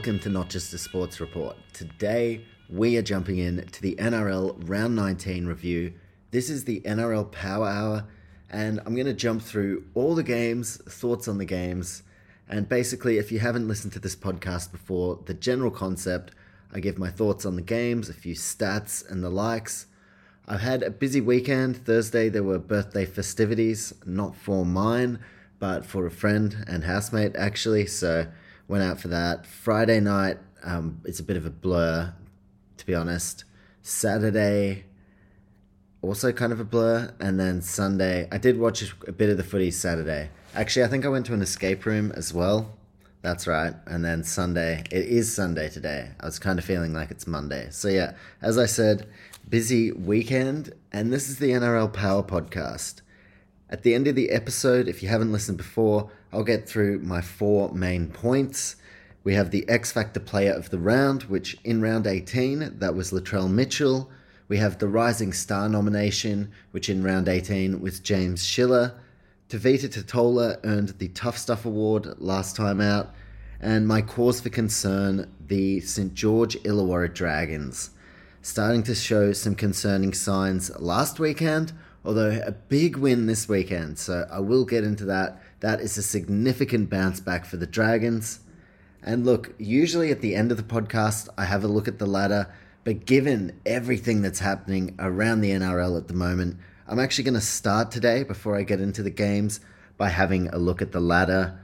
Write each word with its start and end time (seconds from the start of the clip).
welcome 0.00 0.18
to 0.18 0.30
Not 0.30 0.48
Just 0.48 0.72
a 0.72 0.78
Sports 0.78 1.20
Report. 1.20 1.58
Today 1.74 2.46
we 2.70 2.96
are 2.96 3.02
jumping 3.02 3.36
in 3.36 3.66
to 3.66 3.82
the 3.82 3.96
NRL 3.96 4.56
Round 4.66 4.96
19 4.96 5.44
review. 5.44 5.92
This 6.30 6.48
is 6.48 6.64
the 6.64 6.80
NRL 6.86 7.30
Power 7.30 7.68
Hour, 7.68 8.06
and 8.48 8.80
I'm 8.86 8.94
going 8.94 9.04
to 9.08 9.12
jump 9.12 9.42
through 9.42 9.84
all 9.92 10.14
the 10.14 10.22
games, 10.22 10.78
thoughts 10.78 11.28
on 11.28 11.36
the 11.36 11.44
games, 11.44 12.02
and 12.48 12.66
basically, 12.66 13.18
if 13.18 13.30
you 13.30 13.40
haven't 13.40 13.68
listened 13.68 13.92
to 13.92 13.98
this 13.98 14.16
podcast 14.16 14.72
before, 14.72 15.18
the 15.26 15.34
general 15.34 15.70
concept 15.70 16.32
I 16.72 16.80
give 16.80 16.96
my 16.96 17.10
thoughts 17.10 17.44
on 17.44 17.56
the 17.56 17.60
games, 17.60 18.08
a 18.08 18.14
few 18.14 18.34
stats, 18.34 19.06
and 19.06 19.22
the 19.22 19.28
likes. 19.28 19.84
I've 20.48 20.62
had 20.62 20.82
a 20.82 20.90
busy 20.90 21.20
weekend. 21.20 21.76
Thursday 21.76 22.30
there 22.30 22.42
were 22.42 22.58
birthday 22.58 23.04
festivities, 23.04 23.92
not 24.06 24.34
for 24.34 24.64
mine, 24.64 25.18
but 25.58 25.84
for 25.84 26.06
a 26.06 26.10
friend 26.10 26.64
and 26.66 26.84
housemate 26.84 27.36
actually. 27.36 27.84
So 27.84 28.28
went 28.70 28.84
out 28.84 29.00
for 29.00 29.08
that. 29.08 29.44
Friday 29.44 29.98
night, 29.98 30.38
um, 30.62 31.00
it's 31.04 31.18
a 31.18 31.24
bit 31.24 31.36
of 31.36 31.44
a 31.44 31.50
blur, 31.50 32.14
to 32.76 32.86
be 32.86 32.94
honest. 32.94 33.44
Saturday, 33.82 34.84
also 36.02 36.32
kind 36.32 36.52
of 36.52 36.60
a 36.60 36.64
blur, 36.64 37.12
and 37.18 37.38
then 37.38 37.60
Sunday, 37.62 38.28
I 38.30 38.38
did 38.38 38.58
watch 38.60 38.94
a 39.08 39.12
bit 39.12 39.28
of 39.28 39.36
the 39.36 39.42
footy 39.42 39.72
Saturday. 39.72 40.30
Actually, 40.54 40.84
I 40.84 40.88
think 40.88 41.04
I 41.04 41.08
went 41.08 41.26
to 41.26 41.34
an 41.34 41.42
escape 41.42 41.84
room 41.84 42.12
as 42.14 42.32
well. 42.32 42.78
That's 43.22 43.48
right. 43.48 43.74
And 43.86 44.04
then 44.04 44.22
Sunday, 44.22 44.84
it 44.92 45.04
is 45.04 45.34
Sunday 45.34 45.68
today. 45.68 46.10
I 46.20 46.26
was 46.26 46.38
kind 46.38 46.58
of 46.58 46.64
feeling 46.64 46.94
like 46.94 47.10
it's 47.10 47.26
Monday. 47.26 47.68
So, 47.70 47.88
yeah, 47.88 48.14
as 48.40 48.56
I 48.56 48.66
said, 48.66 49.06
busy 49.48 49.90
weekend. 49.90 50.72
And 50.92 51.12
this 51.12 51.28
is 51.28 51.38
the 51.38 51.50
NRL 51.50 51.92
Power 51.92 52.22
Podcast. 52.22 53.02
At 53.70 53.84
the 53.84 53.94
end 53.94 54.08
of 54.08 54.16
the 54.16 54.30
episode, 54.30 54.88
if 54.88 55.00
you 55.00 55.08
haven't 55.08 55.30
listened 55.30 55.56
before, 55.56 56.10
I'll 56.32 56.42
get 56.42 56.68
through 56.68 56.98
my 56.98 57.20
four 57.20 57.72
main 57.72 58.08
points. 58.08 58.74
We 59.22 59.34
have 59.34 59.52
the 59.52 59.68
X 59.68 59.92
Factor 59.92 60.18
player 60.18 60.52
of 60.52 60.70
the 60.70 60.78
round, 60.80 61.22
which 61.24 61.56
in 61.62 61.80
round 61.80 62.08
18, 62.08 62.80
that 62.80 62.96
was 62.96 63.12
Latrell 63.12 63.48
Mitchell. 63.48 64.10
We 64.48 64.56
have 64.56 64.78
the 64.78 64.88
Rising 64.88 65.32
Star 65.32 65.68
nomination, 65.68 66.50
which 66.72 66.88
in 66.88 67.04
round 67.04 67.28
18 67.28 67.80
was 67.80 68.00
James 68.00 68.44
Schiller. 68.44 69.00
Tevita 69.48 69.88
Tatola 69.88 70.58
earned 70.64 70.98
the 70.98 71.08
Tough 71.08 71.38
Stuff 71.38 71.64
Award 71.64 72.20
last 72.20 72.56
time 72.56 72.80
out. 72.80 73.14
And 73.60 73.86
my 73.86 74.02
cause 74.02 74.40
for 74.40 74.48
concern, 74.48 75.32
the 75.46 75.78
St. 75.78 76.12
George 76.12 76.56
Illawarra 76.64 77.14
Dragons. 77.14 77.90
Starting 78.42 78.82
to 78.82 78.96
show 78.96 79.32
some 79.32 79.54
concerning 79.54 80.12
signs 80.12 80.76
last 80.80 81.20
weekend, 81.20 81.72
although 82.04 82.40
a 82.44 82.52
big 82.52 82.96
win 82.96 83.26
this 83.26 83.48
weekend, 83.48 83.98
so 83.98 84.26
I 84.30 84.40
will 84.40 84.64
get 84.64 84.84
into 84.84 85.04
that. 85.06 85.42
That 85.60 85.80
is 85.80 85.98
a 85.98 86.02
significant 86.02 86.88
bounce 86.88 87.20
back 87.20 87.44
for 87.44 87.56
the 87.56 87.66
Dragons. 87.66 88.40
And 89.02 89.24
look, 89.24 89.54
usually 89.58 90.10
at 90.10 90.20
the 90.20 90.34
end 90.34 90.50
of 90.50 90.56
the 90.56 90.62
podcast, 90.62 91.28
I 91.36 91.44
have 91.44 91.64
a 91.64 91.68
look 91.68 91.88
at 91.88 91.98
the 91.98 92.06
ladder, 92.06 92.48
but 92.84 93.06
given 93.06 93.58
everything 93.66 94.22
that's 94.22 94.40
happening 94.40 94.94
around 94.98 95.40
the 95.40 95.50
NRL 95.50 95.96
at 95.96 96.08
the 96.08 96.14
moment, 96.14 96.58
I'm 96.86 96.98
actually 96.98 97.24
going 97.24 97.34
to 97.34 97.40
start 97.40 97.90
today 97.90 98.24
before 98.24 98.56
I 98.56 98.62
get 98.62 98.80
into 98.80 99.02
the 99.02 99.10
games 99.10 99.60
by 99.96 100.08
having 100.08 100.48
a 100.48 100.58
look 100.58 100.82
at 100.82 100.92
the 100.92 101.00
ladder. 101.00 101.60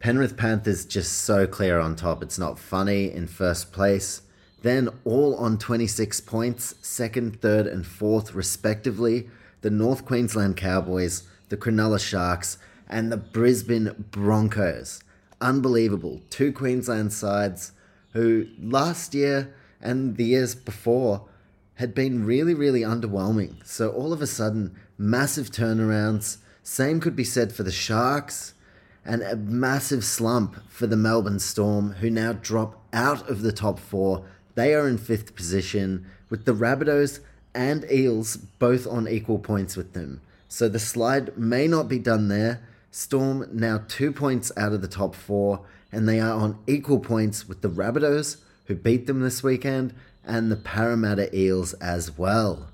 Penrith 0.00 0.36
Panthers 0.36 0.84
just 0.84 1.12
so 1.12 1.46
clear 1.46 1.78
on 1.78 1.94
top, 1.94 2.22
it's 2.22 2.38
not 2.38 2.58
funny 2.58 3.10
in 3.10 3.28
first 3.28 3.72
place. 3.72 4.22
Then 4.62 4.88
all 5.04 5.36
on 5.36 5.58
26 5.58 6.20
points, 6.22 6.74
second, 6.82 7.40
third, 7.40 7.66
and 7.66 7.86
fourth, 7.86 8.34
respectively 8.34 9.28
the 9.62 9.70
North 9.70 10.04
Queensland 10.04 10.56
Cowboys, 10.56 11.22
the 11.48 11.56
Cronulla 11.56 11.98
Sharks, 11.98 12.58
and 12.88 13.10
the 13.10 13.16
Brisbane 13.16 14.04
Broncos. 14.10 15.02
Unbelievable. 15.40 16.20
Two 16.30 16.52
Queensland 16.52 17.12
sides 17.12 17.72
who 18.12 18.46
last 18.60 19.14
year 19.14 19.54
and 19.80 20.16
the 20.16 20.24
years 20.24 20.54
before 20.54 21.26
had 21.76 21.94
been 21.94 22.24
really, 22.24 22.54
really 22.54 22.82
underwhelming. 22.82 23.66
So 23.66 23.90
all 23.90 24.12
of 24.12 24.20
a 24.20 24.26
sudden, 24.26 24.76
massive 24.98 25.50
turnarounds. 25.50 26.36
Same 26.62 27.00
could 27.00 27.16
be 27.16 27.24
said 27.24 27.52
for 27.52 27.62
the 27.62 27.72
Sharks, 27.72 28.54
and 29.04 29.22
a 29.22 29.34
massive 29.34 30.04
slump 30.04 30.56
for 30.70 30.86
the 30.86 30.96
Melbourne 30.96 31.40
Storm, 31.40 31.94
who 31.94 32.08
now 32.08 32.34
drop 32.34 32.80
out 32.92 33.28
of 33.28 33.42
the 33.42 33.50
top 33.50 33.80
four. 33.80 34.24
They 34.54 34.74
are 34.74 34.86
in 34.86 34.98
fifth 34.98 35.34
position, 35.34 36.06
with 36.30 36.44
the 36.44 36.54
Rabbitohs 36.54 37.18
and 37.54 37.84
Eels 37.90 38.36
both 38.36 38.86
on 38.86 39.08
equal 39.08 39.38
points 39.38 39.76
with 39.76 39.92
them. 39.92 40.20
So 40.48 40.68
the 40.68 40.78
slide 40.78 41.36
may 41.36 41.66
not 41.66 41.88
be 41.88 41.98
done 41.98 42.28
there. 42.28 42.60
Storm 42.90 43.48
now 43.52 43.82
two 43.88 44.12
points 44.12 44.52
out 44.56 44.72
of 44.72 44.82
the 44.82 44.88
top 44.88 45.14
four, 45.14 45.64
and 45.90 46.08
they 46.08 46.20
are 46.20 46.32
on 46.34 46.58
equal 46.66 47.00
points 47.00 47.48
with 47.48 47.62
the 47.62 47.70
Rabbitohs, 47.70 48.36
who 48.66 48.74
beat 48.74 49.06
them 49.06 49.20
this 49.20 49.42
weekend, 49.42 49.94
and 50.24 50.50
the 50.50 50.56
Parramatta 50.56 51.34
Eels 51.36 51.72
as 51.74 52.16
well. 52.16 52.68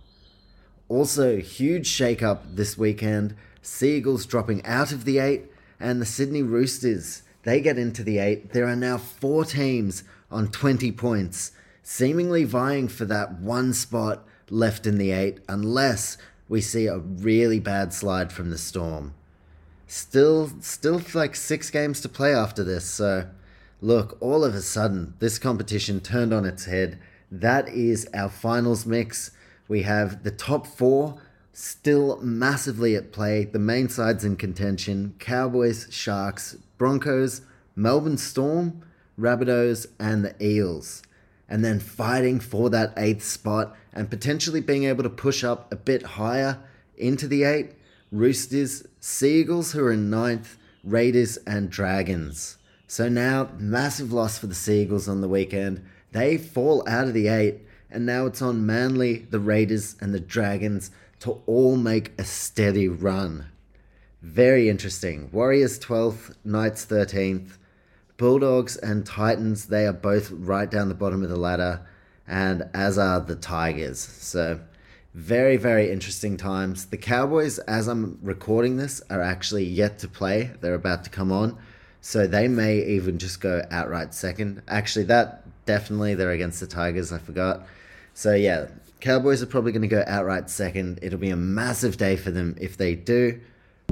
Also, 0.89 1.39
huge 1.39 1.87
shake-up 1.87 2.57
this 2.57 2.77
weekend. 2.77 3.37
Seagulls 3.63 4.27
dropping 4.27 4.65
out 4.65 4.91
of 4.91 5.05
the 5.05 5.19
eight, 5.19 5.45
and 5.79 6.01
the 6.01 6.07
Sydney 6.07 6.43
Roosters, 6.43 7.23
they 7.45 7.61
get 7.61 7.79
into 7.79 8.03
the 8.03 8.19
eight. 8.19 8.53
There 8.53 8.67
are 8.67 8.77
now 8.77 8.99
four 8.99 9.45
teams 9.45 10.03
on 10.31 10.49
20 10.49 10.91
points, 10.93 11.53
seemingly 11.83 12.45
vying 12.45 12.89
for 12.89 13.05
that 13.05 13.39
one 13.39 13.73
spot 13.73 14.25
left 14.51 14.87
in 14.87 14.99
the 14.99 15.11
eight, 15.11 15.41
unless 15.49 16.19
we 16.49 16.61
see 16.61 16.87
a 16.87 16.99
really 16.99 17.61
bad 17.61 17.93
slide 17.93 18.33
from 18.33 18.51
the 18.51 18.59
Storm. 18.59 19.15
Still, 19.87 20.51
still 20.61 21.01
like 21.15 21.35
six 21.35 21.71
games 21.71 22.01
to 22.03 22.09
play 22.09 22.35
after 22.35 22.63
this, 22.63 22.85
so 22.85 23.29
look, 23.81 24.17
all 24.21 24.45
of 24.45 24.55
a 24.55 24.61
sudden, 24.61 25.15
this 25.19 25.39
competition 25.39 26.01
turned 26.01 26.33
on 26.33 26.45
its 26.45 26.67
head. 26.67 26.99
That 27.31 27.69
is 27.69 28.09
our 28.15 28.29
finals 28.29 28.87
mix. 28.87 29.31
We 29.67 29.83
have 29.83 30.25
the 30.25 30.31
top 30.31 30.67
four 30.67 31.21
still 31.53 32.21
massively 32.23 32.95
at 32.95 33.13
play. 33.13 33.45
The 33.45 33.59
main 33.59 33.89
sides 33.89 34.25
in 34.25 34.37
contention 34.37 35.15
Cowboys, 35.19 35.89
Sharks, 35.91 36.57
Broncos, 36.79 37.43
Melbourne 37.75 38.19
Storm, 38.19 38.83
Rabbitohs, 39.19 39.87
and 39.99 40.25
the 40.25 40.43
Eels. 40.45 41.03
And 41.49 41.65
then 41.65 41.81
fighting 41.81 42.41
for 42.41 42.69
that 42.71 42.93
eighth 42.97 43.25
spot 43.25 43.75
and 43.93 44.11
potentially 44.11 44.61
being 44.61 44.85
able 44.85 45.03
to 45.03 45.11
push 45.11 45.43
up 45.43 45.73
a 45.73 45.77
bit 45.77 46.03
higher 46.03 46.59
into 46.97 47.27
the 47.27 47.45
eight. 47.45 47.73
Roosters, 48.13 48.87
Seagulls, 49.01 49.73
who 49.73 49.85
are 49.85 49.93
in 49.93 50.11
ninth, 50.11 50.57
Raiders, 50.85 51.37
and 51.39 51.71
Dragons. 51.71 52.57
So 52.87 53.09
now, 53.09 53.51
massive 53.59 54.13
loss 54.13 54.39
for 54.39 54.47
the 54.47 54.55
Seagulls 54.55 55.09
on 55.09 55.21
the 55.21 55.29
weekend. 55.29 55.85
They 56.13 56.39
fall 56.39 56.83
out 56.89 57.07
of 57.07 57.15
the 57.15 57.29
eight, 57.29 57.61
and 57.91 58.07
now 58.07 58.27
it's 58.27 58.41
on 58.41 58.65
Manly, 58.65 59.27
the 59.31 59.41
Raiders, 59.41 59.97
and 60.01 60.15
the 60.15 60.21
Dragons 60.21 60.91
to 61.21 61.43
all 61.47 61.77
make 61.77 62.19
a 62.19 62.25
steady 62.25 62.89
run. 62.89 63.47
Very 64.23 64.69
interesting. 64.69 65.29
Warriors 65.33 65.79
12th, 65.79 66.35
Knights 66.45 66.87
13th. 66.87 67.59
Bulldogs 68.19 68.77
and 68.77 69.07
Titans, 69.07 69.67
they 69.67 69.87
are 69.87 69.93
both 69.93 70.31
right 70.31 70.71
down 70.71 70.89
the 70.89 70.95
bottom 70.95 71.23
of 71.23 71.31
the 71.31 71.37
ladder, 71.37 71.87
and 72.27 72.69
as 72.75 72.99
are 72.99 73.21
the 73.21 73.37
Tigers. 73.37 73.99
So, 74.01 74.61
very, 75.15 75.57
very 75.57 75.91
interesting 75.91 76.37
times. 76.37 76.87
The 76.87 76.97
Cowboys, 76.97 77.59
as 77.61 77.89
I'm 77.89 78.19
recording 78.23 78.77
this, 78.77 79.01
are 79.09 79.23
actually 79.23 79.65
yet 79.65 80.01
to 80.01 80.09
play. 80.09 80.51
They're 80.61 80.75
about 80.75 81.05
to 81.05 81.11
come 81.11 81.33
on. 81.33 81.57
So 82.01 82.27
they 82.27 82.47
may 82.47 82.85
even 82.85 83.19
just 83.19 83.41
go 83.41 83.63
outright 83.71 84.15
second. 84.15 84.63
Actually, 84.69 85.07
that 85.07 85.45
definitely 85.67 86.15
they're 86.15 86.31
against 86.31 86.61
the 86.61 86.67
Tigers. 86.67 87.13
I 87.13 87.19
forgot. 87.19 87.67
So 88.15 88.35
yeah, 88.35 88.69
Cowboys 89.01 89.43
are 89.43 89.47
probably 89.47 89.73
going 89.73 89.83
to 89.83 89.89
go 89.89 90.05
outright 90.07 90.51
second. 90.51 91.01
It'll 91.03 91.19
be 91.19 91.31
a 91.31 91.37
massive 91.37 91.97
day 91.97 92.17
for 92.17 92.31
them 92.31 92.57
if 92.61 92.77
they 92.77 92.95
do. 92.95 93.41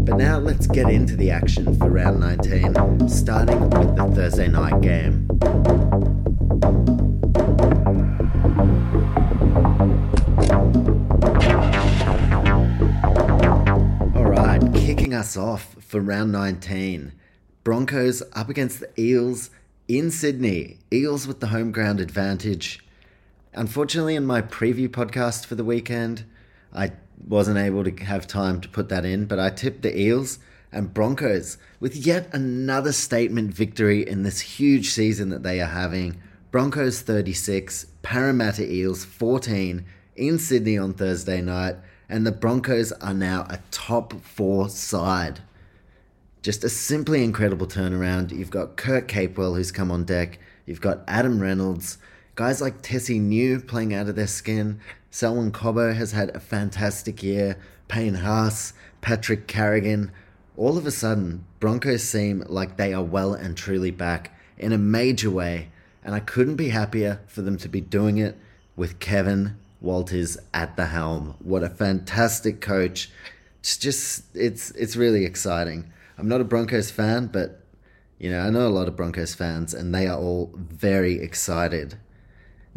But 0.00 0.18
now 0.18 0.38
let's 0.38 0.66
get 0.66 0.88
into 0.88 1.16
the 1.16 1.30
action 1.30 1.76
for 1.78 1.90
round 1.90 2.20
19, 2.20 3.08
starting 3.08 3.60
with 3.70 3.96
the 3.96 4.12
Thursday 4.14 4.48
night 4.48 4.80
game. 4.80 5.28
Alright, 14.14 14.74
kicking 14.74 15.12
us 15.12 15.36
off 15.36 15.76
for 15.80 16.00
round 16.00 16.30
19. 16.32 17.12
Broncos 17.64 18.22
up 18.34 18.48
against 18.48 18.80
the 18.80 19.00
Eels 19.00 19.50
in 19.88 20.10
Sydney. 20.10 20.78
Eels 20.92 21.26
with 21.26 21.40
the 21.40 21.48
home 21.48 21.72
ground 21.72 22.00
advantage. 22.00 22.80
Unfortunately, 23.54 24.14
in 24.14 24.26
my 24.26 24.42
preview 24.42 24.88
podcast 24.88 25.46
for 25.46 25.54
the 25.54 25.64
weekend, 25.64 26.24
I 26.72 26.92
wasn't 27.26 27.58
able 27.58 27.84
to 27.84 28.04
have 28.04 28.26
time 28.26 28.60
to 28.60 28.68
put 28.68 28.88
that 28.88 29.04
in, 29.04 29.26
but 29.26 29.38
I 29.38 29.50
tipped 29.50 29.82
the 29.82 29.98
Eels 29.98 30.38
and 30.72 30.94
Broncos 30.94 31.58
with 31.80 31.96
yet 31.96 32.28
another 32.32 32.92
statement 32.92 33.52
victory 33.52 34.06
in 34.06 34.22
this 34.22 34.40
huge 34.40 34.90
season 34.90 35.30
that 35.30 35.42
they 35.42 35.60
are 35.60 35.66
having. 35.66 36.20
Broncos 36.50 37.00
36, 37.00 37.86
Parramatta 38.02 38.70
Eels 38.70 39.04
14 39.04 39.84
in 40.16 40.38
Sydney 40.38 40.78
on 40.78 40.94
Thursday 40.94 41.40
night, 41.40 41.76
and 42.08 42.26
the 42.26 42.32
Broncos 42.32 42.92
are 42.92 43.14
now 43.14 43.46
a 43.50 43.58
top 43.70 44.12
four 44.22 44.68
side. 44.68 45.40
Just 46.42 46.62
a 46.62 46.68
simply 46.68 47.24
incredible 47.24 47.66
turnaround. 47.66 48.30
You've 48.30 48.50
got 48.50 48.76
Kurt 48.76 49.08
Capewell 49.08 49.56
who's 49.56 49.72
come 49.72 49.90
on 49.90 50.04
deck. 50.04 50.38
You've 50.64 50.80
got 50.80 51.02
Adam 51.08 51.40
Reynolds. 51.40 51.98
Guys 52.36 52.60
like 52.60 52.82
Tesi 52.82 53.20
Niu 53.20 53.60
playing 53.60 53.92
out 53.92 54.08
of 54.08 54.14
their 54.14 54.26
skin. 54.26 54.80
Selwyn 55.16 55.50
Cobbo 55.50 55.94
has 55.94 56.12
had 56.12 56.36
a 56.36 56.40
fantastic 56.40 57.22
year. 57.22 57.56
Payne 57.88 58.16
Haas, 58.16 58.74
Patrick 59.00 59.46
Carrigan. 59.46 60.12
All 60.58 60.76
of 60.76 60.86
a 60.86 60.90
sudden, 60.90 61.46
Broncos 61.58 62.02
seem 62.02 62.44
like 62.48 62.76
they 62.76 62.92
are 62.92 63.02
well 63.02 63.32
and 63.32 63.56
truly 63.56 63.90
back 63.90 64.38
in 64.58 64.74
a 64.74 64.78
major 64.78 65.30
way. 65.30 65.70
And 66.04 66.14
I 66.14 66.20
couldn't 66.20 66.56
be 66.56 66.68
happier 66.68 67.20
for 67.28 67.40
them 67.40 67.56
to 67.56 67.68
be 67.70 67.80
doing 67.80 68.18
it 68.18 68.36
with 68.76 68.98
Kevin 68.98 69.56
Walters 69.80 70.36
at 70.52 70.76
the 70.76 70.88
helm. 70.88 71.36
What 71.38 71.62
a 71.62 71.70
fantastic 71.70 72.60
coach. 72.60 73.10
It's 73.60 73.78
just 73.78 74.24
it's 74.36 74.70
it's 74.72 74.96
really 74.96 75.24
exciting. 75.24 75.90
I'm 76.18 76.28
not 76.28 76.42
a 76.42 76.44
Broncos 76.44 76.90
fan, 76.90 77.28
but 77.28 77.62
you 78.18 78.30
know, 78.30 78.40
I 78.40 78.50
know 78.50 78.66
a 78.66 78.68
lot 78.68 78.86
of 78.86 78.96
Broncos 78.96 79.34
fans 79.34 79.72
and 79.72 79.94
they 79.94 80.08
are 80.08 80.18
all 80.18 80.52
very 80.54 81.22
excited. 81.22 81.96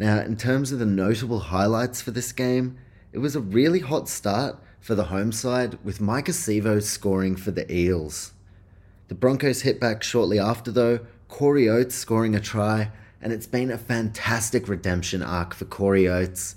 Now, 0.00 0.20
in 0.20 0.38
terms 0.38 0.72
of 0.72 0.78
the 0.78 0.86
notable 0.86 1.40
highlights 1.40 2.00
for 2.00 2.10
this 2.10 2.32
game, 2.32 2.78
it 3.12 3.18
was 3.18 3.36
a 3.36 3.40
really 3.40 3.80
hot 3.80 4.08
start 4.08 4.56
for 4.80 4.94
the 4.94 5.04
home 5.04 5.30
side 5.30 5.78
with 5.84 6.00
Mike 6.00 6.28
Sivo 6.28 6.82
scoring 6.82 7.36
for 7.36 7.50
the 7.50 7.70
Eels. 7.70 8.32
The 9.08 9.14
Broncos 9.14 9.60
hit 9.60 9.78
back 9.78 10.02
shortly 10.02 10.38
after 10.38 10.70
though, 10.72 11.00
Corey 11.28 11.68
Oates 11.68 11.94
scoring 11.94 12.34
a 12.34 12.40
try, 12.40 12.90
and 13.20 13.30
it's 13.30 13.46
been 13.46 13.70
a 13.70 13.76
fantastic 13.76 14.68
redemption 14.68 15.22
arc 15.22 15.52
for 15.52 15.66
Corey 15.66 16.08
Oates. 16.08 16.56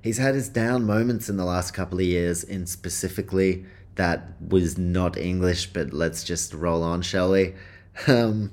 He's 0.00 0.18
had 0.18 0.36
his 0.36 0.48
down 0.48 0.86
moments 0.86 1.28
in 1.28 1.36
the 1.36 1.44
last 1.44 1.74
couple 1.74 1.98
of 1.98 2.04
years, 2.04 2.44
in 2.44 2.64
specifically 2.64 3.64
that 3.96 4.40
was 4.40 4.78
not 4.78 5.16
English, 5.16 5.72
but 5.72 5.92
let's 5.92 6.22
just 6.22 6.54
roll 6.54 6.84
on, 6.84 7.02
shall 7.02 7.32
we? 7.32 7.54
Um, 8.06 8.52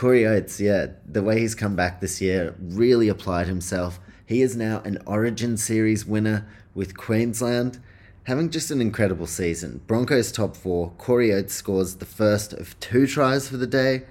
Corey 0.00 0.24
Oates, 0.24 0.58
yeah, 0.58 0.86
the 1.04 1.22
way 1.22 1.40
he's 1.40 1.54
come 1.54 1.76
back 1.76 2.00
this 2.00 2.22
year 2.22 2.54
really 2.58 3.10
applied 3.10 3.46
himself. 3.46 4.00
He 4.24 4.40
is 4.40 4.56
now 4.56 4.80
an 4.86 4.96
Origin 5.04 5.58
Series 5.58 6.06
winner 6.06 6.48
with 6.74 6.96
Queensland, 6.96 7.78
having 8.24 8.48
just 8.48 8.70
an 8.70 8.80
incredible 8.80 9.26
season. 9.26 9.82
Broncos 9.86 10.32
top 10.32 10.56
four, 10.56 10.92
Corey 10.96 11.34
Oates 11.34 11.52
scores 11.52 11.96
the 11.96 12.06
first 12.06 12.54
of 12.54 12.80
two 12.80 13.06
tries 13.06 13.46
for 13.46 13.58
the 13.58 13.66
day, 13.66 14.04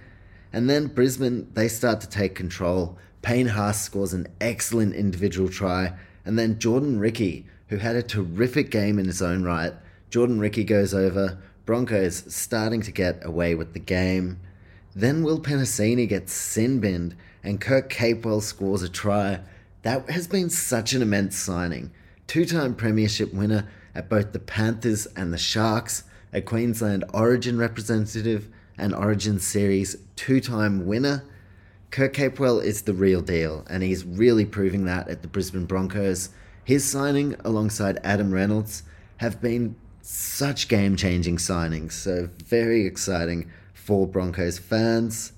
and 0.54 0.70
then 0.70 0.94
Brisbane, 0.94 1.50
they 1.56 1.68
start 1.68 2.02
to 2.02 2.08
take 2.08 2.36
control. 2.36 2.96
Payne 3.24 3.48
Haas 3.48 3.82
scores 3.82 4.14
an 4.14 4.28
excellent 4.40 4.94
individual 4.94 5.50
try, 5.50 5.94
and 6.24 6.38
then 6.38 6.60
Jordan 6.60 7.00
Riki, 7.00 7.48
who 7.70 7.78
had 7.78 7.96
a 7.96 8.04
terrific 8.04 8.70
game 8.70 9.00
in 9.00 9.08
his 9.08 9.24
own 9.24 9.42
right, 9.42 9.74
Jordan 10.12 10.40
Riki 10.40 10.64
goes 10.64 10.94
over. 10.94 11.40
Broncos 11.66 12.32
starting 12.32 12.84
to 12.84 12.92
get 12.92 13.26
away 13.26 13.56
with 13.56 13.74
the 13.74 13.80
game. 13.80 14.40
Then 15.00 15.24
Will 15.24 15.40
Penisini 15.40 16.10
gets 16.10 16.34
sin 16.34 16.82
binned 16.82 17.16
and 17.42 17.62
Kurt 17.62 17.90
Capewell 17.90 18.42
scores 18.42 18.84
a 18.84 18.90
try. 18.90 19.40
That 19.84 20.10
has 20.10 20.28
been 20.28 20.50
such 20.50 20.92
an 20.92 21.02
immense 21.02 21.38
signing. 21.38 21.92
Two 22.28 22.46
time 22.46 22.76
Premiership 22.76 23.34
winner 23.34 23.66
at 23.96 24.10
both 24.10 24.34
the 24.34 24.40
Panthers 24.40 25.06
and 25.16 25.32
the 25.32 25.38
Sharks, 25.38 26.04
a 26.34 26.42
Queensland 26.42 27.06
Origin 27.14 27.58
representative 27.58 28.50
and 28.78 28.94
Origin 28.94 29.40
Series 29.40 29.96
two 30.18 30.42
time 30.42 30.86
winner. 30.86 31.24
Kurt 31.92 32.14
Capewell 32.14 32.62
is 32.62 32.82
the 32.82 32.94
real 32.94 33.22
deal, 33.22 33.66
and 33.70 33.82
he's 33.82 34.04
really 34.04 34.46
proving 34.46 34.84
that 34.86 35.08
at 35.08 35.22
the 35.22 35.30
Brisbane 35.30 35.66
Broncos. 35.66 36.30
His 36.66 36.84
signing 36.84 37.38
alongside 37.46 38.00
Adam 38.04 38.34
Reynolds 38.34 38.84
have 39.18 39.40
been 39.40 39.78
such 40.02 40.68
game 40.68 40.98
changing 40.98 41.38
signings. 41.38 41.94
So, 41.94 42.30
very 42.46 42.86
exciting 42.86 43.50
for 43.90 44.06
Broncos 44.06 44.60
fans. 44.60 45.34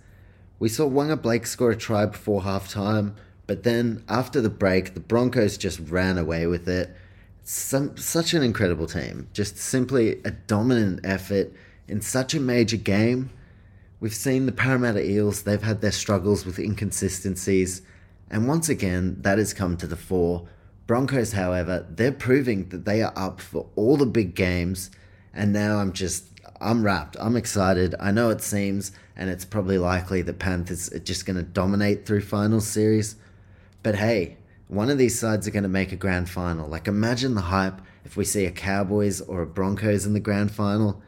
We 0.59 0.67
saw 0.67 0.85
Waqa 0.89 1.21
Blake 1.21 1.47
score 1.47 1.71
a 1.71 1.75
try 1.77 2.05
before 2.05 2.43
half 2.43 2.69
time, 2.69 3.15
but 3.47 3.63
then 3.63 4.03
after 4.09 4.41
the 4.41 4.49
break, 4.49 4.93
the 4.93 4.99
Broncos 4.99 5.57
just 5.57 5.79
ran 5.79 6.17
away 6.17 6.45
with 6.47 6.67
it. 6.67 6.93
Some, 7.45 7.95
such 7.95 8.33
an 8.33 8.43
incredible 8.43 8.87
team. 8.87 9.29
Just 9.31 9.57
simply 9.57 10.19
a 10.25 10.31
dominant 10.31 10.99
effort 11.05 11.53
in 11.87 12.01
such 12.01 12.33
a 12.33 12.41
major 12.41 12.75
game. 12.75 13.29
We've 14.01 14.13
seen 14.13 14.47
the 14.47 14.51
Parramatta 14.51 15.09
Eels, 15.09 15.43
they've 15.43 15.63
had 15.63 15.79
their 15.79 15.93
struggles 15.93 16.45
with 16.45 16.59
inconsistencies, 16.59 17.83
and 18.29 18.49
once 18.49 18.67
again, 18.67 19.15
that 19.21 19.37
has 19.37 19.53
come 19.53 19.77
to 19.77 19.87
the 19.87 19.95
fore 19.95 20.45
Broncos, 20.87 21.31
however, 21.31 21.87
they're 21.89 22.11
proving 22.11 22.67
that 22.67 22.83
they 22.83 23.01
are 23.01 23.13
up 23.15 23.39
for 23.39 23.69
all 23.77 23.95
the 23.95 24.05
big 24.05 24.35
games, 24.35 24.91
and 25.33 25.53
now 25.53 25.77
I'm 25.77 25.93
just 25.93 26.30
I'm 26.61 26.83
wrapped. 26.83 27.17
I'm 27.19 27.35
excited. 27.35 27.95
I 27.99 28.11
know 28.11 28.29
it 28.29 28.41
seems, 28.41 28.91
and 29.15 29.29
it's 29.29 29.45
probably 29.45 29.77
likely 29.77 30.21
that 30.21 30.39
Panthers 30.39 30.91
are 30.93 30.99
just 30.99 31.25
going 31.25 31.37
to 31.37 31.43
dominate 31.43 32.05
through 32.05 32.21
finals 32.21 32.67
series, 32.67 33.15
but 33.83 33.95
hey, 33.95 34.37
one 34.67 34.89
of 34.89 34.97
these 34.97 35.19
sides 35.19 35.47
are 35.47 35.51
going 35.51 35.63
to 35.63 35.69
make 35.69 35.91
a 35.91 35.97
grand 35.97 36.29
final. 36.29 36.67
Like 36.67 36.87
imagine 36.87 37.35
the 37.35 37.41
hype 37.41 37.81
if 38.05 38.15
we 38.15 38.23
see 38.23 38.45
a 38.45 38.51
Cowboys 38.51 39.19
or 39.19 39.41
a 39.41 39.45
Broncos 39.45 40.05
in 40.05 40.13
the 40.13 40.19
grand 40.19 40.51
final. 40.51 41.01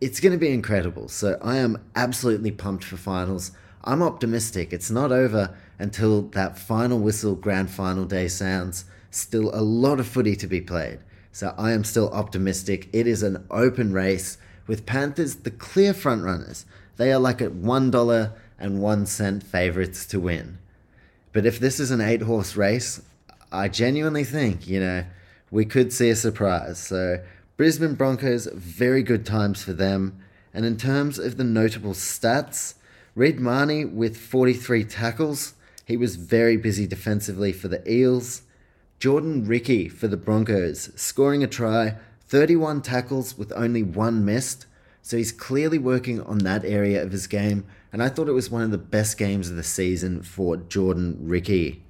It's 0.00 0.20
going 0.20 0.32
to 0.32 0.38
be 0.38 0.48
incredible. 0.48 1.08
So 1.08 1.38
I 1.42 1.56
am 1.56 1.84
absolutely 1.94 2.50
pumped 2.50 2.84
for 2.84 2.96
finals. 2.96 3.52
I'm 3.84 4.02
optimistic. 4.02 4.72
It's 4.72 4.90
not 4.90 5.12
over 5.12 5.54
until 5.78 6.22
that 6.30 6.58
final 6.58 6.98
whistle 6.98 7.34
grand 7.34 7.70
final 7.70 8.06
day 8.06 8.28
sounds 8.28 8.86
still 9.10 9.50
a 9.54 9.60
lot 9.60 10.00
of 10.00 10.06
footy 10.06 10.36
to 10.36 10.46
be 10.46 10.60
played. 10.60 11.00
So 11.32 11.54
I 11.58 11.72
am 11.72 11.84
still 11.84 12.10
optimistic. 12.10 12.88
It 12.92 13.06
is 13.06 13.22
an 13.22 13.44
open 13.50 13.92
race 13.92 14.38
with 14.70 14.86
Panthers 14.86 15.34
the 15.34 15.50
clear 15.50 15.92
frontrunners. 15.92 16.64
They 16.96 17.12
are 17.12 17.18
like 17.18 17.42
at 17.42 17.50
$1 17.50 18.32
and 18.56 18.80
1 18.80 19.06
cent 19.06 19.42
favourites 19.42 20.06
to 20.06 20.20
win. 20.20 20.58
But 21.32 21.44
if 21.44 21.58
this 21.58 21.80
is 21.80 21.90
an 21.90 22.00
eight 22.00 22.22
horse 22.22 22.54
race, 22.54 23.02
I 23.50 23.66
genuinely 23.66 24.22
think, 24.22 24.68
you 24.68 24.78
know, 24.78 25.06
we 25.50 25.64
could 25.64 25.92
see 25.92 26.08
a 26.08 26.14
surprise. 26.14 26.78
So 26.78 27.20
Brisbane 27.56 27.96
Broncos, 27.96 28.46
very 28.46 29.02
good 29.02 29.26
times 29.26 29.60
for 29.60 29.72
them. 29.72 30.22
And 30.54 30.64
in 30.64 30.76
terms 30.76 31.18
of 31.18 31.36
the 31.36 31.42
notable 31.42 31.94
stats, 31.94 32.74
Reed 33.16 33.40
Mahoney 33.40 33.84
with 33.84 34.16
43 34.16 34.84
tackles. 34.84 35.54
He 35.84 35.96
was 35.96 36.14
very 36.14 36.56
busy 36.56 36.86
defensively 36.86 37.52
for 37.52 37.66
the 37.66 37.82
Eels. 37.92 38.42
Jordan 39.00 39.48
Riki 39.48 39.88
for 39.88 40.06
the 40.06 40.16
Broncos, 40.16 40.92
scoring 40.94 41.42
a 41.42 41.48
try, 41.48 41.96
31 42.30 42.80
tackles 42.80 43.36
with 43.36 43.52
only 43.56 43.82
one 43.82 44.24
missed. 44.24 44.66
So 45.02 45.16
he's 45.16 45.32
clearly 45.32 45.78
working 45.78 46.20
on 46.20 46.38
that 46.38 46.64
area 46.64 47.02
of 47.02 47.10
his 47.10 47.26
game, 47.26 47.64
and 47.92 48.00
I 48.00 48.08
thought 48.08 48.28
it 48.28 48.32
was 48.32 48.50
one 48.50 48.62
of 48.62 48.70
the 48.70 48.78
best 48.78 49.18
games 49.18 49.50
of 49.50 49.56
the 49.56 49.64
season 49.64 50.22
for 50.22 50.56
Jordan 50.56 51.18
Riki. 51.20 51.82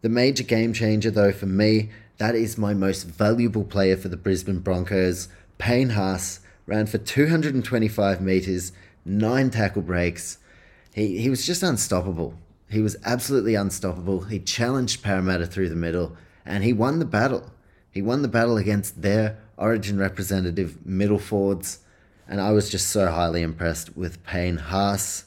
The 0.00 0.08
major 0.08 0.44
game 0.44 0.72
changer, 0.72 1.10
though, 1.10 1.32
for 1.32 1.44
me, 1.44 1.90
that 2.16 2.34
is 2.34 2.56
my 2.56 2.72
most 2.72 3.02
valuable 3.02 3.64
player 3.64 3.98
for 3.98 4.08
the 4.08 4.16
Brisbane 4.16 4.60
Broncos. 4.60 5.28
Payne 5.58 5.90
Haas 5.90 6.40
ran 6.64 6.86
for 6.86 6.96
225 6.96 8.22
metres, 8.22 8.72
nine 9.04 9.50
tackle 9.50 9.82
breaks. 9.82 10.38
He, 10.94 11.18
he 11.18 11.28
was 11.28 11.44
just 11.44 11.62
unstoppable. 11.62 12.34
He 12.70 12.80
was 12.80 12.96
absolutely 13.04 13.56
unstoppable. 13.56 14.22
He 14.22 14.38
challenged 14.38 15.02
Parramatta 15.02 15.46
through 15.46 15.68
the 15.68 15.76
middle 15.76 16.16
and 16.46 16.64
he 16.64 16.72
won 16.72 16.98
the 16.98 17.04
battle. 17.04 17.50
He 17.90 18.00
won 18.00 18.22
the 18.22 18.28
battle 18.28 18.56
against 18.56 19.02
their 19.02 19.38
origin 19.60 19.98
representative 19.98 20.84
middle 20.84 21.18
forwards, 21.18 21.80
and 22.26 22.40
I 22.40 22.50
was 22.50 22.70
just 22.70 22.88
so 22.88 23.08
highly 23.08 23.42
impressed 23.42 23.96
with 23.96 24.24
Payne 24.24 24.56
Haas. 24.56 25.26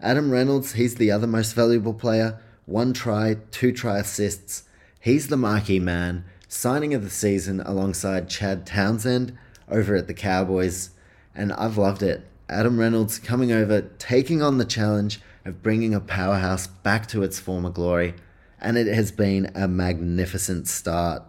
Adam 0.00 0.30
Reynolds, 0.30 0.74
he's 0.74 0.96
the 0.96 1.10
other 1.10 1.26
most 1.26 1.54
valuable 1.54 1.94
player. 1.94 2.38
One 2.66 2.92
try, 2.92 3.38
two 3.50 3.72
try 3.72 3.98
assists. 3.98 4.64
He's 5.00 5.28
the 5.28 5.36
marquee 5.36 5.80
man, 5.80 6.24
signing 6.46 6.94
of 6.94 7.02
the 7.02 7.10
season 7.10 7.60
alongside 7.60 8.28
Chad 8.28 8.66
Townsend 8.66 9.36
over 9.68 9.96
at 9.96 10.06
the 10.06 10.14
Cowboys, 10.14 10.90
and 11.34 11.52
I've 11.52 11.78
loved 11.78 12.02
it. 12.02 12.26
Adam 12.48 12.78
Reynolds 12.78 13.18
coming 13.18 13.52
over, 13.52 13.82
taking 13.98 14.42
on 14.42 14.58
the 14.58 14.64
challenge 14.64 15.20
of 15.44 15.62
bringing 15.62 15.94
a 15.94 16.00
powerhouse 16.00 16.66
back 16.66 17.06
to 17.08 17.22
its 17.22 17.38
former 17.38 17.70
glory, 17.70 18.14
and 18.60 18.76
it 18.76 18.88
has 18.88 19.10
been 19.12 19.50
a 19.54 19.66
magnificent 19.68 20.68
start. 20.68 21.22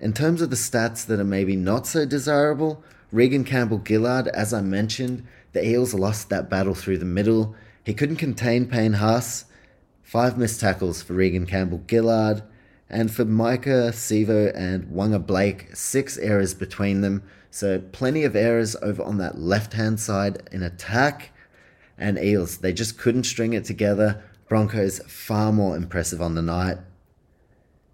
In 0.00 0.14
terms 0.14 0.40
of 0.40 0.48
the 0.48 0.56
stats 0.56 1.04
that 1.06 1.20
are 1.20 1.24
maybe 1.24 1.56
not 1.56 1.86
so 1.86 2.06
desirable, 2.06 2.82
Reagan 3.12 3.44
Campbell-Gillard, 3.44 4.28
as 4.28 4.54
I 4.54 4.62
mentioned, 4.62 5.26
the 5.52 5.62
Eels 5.66 5.92
lost 5.92 6.30
that 6.30 6.48
battle 6.48 6.74
through 6.74 6.98
the 6.98 7.04
middle. 7.04 7.54
He 7.84 7.92
couldn't 7.92 8.16
contain 8.16 8.66
Payne 8.66 8.94
Haas, 8.94 9.44
five 10.02 10.38
missed 10.38 10.60
tackles 10.60 11.02
for 11.02 11.12
Reagan 11.12 11.44
Campbell-Gillard, 11.44 12.42
and 12.88 13.10
for 13.10 13.26
Maika, 13.26 13.90
Sivo 13.90 14.50
and 14.56 14.84
Waqa 14.86 15.24
Blake, 15.24 15.76
six 15.76 16.16
errors 16.16 16.54
between 16.54 17.02
them. 17.02 17.22
So 17.50 17.78
plenty 17.78 18.24
of 18.24 18.34
errors 18.34 18.76
over 18.80 19.02
on 19.02 19.18
that 19.18 19.38
left 19.38 19.74
hand 19.74 20.00
side 20.00 20.48
in 20.50 20.62
attack. 20.62 21.30
And 21.98 22.18
Eels, 22.18 22.58
they 22.58 22.72
just 22.72 22.96
couldn't 22.96 23.24
string 23.24 23.52
it 23.52 23.66
together. 23.66 24.24
Broncos 24.48 25.00
far 25.00 25.52
more 25.52 25.76
impressive 25.76 26.22
on 26.22 26.34
the 26.34 26.42
night. 26.42 26.78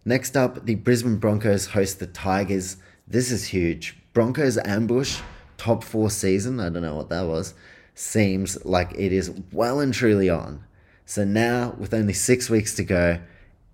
Next 0.08 0.36
up, 0.36 0.66
the 0.66 0.76
Brisbane 0.76 1.16
Broncos 1.16 1.66
host 1.66 1.98
the 1.98 2.06
Tigers. 2.06 2.76
This 3.08 3.32
is 3.32 3.46
huge. 3.46 3.96
Broncos 4.12 4.56
ambush, 4.56 5.20
top 5.56 5.82
four 5.82 6.10
season, 6.10 6.60
I 6.60 6.68
don't 6.68 6.82
know 6.82 6.94
what 6.94 7.08
that 7.08 7.26
was, 7.26 7.54
seems 7.96 8.64
like 8.64 8.92
it 8.92 9.12
is 9.12 9.32
well 9.50 9.80
and 9.80 9.92
truly 9.92 10.30
on. 10.30 10.62
So 11.06 11.25
now, 11.25 11.75
with 11.76 11.92
only 11.92 12.12
six 12.12 12.48
weeks 12.48 12.76
to 12.76 12.84
go, 12.84 13.18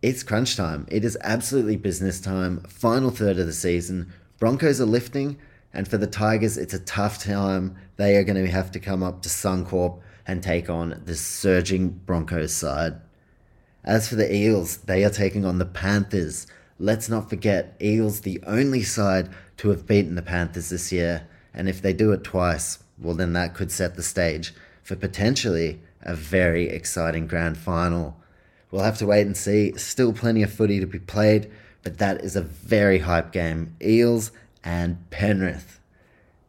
it's 0.01 0.23
crunch 0.23 0.57
time. 0.57 0.87
It 0.89 1.05
is 1.05 1.19
absolutely 1.21 1.77
business 1.77 2.19
time. 2.19 2.61
Final 2.63 3.11
third 3.11 3.39
of 3.39 3.47
the 3.47 3.53
season. 3.53 4.11
Broncos 4.39 4.81
are 4.81 4.87
lifting, 4.87 5.37
and 5.75 5.87
for 5.87 5.99
the 5.99 6.07
Tigers, 6.07 6.57
it's 6.57 6.73
a 6.73 6.79
tough 6.79 7.23
time. 7.23 7.77
They 7.97 8.17
are 8.17 8.25
going 8.25 8.43
to 8.43 8.51
have 8.51 8.73
to 8.73 8.81
come 8.81 9.03
up 9.03 9.21
to 9.23 9.29
Suncorp 9.29 10.01
and 10.27 10.43
take 10.43 10.71
on 10.71 11.03
the 11.05 11.15
surging 11.15 11.91
Broncos 11.91 12.55
side. 12.55 12.95
As 13.85 14.09
for 14.09 14.15
the 14.15 14.33
Eels, 14.33 14.79
they 14.79 15.05
are 15.05 15.11
taking 15.11 15.45
on 15.45 15.59
the 15.59 15.65
Panthers. 15.65 16.47
Let's 16.79 17.09
not 17.09 17.29
forget, 17.29 17.77
Eels 17.81 18.21
the 18.21 18.43
only 18.47 18.83
side 18.83 19.29
to 19.59 19.71
have 19.71 19.87
beaten 19.87 20.15
the 20.15 20.23
Panthers 20.23 20.71
this 20.71 20.93
year, 20.93 21.27
and 21.53 21.69
if 21.69 21.83
they 21.83 21.93
do 21.93 22.13
it 22.13 22.25
twice, 22.25 22.79
well, 22.99 23.15
then 23.15 23.33
that 23.33 23.55
could 23.55 23.73
set 23.73 23.97
the 23.97 24.03
stage 24.03 24.55
for 24.83 24.97
potentially 24.97 25.81
a 26.03 26.15
very 26.15 26.69
exciting 26.69 27.27
grand 27.27 27.59
final. 27.59 28.17
We'll 28.71 28.85
have 28.85 28.99
to 28.99 29.07
wait 29.07 29.27
and 29.27 29.37
see. 29.37 29.77
Still 29.77 30.13
plenty 30.13 30.43
of 30.43 30.53
footy 30.53 30.81
to 30.81 30.87
be 30.87 30.99
played, 30.99 31.51
but 31.83 31.99
that 31.99 32.23
is 32.23 32.37
a 32.37 32.43
very 32.43 33.01
hype 33.01 33.33
game. 33.33 33.75
Eels 33.83 34.31
and 34.65 35.11
Penrith. 35.11 35.81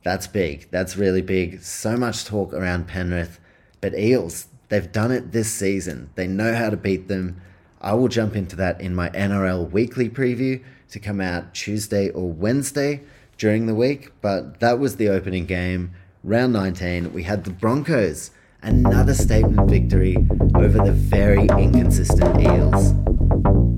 That's 0.04 0.28
big. 0.28 0.70
That's 0.72 0.98
really 0.98 1.22
big. 1.22 1.62
So 1.64 1.98
much 1.98 2.26
talk 2.26 2.54
around 2.54 2.88
Penrith. 2.88 3.40
But 3.82 3.98
Eels, 3.98 4.48
they've 4.74 4.92
done 4.92 5.12
it 5.12 5.32
this 5.32 5.54
season. 5.54 6.10
They 6.16 6.26
know 6.26 6.56
how 6.56 6.72
to 6.72 6.78
beat 6.78 7.08
them. 7.08 7.40
I 7.80 7.94
will 7.94 8.08
jump 8.08 8.36
into 8.36 8.56
that 8.56 8.82
in 8.82 8.96
my 8.96 9.10
NRL 9.10 9.70
weekly 9.70 10.10
preview 10.10 10.64
to 10.90 11.00
come 11.00 11.22
out 11.22 11.54
Tuesday 11.54 12.10
or 12.10 12.32
Wednesday 12.32 13.02
during 13.38 13.68
the 13.68 13.76
week. 13.76 14.12
But 14.22 14.60
that 14.62 14.80
was 14.80 14.96
the 14.96 15.10
opening 15.10 15.46
game. 15.46 15.92
Round 16.24 16.54
19, 16.54 17.14
we 17.14 17.22
had 17.22 17.44
the 17.44 17.52
Broncos 17.52 18.32
another 18.64 19.14
statement 19.14 19.70
victory 19.70 20.16
over 20.56 20.80
the 20.80 20.94
very 20.94 21.48
inconsistent 21.60 22.42
Eels. 22.42 23.73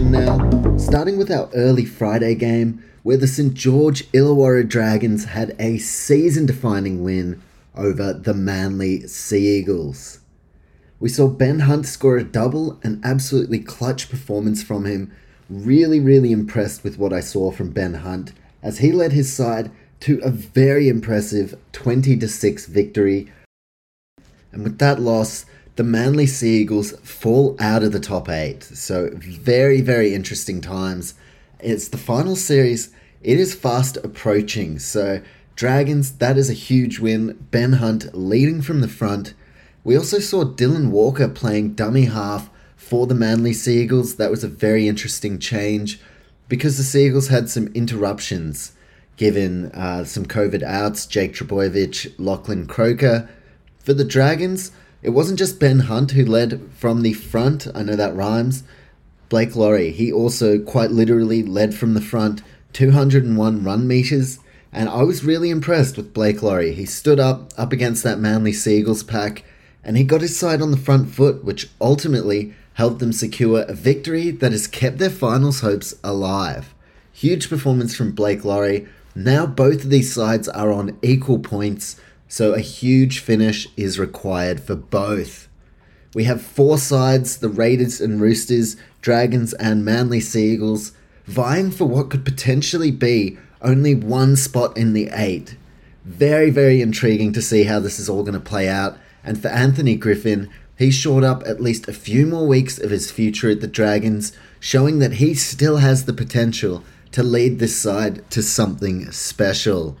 Action 0.00 0.12
now, 0.12 0.76
starting 0.78 1.18
with 1.18 1.30
our 1.30 1.50
early 1.54 1.84
Friday 1.84 2.34
game 2.34 2.82
where 3.02 3.16
the 3.16 3.26
St 3.26 3.52
George 3.52 4.10
Illawarra 4.12 4.66
Dragons 4.66 5.26
had 5.26 5.54
a 5.58 5.78
season 5.78 6.46
defining 6.46 7.02
win 7.02 7.40
over 7.74 8.12
the 8.12 8.34
Manly 8.34 9.06
Sea 9.06 9.58
Eagles. 9.58 10.20
We 10.98 11.08
saw 11.08 11.28
Ben 11.28 11.60
Hunt 11.60 11.86
score 11.86 12.16
a 12.16 12.24
double, 12.24 12.78
an 12.82 13.00
absolutely 13.04 13.58
clutch 13.58 14.08
performance 14.08 14.62
from 14.62 14.84
him, 14.84 15.12
really, 15.48 16.00
really 16.00 16.32
impressed 16.32 16.84
with 16.84 16.98
what 16.98 17.12
I 17.12 17.20
saw 17.20 17.50
from 17.50 17.70
Ben 17.70 17.94
Hunt 17.94 18.32
as 18.62 18.78
he 18.78 18.92
led 18.92 19.12
his 19.12 19.32
side 19.32 19.70
to 20.00 20.18
a 20.22 20.30
very 20.30 20.88
impressive 20.88 21.58
20 21.72 22.16
to 22.18 22.28
6 22.28 22.66
victory. 22.66 23.30
And 24.52 24.62
with 24.62 24.78
that 24.78 25.00
loss, 25.00 25.46
the 25.76 25.82
Manly 25.82 26.26
Sea 26.26 26.60
Eagles 26.60 26.92
fall 27.00 27.56
out 27.58 27.82
of 27.82 27.92
the 27.92 28.00
top 28.00 28.28
8. 28.28 28.62
So, 28.62 29.10
very, 29.14 29.80
very 29.80 30.14
interesting 30.14 30.60
times. 30.60 31.14
It's 31.58 31.88
the 31.88 31.98
final 31.98 32.36
series, 32.36 32.92
it 33.22 33.38
is 33.38 33.54
fast 33.54 33.96
approaching. 33.98 34.78
So, 34.78 35.22
Dragons, 35.56 36.12
that 36.12 36.38
is 36.38 36.48
a 36.48 36.54
huge 36.54 36.98
win. 36.98 37.46
Ben 37.50 37.74
Hunt 37.74 38.14
leading 38.14 38.62
from 38.62 38.80
the 38.80 38.88
front. 38.88 39.34
We 39.84 39.96
also 39.96 40.18
saw 40.18 40.44
Dylan 40.44 40.90
Walker 40.90 41.28
playing 41.28 41.74
dummy 41.74 42.06
half 42.06 42.50
for 42.90 43.06
the 43.06 43.14
Manly 43.14 43.52
Sea 43.52 43.82
Eagles, 43.82 44.16
that 44.16 44.32
was 44.32 44.42
a 44.42 44.48
very 44.48 44.88
interesting 44.88 45.38
change 45.38 46.00
because 46.48 46.76
the 46.76 46.82
Sea 46.82 47.06
Eagles 47.06 47.28
had 47.28 47.48
some 47.48 47.68
interruptions 47.68 48.72
given 49.16 49.66
uh, 49.66 50.02
some 50.02 50.24
COVID 50.24 50.64
outs, 50.64 51.06
Jake 51.06 51.34
Trbojevic, 51.34 52.14
Lachlan 52.18 52.66
Croker. 52.66 53.28
For 53.78 53.94
the 53.94 54.02
Dragons, 54.02 54.72
it 55.02 55.10
wasn't 55.10 55.38
just 55.38 55.60
Ben 55.60 55.80
Hunt 55.80 56.12
who 56.12 56.24
led 56.24 56.60
from 56.72 57.02
the 57.02 57.12
front, 57.12 57.66
I 57.74 57.82
know 57.82 57.96
that 57.96 58.14
rhymes. 58.14 58.62
Blake 59.28 59.54
Lawrie, 59.54 59.92
he 59.92 60.12
also 60.12 60.58
quite 60.58 60.90
literally 60.90 61.42
led 61.42 61.74
from 61.74 61.94
the 61.94 62.00
front, 62.00 62.42
201 62.72 63.64
run 63.64 63.86
meters. 63.86 64.40
And 64.72 64.88
I 64.88 65.02
was 65.02 65.24
really 65.24 65.50
impressed 65.50 65.96
with 65.96 66.12
Blake 66.12 66.42
Lawrie. 66.42 66.74
He 66.74 66.86
stood 66.86 67.18
up 67.18 67.52
up 67.56 67.72
against 67.72 68.02
that 68.04 68.18
Manly 68.18 68.52
Seagulls 68.52 69.02
pack 69.02 69.44
and 69.82 69.96
he 69.96 70.04
got 70.04 70.20
his 70.20 70.38
side 70.38 70.60
on 70.60 70.70
the 70.70 70.76
front 70.76 71.10
foot, 71.10 71.44
which 71.44 71.70
ultimately 71.80 72.54
helped 72.74 72.98
them 72.98 73.12
secure 73.12 73.62
a 73.62 73.72
victory 73.72 74.30
that 74.30 74.52
has 74.52 74.66
kept 74.66 74.98
their 74.98 75.10
finals 75.10 75.60
hopes 75.60 75.94
alive. 76.04 76.74
Huge 77.12 77.48
performance 77.48 77.94
from 77.94 78.12
Blake 78.12 78.44
Lawrie. 78.44 78.86
Now 79.14 79.46
both 79.46 79.84
of 79.84 79.90
these 79.90 80.12
sides 80.12 80.48
are 80.48 80.72
on 80.72 80.98
equal 81.02 81.38
points, 81.38 82.00
so 82.30 82.54
a 82.54 82.60
huge 82.60 83.18
finish 83.18 83.66
is 83.76 83.98
required 83.98 84.60
for 84.60 84.76
both. 84.76 85.48
We 86.14 86.24
have 86.24 86.40
four 86.40 86.78
sides 86.78 87.36
the 87.36 87.48
Raiders 87.48 88.00
and 88.00 88.20
Roosters, 88.20 88.76
Dragons 89.02 89.52
and 89.54 89.84
Manly 89.84 90.20
Sea 90.20 90.52
Eagles, 90.52 90.92
vying 91.26 91.72
for 91.72 91.86
what 91.86 92.08
could 92.08 92.24
potentially 92.24 92.92
be 92.92 93.36
only 93.60 93.96
one 93.96 94.36
spot 94.36 94.76
in 94.76 94.92
the 94.92 95.10
eight. 95.12 95.56
Very, 96.04 96.50
very 96.50 96.80
intriguing 96.80 97.32
to 97.32 97.42
see 97.42 97.64
how 97.64 97.80
this 97.80 97.98
is 97.98 98.08
all 98.08 98.22
going 98.22 98.34
to 98.34 98.40
play 98.40 98.68
out. 98.68 98.96
And 99.24 99.42
for 99.42 99.48
Anthony 99.48 99.96
Griffin, 99.96 100.48
he 100.78 100.92
shored 100.92 101.24
up 101.24 101.42
at 101.46 101.60
least 101.60 101.88
a 101.88 101.92
few 101.92 102.26
more 102.26 102.46
weeks 102.46 102.78
of 102.78 102.90
his 102.90 103.10
future 103.10 103.50
at 103.50 103.60
the 103.60 103.66
Dragons, 103.66 104.32
showing 104.60 105.00
that 105.00 105.14
he 105.14 105.34
still 105.34 105.78
has 105.78 106.04
the 106.04 106.12
potential 106.12 106.84
to 107.10 107.24
lead 107.24 107.58
this 107.58 107.76
side 107.76 108.30
to 108.30 108.40
something 108.40 109.10
special. 109.10 109.98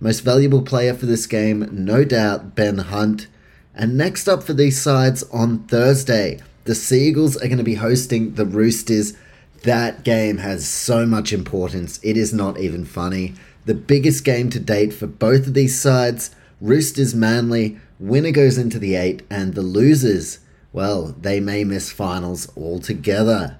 Most 0.00 0.20
valuable 0.20 0.62
player 0.62 0.94
for 0.94 1.06
this 1.06 1.26
game, 1.26 1.68
no 1.72 2.04
doubt, 2.04 2.54
Ben 2.54 2.78
Hunt. 2.78 3.28
And 3.74 3.96
next 3.96 4.28
up 4.28 4.42
for 4.42 4.52
these 4.52 4.80
sides 4.80 5.22
on 5.24 5.60
Thursday, 5.66 6.40
the 6.64 6.74
Sea 6.74 7.08
Eagles 7.08 7.36
are 7.36 7.46
going 7.46 7.58
to 7.58 7.64
be 7.64 7.76
hosting 7.76 8.34
the 8.34 8.46
Roosters. 8.46 9.14
That 9.62 10.04
game 10.04 10.38
has 10.38 10.66
so 10.66 11.06
much 11.06 11.32
importance, 11.32 12.00
it 12.02 12.16
is 12.16 12.34
not 12.34 12.58
even 12.58 12.84
funny. 12.84 13.34
The 13.66 13.74
biggest 13.74 14.24
game 14.24 14.50
to 14.50 14.60
date 14.60 14.92
for 14.92 15.06
both 15.06 15.46
of 15.46 15.54
these 15.54 15.80
sides, 15.80 16.30
Roosters 16.60 17.14
Manly, 17.14 17.78
Winner 17.98 18.30
goes 18.30 18.58
into 18.58 18.78
the 18.78 18.96
8, 18.96 19.22
and 19.30 19.54
the 19.54 19.62
losers, 19.62 20.40
well, 20.72 21.14
they 21.18 21.40
may 21.40 21.64
miss 21.64 21.90
finals 21.90 22.52
altogether. 22.56 23.58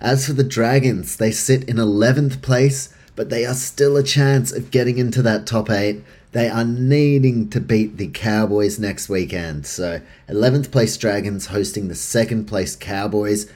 As 0.00 0.26
for 0.26 0.32
the 0.32 0.44
Dragons, 0.44 1.16
they 1.16 1.30
sit 1.30 1.68
in 1.68 1.76
11th 1.76 2.42
place, 2.42 2.92
but 3.16 3.30
they 3.30 3.44
are 3.44 3.54
still 3.54 3.96
a 3.96 4.02
chance 4.02 4.52
of 4.52 4.70
getting 4.70 4.98
into 4.98 5.22
that 5.22 5.46
top 5.46 5.70
8. 5.70 6.04
They 6.32 6.48
are 6.48 6.64
needing 6.64 7.48
to 7.50 7.60
beat 7.60 7.96
the 7.96 8.08
Cowboys 8.08 8.78
next 8.78 9.08
weekend. 9.08 9.66
So, 9.66 10.02
11th 10.28 10.70
place 10.70 10.96
Dragons 10.96 11.46
hosting 11.46 11.88
the 11.88 11.94
second 11.94 12.44
place 12.44 12.76
Cowboys. 12.76 13.50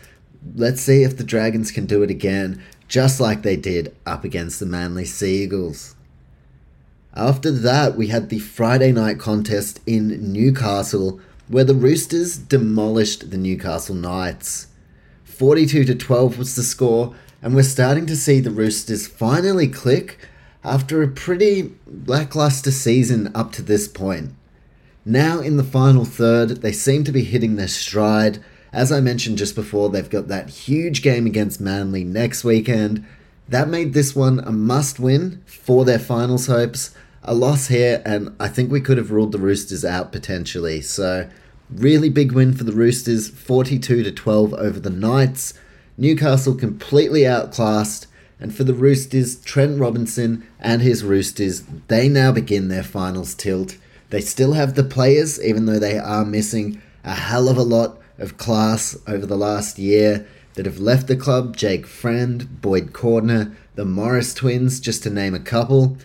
Let's 0.57 0.81
see 0.81 1.03
if 1.03 1.17
the 1.19 1.25
Dragons 1.25 1.71
can 1.71 1.85
do 1.85 2.03
it 2.03 2.11
again, 2.11 2.63
just 2.89 3.21
like 3.21 3.43
they 3.43 3.57
did 3.57 3.95
up 4.07 4.25
against 4.25 4.59
the 4.59 4.67
Manly 4.67 5.05
Sea 5.05 5.45
Eagles. 5.45 5.95
After 7.15 7.51
that, 7.51 7.97
we 7.97 8.07
had 8.07 8.31
the 8.31 8.39
Friday 8.39 8.93
night 8.93 9.19
contest 9.19 9.81
in 9.87 10.33
Newcastle, 10.33 11.21
where 11.49 11.65
the 11.65 11.75
Roosters 11.75 12.39
demolished 12.39 13.31
the 13.31 13.37
Newcastle 13.37 13.95
Knights. 13.95 14.69
42 15.25 15.85
to 15.85 15.95
12 15.95 16.39
was 16.39 16.55
the 16.55 16.63
score, 16.63 17.15
and 17.43 17.55
we're 17.55 17.63
starting 17.63 18.07
to 18.07 18.17
see 18.17 18.41
the 18.41 18.51
Roosters 18.51 19.07
finally 19.07 19.67
click 19.67 20.19
after 20.63 21.03
a 21.03 21.09
pretty 21.09 21.73
lackluster 22.07 22.71
season 22.71 23.31
up 23.35 23.53
to 23.53 23.63
this 23.63 23.89
point. 23.89 24.33
Now, 25.05 25.41
in 25.41 25.57
the 25.57 25.65
final 25.65 26.05
third, 26.05 26.61
they 26.63 26.73
seem 26.73 27.05
to 27.05 27.13
be 27.13 27.25
hitting 27.25 27.57
their 27.57 27.69
stride. 27.69 28.43
As 28.73 28.93
I 28.93 29.01
mentioned 29.01 29.39
just 29.39 29.55
before, 29.55 29.89
they've 29.89 30.09
got 30.09 30.29
that 30.29 30.51
huge 30.51 31.03
game 31.03 31.27
against 31.27 31.61
Manly 31.61 32.05
next 32.05 32.45
weekend. 32.45 33.07
That 33.49 33.69
made 33.69 33.95
this 33.95 34.15
one 34.15 34.39
a 34.41 34.53
must 34.53 35.01
win 35.01 35.43
for 35.47 35.85
their 35.85 35.99
finals 35.99 36.47
hopes 36.47 36.95
a 37.23 37.35
loss 37.35 37.69
here, 37.69 38.03
and 38.05 38.35
I 38.41 38.49
think 38.49 38.71
we 38.71 38.81
could 38.81 38.99
have 38.99 39.11
ruled 39.11 39.33
the 39.33 39.39
Roosters 39.39 39.85
out 39.85 40.13
potentially. 40.13 40.81
So, 40.81 41.29
really 41.71 42.09
big 42.09 42.33
win 42.33 42.55
for 42.55 42.65
the 42.65 42.73
Roosters, 42.73 43.29
42 43.29 44.03
to 44.03 44.13
12 44.13 44.55
over 44.55 44.81
the 44.81 44.91
Knights. 44.91 45.55
Newcastle 46.01 46.55
completely 46.55 47.27
outclassed. 47.27 48.07
And 48.41 48.55
for 48.55 48.65
the 48.65 48.73
Roosters, 48.73 49.37
Trent 49.37 49.79
Robinson 49.79 50.47
and 50.59 50.81
his 50.81 51.05
Roosters, 51.05 51.63
they 51.89 52.09
now 52.09 52.33
begin 52.33 52.69
their 52.69 52.83
finals 52.83 53.35
tilt. 53.35 53.77
They 54.09 54.23
still 54.23 54.55
have 54.55 54.75
the 54.75 54.83
players, 54.83 55.39
even 55.45 55.67
though 55.67 55.79
they 55.79 55.99
are 55.99 56.25
missing 56.25 56.81
a 57.05 57.15
hell 57.15 57.51
of 57.51 57.59
a 57.59 57.63
lot 57.63 58.01
of 58.19 58.39
class 58.39 58.97
over 59.07 59.27
the 59.27 59.37
last 59.37 59.79
year 59.79 60.27
that 60.55 60.65
have 60.65 60.79
left 60.79 61.07
the 61.07 61.17
club 61.17 61.55
Jake 61.55 61.87
Friend, 61.87 62.63
Boyd 62.63 62.93
Cordner, 62.95 63.55
the 63.75 63.85
Morris 63.85 64.33
twins, 64.33 64.81
just 64.81 65.03
to 65.03 65.11
name 65.11 65.35
a 65.35 65.39
couple. 65.39 65.99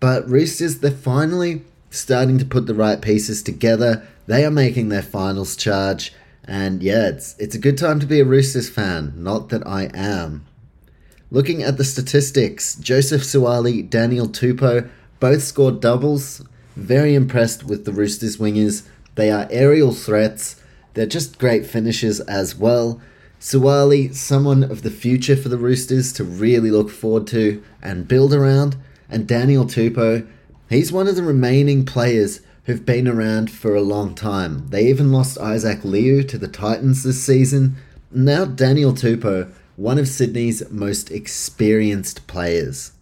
But 0.00 0.28
Roosters, 0.28 0.80
they're 0.80 0.90
finally 0.90 1.62
starting 1.90 2.38
to 2.38 2.44
put 2.44 2.66
the 2.66 2.74
right 2.74 3.00
pieces 3.00 3.42
together. 3.44 4.06
They 4.26 4.44
are 4.44 4.50
making 4.50 4.88
their 4.88 5.02
finals 5.02 5.56
charge. 5.56 6.12
And 6.48 6.82
yeah, 6.82 7.08
it's, 7.08 7.36
it's 7.38 7.54
a 7.54 7.60
good 7.60 7.76
time 7.76 8.00
to 8.00 8.06
be 8.06 8.20
a 8.20 8.24
Roosters 8.24 8.70
fan. 8.70 9.12
Not 9.14 9.50
that 9.50 9.66
I 9.66 9.90
am. 9.92 10.46
Looking 11.30 11.62
at 11.62 11.76
the 11.76 11.84
statistics, 11.84 12.74
Joseph 12.76 13.20
Suaalii, 13.20 13.88
Daniel 13.88 14.26
Tupou 14.26 14.88
both 15.20 15.42
scored 15.42 15.80
doubles. 15.80 16.42
Very 16.74 17.14
impressed 17.14 17.64
with 17.64 17.84
the 17.84 17.92
Roosters 17.92 18.38
wingers. 18.38 18.88
They 19.14 19.30
are 19.30 19.46
aerial 19.50 19.92
threats. 19.92 20.56
They're 20.94 21.04
just 21.04 21.38
great 21.38 21.66
finishers 21.66 22.18
as 22.20 22.56
well. 22.56 22.98
Suaalii, 23.38 24.14
someone 24.14 24.64
of 24.64 24.82
the 24.82 24.90
future 24.90 25.36
for 25.36 25.50
the 25.50 25.58
Roosters 25.58 26.14
to 26.14 26.24
really 26.24 26.70
look 26.70 26.88
forward 26.88 27.26
to 27.28 27.62
and 27.82 28.08
build 28.08 28.32
around. 28.32 28.76
And 29.10 29.28
Daniel 29.28 29.66
Tupou, 29.66 30.26
he's 30.70 30.92
one 30.92 31.08
of 31.08 31.16
the 31.16 31.22
remaining 31.22 31.84
players 31.84 32.40
who've 32.68 32.84
been 32.84 33.08
around 33.08 33.50
for 33.50 33.74
a 33.74 33.80
long 33.80 34.14
time. 34.14 34.68
They 34.68 34.88
even 34.88 35.10
lost 35.10 35.38
Isaac 35.38 35.82
Liu 35.84 36.22
to 36.24 36.36
the 36.36 36.46
Titans 36.46 37.02
this 37.02 37.24
season. 37.24 37.76
Now 38.10 38.44
Daniel 38.44 38.92
Tupou, 38.92 39.50
one 39.76 39.96
of 39.96 40.06
Sydney's 40.06 40.70
most 40.70 41.10
experienced 41.10 42.26
players. 42.26 42.92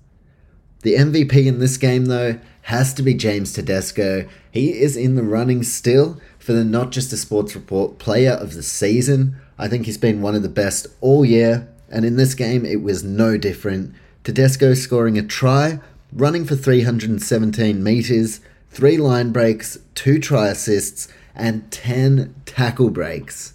The 0.83 0.95
MVP 0.95 1.47
in 1.47 1.59
this 1.59 1.79
game, 1.79 2.05
though, 2.05 2.39
has 2.63 2.95
to 2.95 3.03
be 3.03 3.13
James 3.13 3.53
Tedesco. 3.53 4.29
He 4.53 4.71
is 4.71 4.97
in 4.97 5.17
the 5.17 5.25
running 5.25 5.65
still 5.65 6.21
for 6.39 6.53
the 6.53 6.65
Not 6.65 6.93
Just 6.93 7.13
a 7.13 7.17
Sports 7.17 7.57
Report 7.57 7.99
Player 7.99 8.35
of 8.35 8.55
the 8.55 8.63
Season. 8.63 9.35
I 9.59 9.67
think 9.67 9.87
he's 9.87 9.99
been 9.99 10.23
one 10.23 10.37
of 10.37 10.45
the 10.45 10.49
best 10.49 10.87
all 11.01 11.25
year, 11.25 11.67
and 11.91 12.05
in 12.05 12.15
this 12.15 12.35
game 12.35 12.65
it 12.65 12.83
was 12.83 13.03
no 13.03 13.37
different. 13.37 13.97
Tedesco 14.23 14.75
scoring 14.75 15.19
a 15.19 15.25
try, 15.25 15.81
running 16.13 16.45
for 16.45 16.55
317 16.55 17.83
metres, 17.83 18.41
3 18.77 18.99
line 18.99 19.33
breaks, 19.33 19.79
2 19.95 20.19
try 20.19 20.49
assists, 20.49 21.09
and 21.35 21.71
10 21.73 22.35
tackle 22.45 22.91
breaks. 22.91 23.55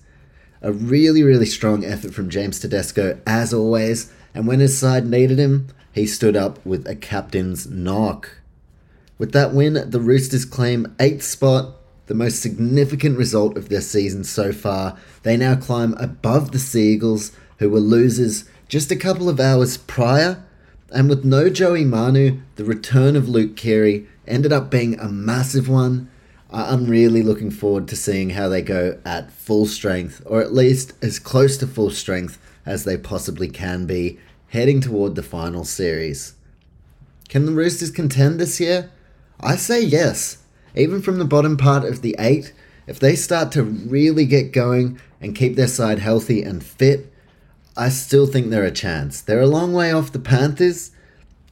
A 0.63 0.73
really, 0.73 1.21
really 1.21 1.45
strong 1.45 1.85
effort 1.85 2.11
from 2.11 2.31
James 2.31 2.59
Tedesco, 2.59 3.19
as 3.27 3.53
always, 3.53 4.11
and 4.33 4.47
when 4.47 4.59
his 4.59 4.75
side 4.75 5.05
needed 5.05 5.37
him, 5.37 5.67
he 5.91 6.07
stood 6.07 6.35
up 6.35 6.65
with 6.65 6.87
a 6.87 6.95
captain's 6.95 7.69
knock. 7.69 8.31
With 9.19 9.31
that 9.33 9.53
win, 9.53 9.91
the 9.91 9.99
Roosters 9.99 10.43
claim 10.43 10.87
8th 10.97 11.21
spot 11.21 11.75
the 12.07 12.15
most 12.15 12.41
significant 12.41 13.15
result 13.15 13.57
of 13.57 13.69
their 13.69 13.81
season 13.81 14.23
so 14.23 14.51
far. 14.51 14.97
They 15.21 15.37
now 15.37 15.53
climb 15.53 15.93
above 15.99 16.51
the 16.51 16.57
Seagulls, 16.57 17.31
who 17.59 17.69
were 17.69 17.79
losers 17.79 18.45
just 18.67 18.89
a 18.89 18.95
couple 18.95 19.29
of 19.29 19.39
hours 19.39 19.77
prior. 19.77 20.43
And 20.91 21.09
with 21.09 21.23
no 21.23 21.47
Joey 21.47 21.85
Manu, 21.85 22.39
the 22.55 22.65
return 22.65 23.15
of 23.15 23.29
Luke 23.29 23.55
Keary 23.55 24.07
ended 24.27 24.53
up 24.53 24.69
being 24.69 24.99
a 24.99 25.07
massive 25.07 25.67
one. 25.67 26.09
I'm 26.49 26.85
really 26.85 27.23
looking 27.23 27.51
forward 27.51 27.87
to 27.87 27.95
seeing 27.95 28.31
how 28.31 28.49
they 28.49 28.61
go 28.61 28.99
at 29.05 29.31
full 29.31 29.65
strength, 29.65 30.21
or 30.25 30.41
at 30.41 30.53
least 30.53 30.93
as 31.01 31.19
close 31.19 31.57
to 31.57 31.67
full 31.67 31.91
strength 31.91 32.37
as 32.65 32.83
they 32.83 32.97
possibly 32.97 33.47
can 33.47 33.85
be, 33.85 34.19
heading 34.49 34.81
toward 34.81 35.15
the 35.15 35.23
final 35.23 35.63
series. 35.63 36.35
Can 37.29 37.45
the 37.45 37.53
Roosters 37.53 37.91
contend 37.91 38.39
this 38.39 38.59
year? 38.59 38.91
I 39.39 39.55
say 39.55 39.81
yes. 39.81 40.39
Even 40.75 41.01
from 41.01 41.17
the 41.17 41.25
bottom 41.25 41.55
part 41.57 41.85
of 41.85 42.01
the 42.01 42.15
eight, 42.19 42.53
if 42.87 42.99
they 42.99 43.15
start 43.15 43.51
to 43.53 43.63
really 43.63 44.25
get 44.25 44.51
going 44.51 44.99
and 45.21 45.35
keep 45.35 45.55
their 45.55 45.67
side 45.67 45.99
healthy 45.99 46.43
and 46.43 46.63
fit, 46.63 47.11
I 47.77 47.89
still 47.89 48.27
think 48.27 48.49
they're 48.49 48.65
a 48.65 48.71
chance. 48.71 49.21
They're 49.21 49.39
a 49.39 49.47
long 49.47 49.71
way 49.71 49.91
off 49.91 50.11
the 50.11 50.19
Panthers, 50.19 50.91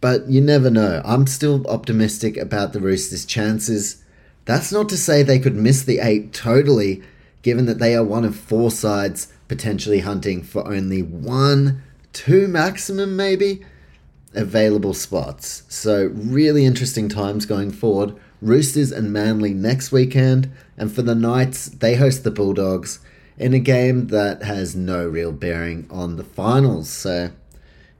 but 0.01 0.29
you 0.29 0.41
never 0.41 0.69
know. 0.69 1.01
I'm 1.03 1.27
still 1.27 1.65
optimistic 1.67 2.37
about 2.37 2.73
the 2.73 2.79
Roosters' 2.79 3.25
chances. 3.25 4.03
That's 4.45 4.71
not 4.71 4.89
to 4.89 4.97
say 4.97 5.23
they 5.23 5.39
could 5.39 5.55
miss 5.55 5.83
the 5.83 5.99
eight 5.99 6.33
totally, 6.33 7.03
given 7.41 7.65
that 7.65 7.79
they 7.79 7.95
are 7.95 8.03
one 8.03 8.25
of 8.25 8.35
four 8.35 8.71
sides 8.71 9.31
potentially 9.47 9.99
hunting 9.99 10.43
for 10.43 10.67
only 10.67 11.01
one, 11.01 11.83
two 12.13 12.47
maximum, 12.47 13.15
maybe, 13.15 13.65
available 14.33 14.93
spots. 14.93 15.63
So, 15.67 16.11
really 16.13 16.65
interesting 16.65 17.09
times 17.09 17.45
going 17.45 17.71
forward. 17.71 18.15
Roosters 18.41 18.91
and 18.91 19.11
Manly 19.11 19.53
next 19.53 19.91
weekend, 19.91 20.49
and 20.77 20.93
for 20.93 21.01
the 21.01 21.15
Knights, 21.15 21.65
they 21.65 21.95
host 21.95 22.23
the 22.23 22.31
Bulldogs 22.31 22.99
in 23.37 23.53
a 23.53 23.59
game 23.59 24.07
that 24.07 24.43
has 24.43 24.75
no 24.75 25.05
real 25.05 25.31
bearing 25.31 25.87
on 25.89 26.15
the 26.15 26.23
finals. 26.23 26.89
So, 26.89 27.31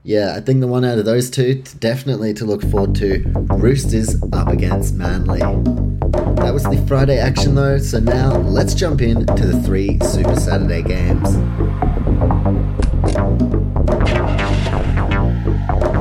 yeah, 0.02 0.34
I 0.34 0.40
think 0.40 0.60
the 0.60 0.66
one 0.66 0.84
out 0.84 0.98
of 0.98 1.04
those 1.04 1.28
two 1.28 1.62
definitely 1.78 2.32
to 2.34 2.46
look 2.46 2.62
forward 2.62 2.94
to 2.96 3.22
Roosters 3.50 4.16
up 4.32 4.48
against 4.48 4.94
Manly. 4.94 5.40
That 5.40 6.52
was 6.54 6.64
the 6.64 6.82
Friday 6.88 7.18
action 7.18 7.54
though, 7.54 7.76
so 7.78 8.00
now 8.00 8.38
let's 8.38 8.74
jump 8.74 9.02
in 9.02 9.26
to 9.26 9.46
the 9.46 9.60
three 9.62 9.98
Super 10.00 10.36
Saturday 10.36 10.82
games. 10.82 11.34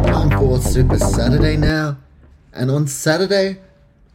Time 0.07 0.31
for 0.39 0.59
Super 0.59 0.97
Saturday 0.97 1.57
now, 1.57 1.97
and 2.53 2.71
on 2.71 2.87
Saturday, 2.87 3.57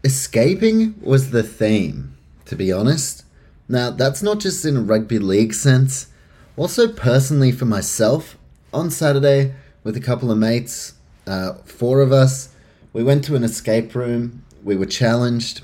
escaping 0.03 0.95
was 1.03 1.31
the 1.31 1.43
theme, 1.43 2.17
to 2.47 2.57
be 2.57 2.73
honest. 2.73 3.25
Now, 3.69 3.91
that's 3.91 4.23
not 4.23 4.41
just 4.41 4.65
in 4.65 4.79
a 4.79 4.81
rugby 4.81 5.19
league 5.19 5.53
sense, 5.53 6.09
also 6.57 6.89
personally 6.89 7.53
for 7.53 7.67
myself. 7.67 8.39
On 8.73 8.91
Saturday, 8.91 9.55
with 9.85 9.97
a 9.97 10.01
couple 10.01 10.33
of 10.33 10.39
mates, 10.39 10.95
uh, 11.27 11.55
four 11.65 12.01
of 12.01 12.11
us, 12.11 12.49
we 12.93 13.05
went 13.05 13.23
to 13.25 13.37
an 13.37 13.45
escape 13.45 13.95
room. 13.95 14.43
We 14.65 14.77
were 14.77 14.87
challenged. 14.87 15.63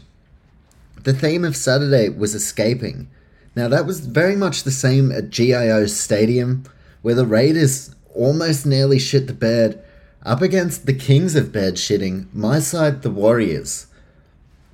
The 1.03 1.13
theme 1.13 1.45
of 1.45 1.57
Saturday 1.57 2.09
was 2.09 2.35
escaping. 2.35 3.09
Now, 3.57 3.67
that 3.67 3.87
was 3.87 4.07
very 4.07 4.37
much 4.37 4.63
the 4.63 4.71
same 4.71 5.11
at 5.11 5.31
GIO 5.31 5.87
Stadium, 5.87 6.63
where 7.03 7.17
the 7.17 7.27
Raiders 7.27 7.95
almost 8.15 8.65
nearly 8.65 9.01
shit 9.01 9.27
the 9.27 9.33
bed 9.33 9.83
up 10.23 10.43
against 10.43 10.87
the 10.87 10.95
Kings 10.95 11.35
of 11.35 11.51
Bed 11.51 11.75
shitting, 11.75 12.27
my 12.33 12.61
side, 12.61 13.03
the 13.03 13.11
Warriors 13.11 13.87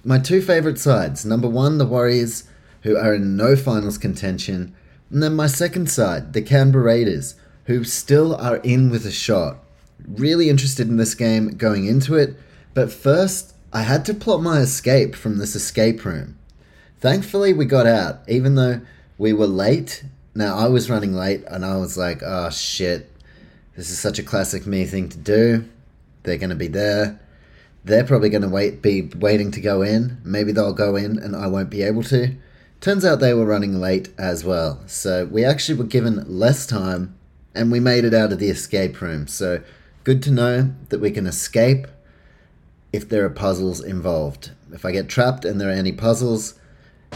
my 0.06 0.20
two 0.20 0.40
favourite 0.40 0.78
sides. 0.78 1.26
Number 1.26 1.48
one, 1.48 1.78
the 1.78 1.84
Warriors, 1.84 2.44
who 2.82 2.96
are 2.96 3.12
in 3.12 3.36
no 3.36 3.56
finals 3.56 3.98
contention. 3.98 4.72
And 5.10 5.20
then 5.20 5.34
my 5.34 5.48
second 5.48 5.90
side, 5.90 6.32
the 6.32 6.42
Canberra 6.42 6.84
Raiders, 6.84 7.34
who 7.66 7.84
still 7.84 8.34
are 8.34 8.56
in 8.56 8.90
with 8.90 9.06
a 9.06 9.10
shot. 9.10 9.58
Really 10.06 10.48
interested 10.48 10.88
in 10.88 10.96
this 10.96 11.14
game 11.14 11.56
going 11.56 11.86
into 11.86 12.14
it, 12.14 12.36
but 12.74 12.92
first, 12.92 13.54
I 13.72 13.82
had 13.82 14.04
to 14.06 14.14
plot 14.14 14.42
my 14.42 14.60
escape 14.60 15.14
from 15.14 15.38
this 15.38 15.54
escape 15.54 16.04
room. 16.04 16.38
Thankfully, 17.00 17.52
we 17.52 17.64
got 17.64 17.86
out, 17.86 18.20
even 18.28 18.54
though 18.54 18.80
we 19.18 19.32
were 19.32 19.46
late. 19.46 20.04
Now, 20.34 20.56
I 20.56 20.68
was 20.68 20.90
running 20.90 21.14
late, 21.14 21.44
and 21.46 21.64
I 21.64 21.76
was 21.76 21.96
like, 21.96 22.22
oh 22.24 22.50
shit, 22.50 23.12
this 23.76 23.90
is 23.90 23.98
such 23.98 24.18
a 24.18 24.22
classic 24.22 24.66
me 24.66 24.84
thing 24.84 25.08
to 25.10 25.18
do. 25.18 25.68
They're 26.22 26.38
to 26.38 26.54
be 26.54 26.68
there 26.68 27.20
they're 27.86 28.04
probably 28.04 28.30
to 28.42 28.48
wait, 28.48 28.82
be 28.82 29.02
waiting 29.16 29.52
to 29.52 29.60
go 29.60 29.82
in. 29.82 30.18
Maybe 30.24 30.50
they'll 30.50 30.72
go 30.72 30.96
in 30.96 31.18
and 31.18 31.36
I 31.36 31.46
won't 31.46 31.70
be 31.70 31.82
able 31.82 32.02
to. 32.04 32.34
Turns 32.80 33.04
out 33.04 33.20
they 33.20 33.32
were 33.32 33.46
running 33.46 33.80
late 33.80 34.10
as 34.18 34.44
well. 34.44 34.82
So 34.86 35.26
we 35.26 35.44
actually 35.44 35.78
were 35.78 35.84
given 35.84 36.24
less 36.26 36.66
time 36.66 37.15
and 37.56 37.72
we 37.72 37.80
made 37.80 38.04
it 38.04 38.14
out 38.14 38.32
of 38.32 38.38
the 38.38 38.48
escape 38.48 39.00
room. 39.00 39.26
So 39.26 39.62
good 40.04 40.22
to 40.24 40.30
know 40.30 40.72
that 40.90 41.00
we 41.00 41.10
can 41.10 41.26
escape 41.26 41.86
if 42.92 43.08
there 43.08 43.24
are 43.24 43.30
puzzles 43.30 43.80
involved. 43.80 44.52
If 44.72 44.84
I 44.84 44.92
get 44.92 45.08
trapped 45.08 45.44
and 45.44 45.60
there 45.60 45.68
are 45.68 45.72
any 45.72 45.92
puzzles, 45.92 46.54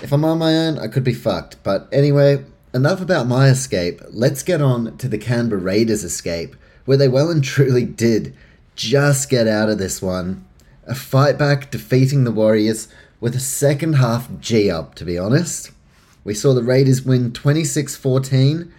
if 0.02 0.12
I'm 0.12 0.24
on 0.24 0.38
my 0.38 0.56
own, 0.56 0.78
I 0.78 0.88
could 0.88 1.04
be 1.04 1.14
fucked. 1.14 1.62
But 1.62 1.88
anyway, 1.92 2.44
enough 2.72 3.00
about 3.00 3.26
my 3.26 3.48
escape. 3.48 4.00
Let's 4.10 4.42
get 4.42 4.60
on 4.60 4.96
to 4.98 5.08
the 5.08 5.18
Canberra 5.18 5.60
Raiders 5.60 6.04
escape, 6.04 6.56
where 6.84 6.96
they 6.96 7.08
well 7.08 7.30
and 7.30 7.44
truly 7.44 7.84
did 7.84 8.34
just 8.74 9.28
get 9.28 9.46
out 9.46 9.68
of 9.68 9.78
this 9.78 10.00
one 10.00 10.44
a 10.86 10.94
fight 10.94 11.38
back 11.38 11.70
defeating 11.70 12.24
the 12.24 12.32
Warriors 12.32 12.88
with 13.20 13.36
a 13.36 13.40
second 13.40 13.94
half 13.94 14.28
G 14.40 14.70
up, 14.70 14.94
to 14.96 15.04
be 15.04 15.18
honest. 15.18 15.70
We 16.24 16.34
saw 16.34 16.52
the 16.52 16.62
Raiders 16.62 17.02
win 17.02 17.32
26 17.32 17.96
14, 17.96 18.72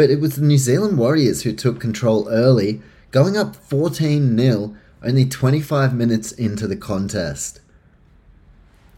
but 0.00 0.08
it 0.08 0.18
was 0.18 0.36
the 0.36 0.46
New 0.46 0.56
Zealand 0.56 0.96
Warriors 0.96 1.42
who 1.42 1.52
took 1.52 1.78
control 1.78 2.26
early, 2.30 2.80
going 3.10 3.36
up 3.36 3.54
14 3.54 4.34
0 4.34 4.74
only 5.04 5.26
25 5.26 5.94
minutes 5.94 6.32
into 6.32 6.66
the 6.66 6.74
contest. 6.74 7.60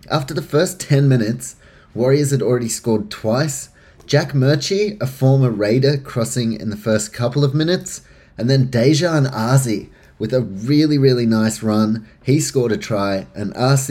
After 0.08 0.32
the 0.32 0.42
first 0.42 0.78
10 0.78 1.08
minutes, 1.08 1.56
Warriors 1.92 2.30
had 2.30 2.40
already 2.40 2.68
scored 2.68 3.10
twice. 3.10 3.70
Jack 4.06 4.32
Murchie, 4.32 4.96
a 5.00 5.08
former 5.08 5.50
Raider, 5.50 5.98
crossing 5.98 6.52
in 6.52 6.70
the 6.70 6.76
first 6.76 7.12
couple 7.12 7.42
of 7.42 7.52
minutes, 7.52 8.02
And 8.38 8.48
then 8.48 8.68
Daejarn 8.68 9.28
Asi 9.32 9.90
with 10.20 10.32
a 10.32 10.40
really, 10.40 10.98
really 10.98 11.26
nice 11.26 11.64
run. 11.64 12.06
He 12.22 12.38
scored 12.38 12.70
a 12.70 12.76
try, 12.76 13.26
and 13.34 13.52
Arce 13.56 13.90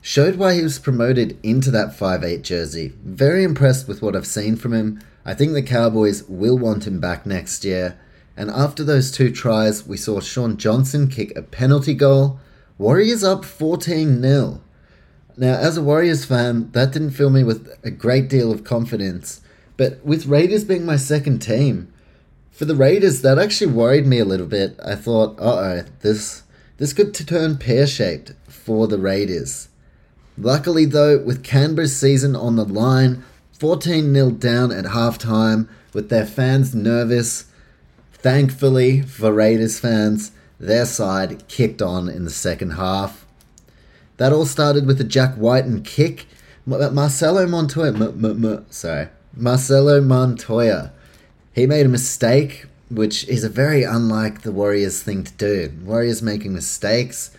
showed 0.00 0.34
why 0.34 0.54
he 0.54 0.62
was 0.62 0.80
promoted 0.80 1.38
into 1.44 1.70
that 1.70 1.96
5'8 1.96 2.42
jersey. 2.42 2.92
Very 3.04 3.44
impressed 3.44 3.86
with 3.86 4.02
what 4.02 4.16
I've 4.16 4.26
seen 4.26 4.56
from 4.56 4.74
him. 4.74 5.00
I 5.24 5.34
think 5.34 5.52
the 5.52 5.62
Cowboys 5.62 6.24
will 6.28 6.58
want 6.58 6.86
him 6.86 7.00
back 7.00 7.26
next 7.26 7.64
year. 7.64 7.98
And 8.36 8.50
after 8.50 8.82
those 8.82 9.10
two 9.10 9.30
tries, 9.30 9.86
we 9.86 9.96
saw 9.96 10.20
Shaun 10.20 10.56
Johnson 10.56 11.08
kick 11.08 11.36
a 11.36 11.42
penalty 11.42 11.94
goal. 11.94 12.40
Warriors 12.78 13.22
up 13.22 13.44
14 13.44 14.22
0. 14.22 14.60
Now, 15.36 15.54
as 15.54 15.76
a 15.76 15.82
Warriors 15.82 16.24
fan, 16.24 16.70
that 16.72 16.92
didn't 16.92 17.10
fill 17.10 17.30
me 17.30 17.44
with 17.44 17.78
a 17.82 17.90
great 17.90 18.28
deal 18.28 18.50
of 18.50 18.64
confidence. 18.64 19.40
But 19.76 20.04
with 20.04 20.26
Raiders 20.26 20.64
being 20.64 20.84
my 20.84 20.96
second 20.96 21.40
team, 21.40 21.92
for 22.50 22.66
the 22.66 22.74
Raiders, 22.74 23.22
that 23.22 23.38
actually 23.38 23.72
worried 23.72 24.06
me 24.06 24.18
a 24.18 24.24
little 24.24 24.46
bit. 24.46 24.78
I 24.84 24.94
thought, 24.94 25.38
uh 25.38 25.42
oh, 25.42 25.84
this 26.00 26.42
this 26.76 26.92
could 26.92 27.14
turn 27.14 27.56
pear 27.56 27.86
shaped 27.86 28.32
for 28.48 28.86
the 28.86 28.98
Raiders. 28.98 29.68
Luckily, 30.36 30.84
though, 30.84 31.18
with 31.18 31.42
Canberra's 31.42 31.96
season 31.96 32.34
on 32.36 32.56
the 32.56 32.64
line, 32.64 33.24
14 33.60 34.14
0 34.14 34.30
down 34.30 34.72
at 34.72 34.86
halftime, 34.86 35.68
with 35.92 36.08
their 36.08 36.24
fans 36.24 36.74
nervous, 36.74 37.44
thankfully 38.14 39.02
for 39.02 39.34
Raiders 39.34 39.78
fans, 39.78 40.32
their 40.58 40.86
side 40.86 41.46
kicked 41.46 41.82
on 41.82 42.08
in 42.08 42.24
the 42.24 42.30
second 42.30 42.70
half. 42.70 43.26
That 44.16 44.32
all 44.32 44.46
started 44.46 44.86
with 44.86 44.98
a 44.98 45.04
Jack 45.04 45.36
Wighton 45.36 45.82
kick. 45.82 46.26
Marcelo 46.64 47.46
Montoya, 47.46 47.92
m- 47.92 48.24
m- 48.24 48.66
sorry, 48.70 49.08
Marcelo 49.36 50.00
Montoya. 50.00 50.92
He 51.54 51.66
made 51.66 51.84
a 51.84 51.90
mistake, 51.90 52.64
which 52.90 53.28
is 53.28 53.44
a 53.44 53.50
very 53.50 53.82
unlike 53.82 54.40
the 54.40 54.52
Warriors 54.52 55.02
thing 55.02 55.22
to 55.24 55.32
do. 55.34 55.72
Warriors 55.84 56.22
making 56.22 56.54
mistakes 56.54 57.30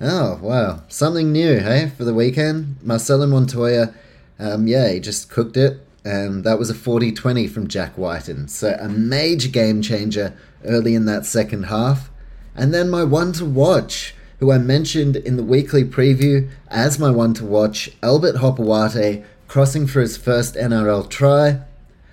Oh, 0.00 0.38
wow. 0.42 0.82
Something 0.88 1.32
new, 1.32 1.58
hey, 1.58 1.90
for 1.96 2.04
the 2.04 2.12
weekend? 2.12 2.76
Marcelo 2.82 3.26
Montoya, 3.26 3.94
um, 4.38 4.66
yeah, 4.66 4.90
he 4.92 5.00
just 5.00 5.30
cooked 5.30 5.56
it, 5.56 5.80
and 6.04 6.44
that 6.44 6.58
was 6.58 6.70
a 6.70 6.74
40 6.74 7.12
20 7.12 7.46
from 7.48 7.68
Jack 7.68 7.96
Wighton. 7.96 8.48
So 8.48 8.76
a 8.80 8.88
major 8.88 9.48
game 9.48 9.82
changer 9.82 10.36
early 10.64 10.94
in 10.94 11.06
that 11.06 11.26
second 11.26 11.64
half. 11.64 12.10
And 12.54 12.72
then 12.72 12.88
my 12.88 13.04
one 13.04 13.32
to 13.34 13.44
watch, 13.44 14.14
who 14.38 14.50
I 14.50 14.58
mentioned 14.58 15.16
in 15.16 15.36
the 15.36 15.42
weekly 15.42 15.84
preview 15.84 16.48
as 16.68 16.98
my 16.98 17.10
one 17.10 17.34
to 17.34 17.44
watch, 17.44 17.90
Albert 18.02 18.36
Hopoate, 18.36 19.24
crossing 19.48 19.86
for 19.86 20.00
his 20.00 20.16
first 20.16 20.54
NRL 20.54 21.08
try. 21.08 21.60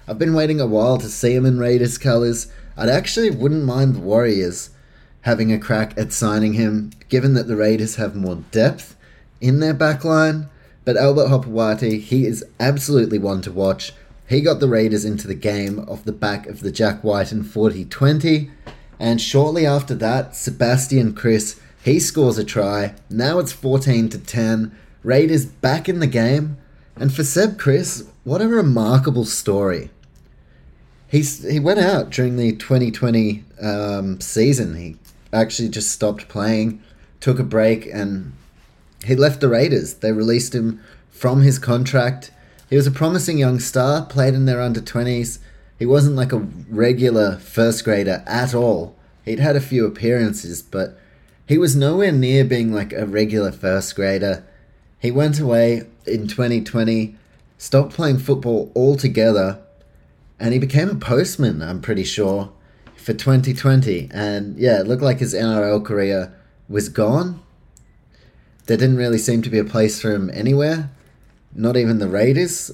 I've 0.08 0.20
been 0.20 0.34
waiting 0.34 0.60
a 0.60 0.68
while 0.68 0.98
to 0.98 1.08
see 1.08 1.34
him 1.34 1.46
in 1.46 1.60
Raiders 1.60 1.98
colours. 1.98 2.52
I'd 2.76 2.90
actually 2.90 3.32
wouldn't 3.32 3.64
mind 3.64 3.96
the 3.96 4.00
Warriors 4.00 4.70
having 5.22 5.54
a 5.54 5.60
crack 5.60 5.98
at 5.98 6.12
signing 6.12 6.54
him, 6.54 6.92
given 7.08 7.34
that 7.34 7.48
the 7.48 7.56
Raiders 7.56 7.96
have 7.96 8.16
more 8.16 8.44
depth 8.52 8.96
in 9.40 9.60
their 9.60 9.74
backline. 9.74 10.50
But 10.86 10.98
Albert 10.98 11.30
Hopoate, 11.30 12.02
he 12.02 12.26
is 12.26 12.46
absolutely 12.60 13.18
one 13.18 13.42
to 13.44 13.52
watch. 13.52 13.94
He 14.28 14.42
got 14.42 14.60
the 14.60 14.68
Raiders 14.68 15.06
into 15.06 15.28
the 15.28 15.36
game 15.36 15.80
off 15.88 16.04
the 16.04 16.12
back 16.12 16.48
of 16.48 16.62
the 16.62 16.72
Jack 16.72 17.04
Wighton 17.04 17.44
40 17.44 17.86
20. 17.86 18.50
And 19.00 19.22
shortly 19.22 19.66
after 19.66 19.96
that, 19.96 20.36
Sebastian 20.36 21.14
Kris, 21.14 21.60
he 21.84 22.00
scores 22.00 22.38
a 22.38 22.44
try. 22.44 22.96
Now 23.10 23.40
it's 23.40 23.52
14 23.52 24.10
to 24.10 24.20
10. 24.20 24.78
Raiders 25.04 25.46
back 25.46 25.90
in 25.90 26.00
the 26.00 26.08
game. 26.08 26.58
And 26.96 27.14
for 27.14 27.24
Seb 27.24 27.58
Kris, 27.58 28.08
what 28.24 28.42
a 28.42 28.48
remarkable 28.48 29.26
story. 29.26 29.90
He's, 31.08 31.44
he 31.44 31.60
went 31.60 31.80
out 31.80 32.10
during 32.10 32.38
the 32.38 32.54
2020 32.54 33.44
um, 33.62 34.22
season. 34.22 34.76
He 34.76 34.98
actually 35.32 35.70
just 35.70 35.92
stopped 35.92 36.28
playing, 36.28 36.82
took 37.20 37.40
a 37.40 37.44
break, 37.44 37.86
and 37.86 38.34
he 39.06 39.16
left 39.16 39.42
the 39.42 39.50
Raiders. 39.50 39.96
They 39.96 40.12
released 40.12 40.54
him 40.54 40.82
from 41.10 41.42
his 41.42 41.60
contract. 41.60 42.32
He 42.70 42.76
was 42.76 42.88
a 42.88 42.92
promising 42.92 43.38
young 43.38 43.60
star, 43.60 44.06
played 44.06 44.34
in 44.34 44.46
their 44.46 44.62
under 44.62 44.82
20s. 44.82 45.40
He 45.78 45.86
wasn't 45.86 46.16
like 46.16 46.32
a 46.32 46.48
regular 46.70 47.38
first 47.38 47.84
grader 47.84 48.24
at 48.26 48.54
all. 48.54 48.96
He'd 49.26 49.40
had 49.40 49.56
a 49.56 49.62
few 49.62 49.86
appearances, 49.86 50.62
but 50.62 50.98
he 51.48 51.58
was 51.58 51.76
nowhere 51.76 52.12
near 52.12 52.44
being 52.46 52.74
like 52.74 52.94
a 52.94 53.06
regular 53.06 53.52
first 53.52 53.96
grader. 53.96 54.44
He 55.00 55.12
went 55.12 55.40
away 55.40 55.88
in 56.06 56.28
2020, 56.28 57.16
stopped 57.58 57.94
playing 57.94 58.20
football 58.20 58.72
altogether, 58.76 59.60
and 60.40 60.54
he 60.54 60.60
became 60.60 60.90
a 60.90 60.96
postman, 60.96 61.62
I'm 61.62 61.82
pretty 61.82 62.04
sure 62.04 62.52
for 62.96 63.14
2020. 63.14 64.10
And 64.12 64.58
yeah, 64.58 64.80
it 64.80 64.88
looked 64.88 65.04
like 65.04 65.20
his 65.20 65.34
NRL 65.34 65.84
career 65.84 66.34
was 66.70 66.90
gone. 66.90 67.42
There 68.66 68.78
didn't 68.78 68.98
really 68.98 69.18
seem 69.18 69.42
to 69.42 69.50
be 69.50 69.60
a 69.60 69.66
place 69.66 70.02
for 70.02 70.12
him 70.12 70.30
anywhere, 70.34 70.90
not 71.54 71.76
even 71.76 72.00
the 72.00 72.08
Raiders. 72.08 72.72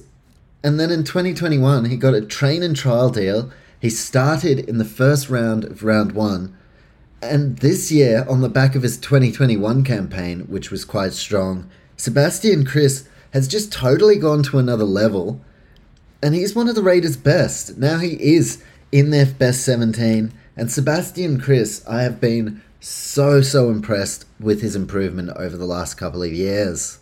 And 0.62 0.78
then 0.78 0.90
in 0.90 1.04
2021, 1.04 1.86
he 1.86 1.96
got 1.96 2.14
a 2.14 2.20
train 2.20 2.62
and 2.62 2.76
trial 2.76 3.10
deal. 3.10 3.50
He 3.80 3.90
started 3.90 4.60
in 4.60 4.78
the 4.78 4.84
first 4.84 5.28
round 5.28 5.64
of 5.64 5.82
round 5.82 6.12
one. 6.12 6.56
And 7.22 7.58
this 7.58 7.90
year, 7.90 8.24
on 8.28 8.40
the 8.40 8.48
back 8.48 8.74
of 8.74 8.82
his 8.82 8.98
2021 8.98 9.84
campaign, 9.84 10.40
which 10.42 10.70
was 10.70 10.84
quite 10.84 11.12
strong, 11.12 11.68
Sebastian 11.96 12.64
Kris 12.64 13.08
has 13.32 13.48
just 13.48 13.72
totally 13.72 14.16
gone 14.16 14.42
to 14.44 14.58
another 14.58 14.84
level. 14.84 15.40
And 16.22 16.34
he's 16.34 16.54
one 16.54 16.68
of 16.68 16.74
the 16.74 16.82
Raiders' 16.82 17.16
best. 17.16 17.78
Now 17.78 17.98
he 17.98 18.12
is 18.22 18.62
in 18.92 19.10
their 19.10 19.26
best 19.26 19.64
17. 19.64 20.32
And 20.56 20.70
Sebastian 20.70 21.40
Kris, 21.40 21.84
I 21.86 22.02
have 22.02 22.20
been 22.20 22.62
so, 22.80 23.42
so 23.42 23.70
impressed 23.70 24.24
with 24.40 24.62
his 24.62 24.74
improvement 24.74 25.30
over 25.36 25.56
the 25.56 25.66
last 25.66 25.94
couple 25.94 26.22
of 26.22 26.32
years. 26.32 26.98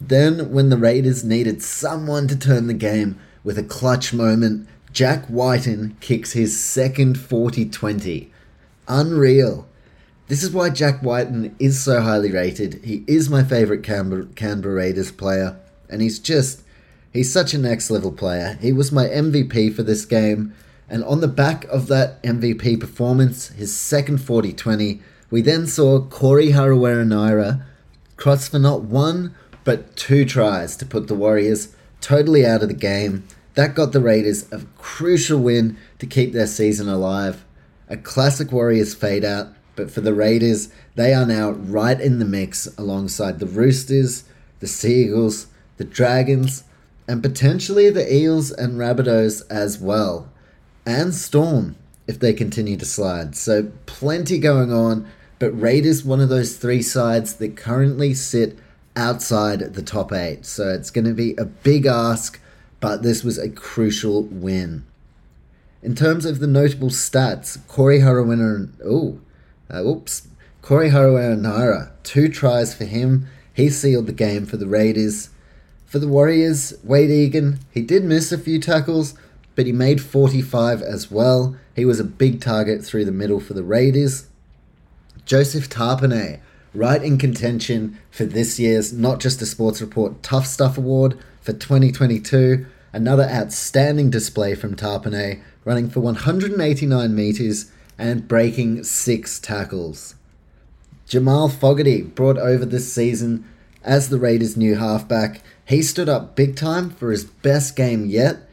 Then, 0.00 0.50
when 0.52 0.68
the 0.68 0.76
Raiders 0.76 1.22
needed 1.22 1.62
someone 1.62 2.26
to 2.28 2.36
turn 2.36 2.66
the 2.66 2.74
game 2.74 3.18
with 3.44 3.58
a 3.58 3.62
clutch 3.62 4.12
moment, 4.12 4.66
Jack 4.92 5.26
Wighton 5.28 5.96
kicks 6.00 6.32
his 6.32 6.58
second 6.58 7.18
40 7.18 7.66
20. 7.66 8.32
Unreal. 8.88 9.68
This 10.26 10.42
is 10.42 10.50
why 10.50 10.70
Jack 10.70 11.02
Wighton 11.02 11.54
is 11.58 11.82
so 11.82 12.00
highly 12.00 12.32
rated. 12.32 12.84
He 12.84 13.04
is 13.06 13.28
my 13.28 13.44
favourite 13.44 13.82
Canberra, 13.82 14.26
Canberra 14.34 14.74
Raiders 14.74 15.12
player, 15.12 15.58
and 15.88 16.00
he's 16.00 16.18
just, 16.18 16.62
he's 17.12 17.32
such 17.32 17.52
a 17.54 17.58
next 17.58 17.90
level 17.90 18.12
player. 18.12 18.58
He 18.60 18.72
was 18.72 18.90
my 18.90 19.06
MVP 19.06 19.74
for 19.74 19.82
this 19.82 20.04
game, 20.04 20.54
and 20.90 21.04
on 21.04 21.20
the 21.20 21.28
back 21.28 21.64
of 21.66 21.86
that 21.86 22.20
MVP 22.24 22.80
performance, 22.80 23.48
his 23.50 23.74
second 23.74 24.18
40 24.18 24.52
20, 24.52 25.00
we 25.30 25.40
then 25.40 25.68
saw 25.68 26.00
Corey 26.00 26.48
Harawira-Naera 26.48 27.64
cross 28.16 28.48
for 28.48 28.58
not 28.58 28.82
one, 28.82 29.34
but 29.62 29.94
two 29.96 30.24
tries 30.24 30.76
to 30.76 30.84
put 30.84 31.06
the 31.06 31.14
Warriors 31.14 31.74
totally 32.00 32.44
out 32.44 32.62
of 32.62 32.68
the 32.68 32.74
game. 32.74 33.24
That 33.54 33.76
got 33.76 33.92
the 33.92 34.00
Raiders 34.00 34.50
a 34.50 34.62
crucial 34.78 35.38
win 35.38 35.76
to 36.00 36.06
keep 36.06 36.32
their 36.32 36.48
season 36.48 36.88
alive. 36.88 37.44
A 37.88 37.96
classic 37.96 38.50
Warriors 38.50 38.92
fade 38.92 39.24
out, 39.24 39.48
but 39.76 39.92
for 39.92 40.00
the 40.00 40.14
Raiders, 40.14 40.70
they 40.96 41.14
are 41.14 41.26
now 41.26 41.50
right 41.50 42.00
in 42.00 42.18
the 42.18 42.24
mix 42.24 42.66
alongside 42.76 43.38
the 43.38 43.46
Roosters, 43.46 44.24
the 44.58 44.66
Seagulls, 44.66 45.46
the 45.76 45.84
Dragons, 45.84 46.64
and 47.06 47.22
potentially 47.22 47.90
the 47.90 48.12
Eels 48.12 48.50
and 48.50 48.74
Rabbitohs 48.74 49.42
as 49.48 49.78
well 49.78 50.28
and 50.86 51.14
Storm 51.14 51.76
if 52.06 52.18
they 52.18 52.32
continue 52.32 52.76
to 52.76 52.84
slide. 52.84 53.36
So 53.36 53.70
plenty 53.86 54.38
going 54.38 54.72
on, 54.72 55.08
but 55.38 55.50
Raiders 55.52 56.04
one 56.04 56.20
of 56.20 56.28
those 56.28 56.56
three 56.56 56.82
sides 56.82 57.34
that 57.34 57.56
currently 57.56 58.14
sit 58.14 58.58
outside 58.96 59.60
the 59.60 59.82
top 59.82 60.12
eight. 60.12 60.44
So 60.44 60.68
it's 60.68 60.90
going 60.90 61.04
to 61.04 61.14
be 61.14 61.34
a 61.36 61.44
big 61.44 61.86
ask, 61.86 62.40
but 62.80 63.02
this 63.02 63.22
was 63.22 63.38
a 63.38 63.48
crucial 63.48 64.24
win. 64.24 64.84
In 65.82 65.94
terms 65.94 66.26
of 66.26 66.40
the 66.40 66.46
notable 66.46 66.90
stats, 66.90 67.66
Corey 67.68 68.00
Harawira, 68.00 68.70
oh, 68.84 69.20
uh, 69.72 69.82
oops, 69.82 70.28
Corey 70.62 70.90
Harawira, 70.90 71.90
two 72.02 72.28
tries 72.28 72.74
for 72.74 72.84
him. 72.84 73.26
He 73.54 73.70
sealed 73.70 74.06
the 74.06 74.12
game 74.12 74.46
for 74.46 74.56
the 74.56 74.66
Raiders. 74.66 75.30
For 75.86 75.98
the 75.98 76.08
Warriors, 76.08 76.74
Wade 76.84 77.10
Egan, 77.10 77.60
he 77.70 77.82
did 77.82 78.04
miss 78.04 78.30
a 78.30 78.38
few 78.38 78.60
tackles, 78.60 79.14
but 79.54 79.66
he 79.66 79.72
made 79.72 80.00
45 80.00 80.82
as 80.82 81.10
well. 81.10 81.56
He 81.74 81.84
was 81.84 82.00
a 82.00 82.04
big 82.04 82.40
target 82.40 82.84
through 82.84 83.04
the 83.04 83.12
middle 83.12 83.40
for 83.40 83.54
the 83.54 83.62
Raiders. 83.62 84.26
Joseph 85.24 85.68
Tapine, 85.68 86.40
right 86.74 87.02
in 87.02 87.18
contention 87.18 87.98
for 88.10 88.24
this 88.24 88.58
year's 88.58 88.92
Not 88.92 89.20
Just 89.20 89.42
a 89.42 89.46
Sports 89.46 89.80
Report 89.80 90.22
Tough 90.22 90.46
Stuff 90.46 90.78
Award 90.78 91.18
for 91.40 91.52
2022. 91.52 92.66
Another 92.92 93.24
outstanding 93.24 94.10
display 94.10 94.54
from 94.54 94.74
Tapine, 94.74 95.40
running 95.64 95.88
for 95.88 96.00
189 96.00 97.14
metres 97.14 97.70
and 97.98 98.26
breaking 98.26 98.82
six 98.82 99.38
tackles. 99.38 100.14
Jamal 101.06 101.48
Fogarty 101.48 102.02
brought 102.02 102.38
over 102.38 102.64
this 102.64 102.92
season 102.92 103.44
as 103.82 104.08
the 104.08 104.18
Raiders' 104.18 104.56
new 104.56 104.76
halfback. 104.76 105.42
He 105.64 105.82
stood 105.82 106.08
up 106.08 106.34
big 106.34 106.56
time 106.56 106.90
for 106.90 107.10
his 107.10 107.24
best 107.24 107.76
game 107.76 108.06
yet 108.06 108.48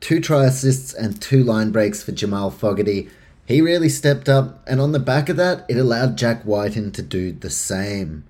two 0.00 0.20
try 0.20 0.46
assists 0.46 0.92
and 0.92 1.20
two 1.20 1.44
line 1.44 1.70
breaks 1.70 2.02
for 2.02 2.12
Jamal 2.12 2.50
Fogarty. 2.50 3.08
He 3.46 3.60
really 3.60 3.88
stepped 3.88 4.28
up, 4.28 4.62
and 4.66 4.80
on 4.80 4.92
the 4.92 4.98
back 4.98 5.28
of 5.28 5.36
that, 5.36 5.64
it 5.68 5.76
allowed 5.76 6.18
Jack 6.18 6.44
Wighton 6.44 6.92
to 6.92 7.02
do 7.02 7.32
the 7.32 7.50
same. 7.50 8.24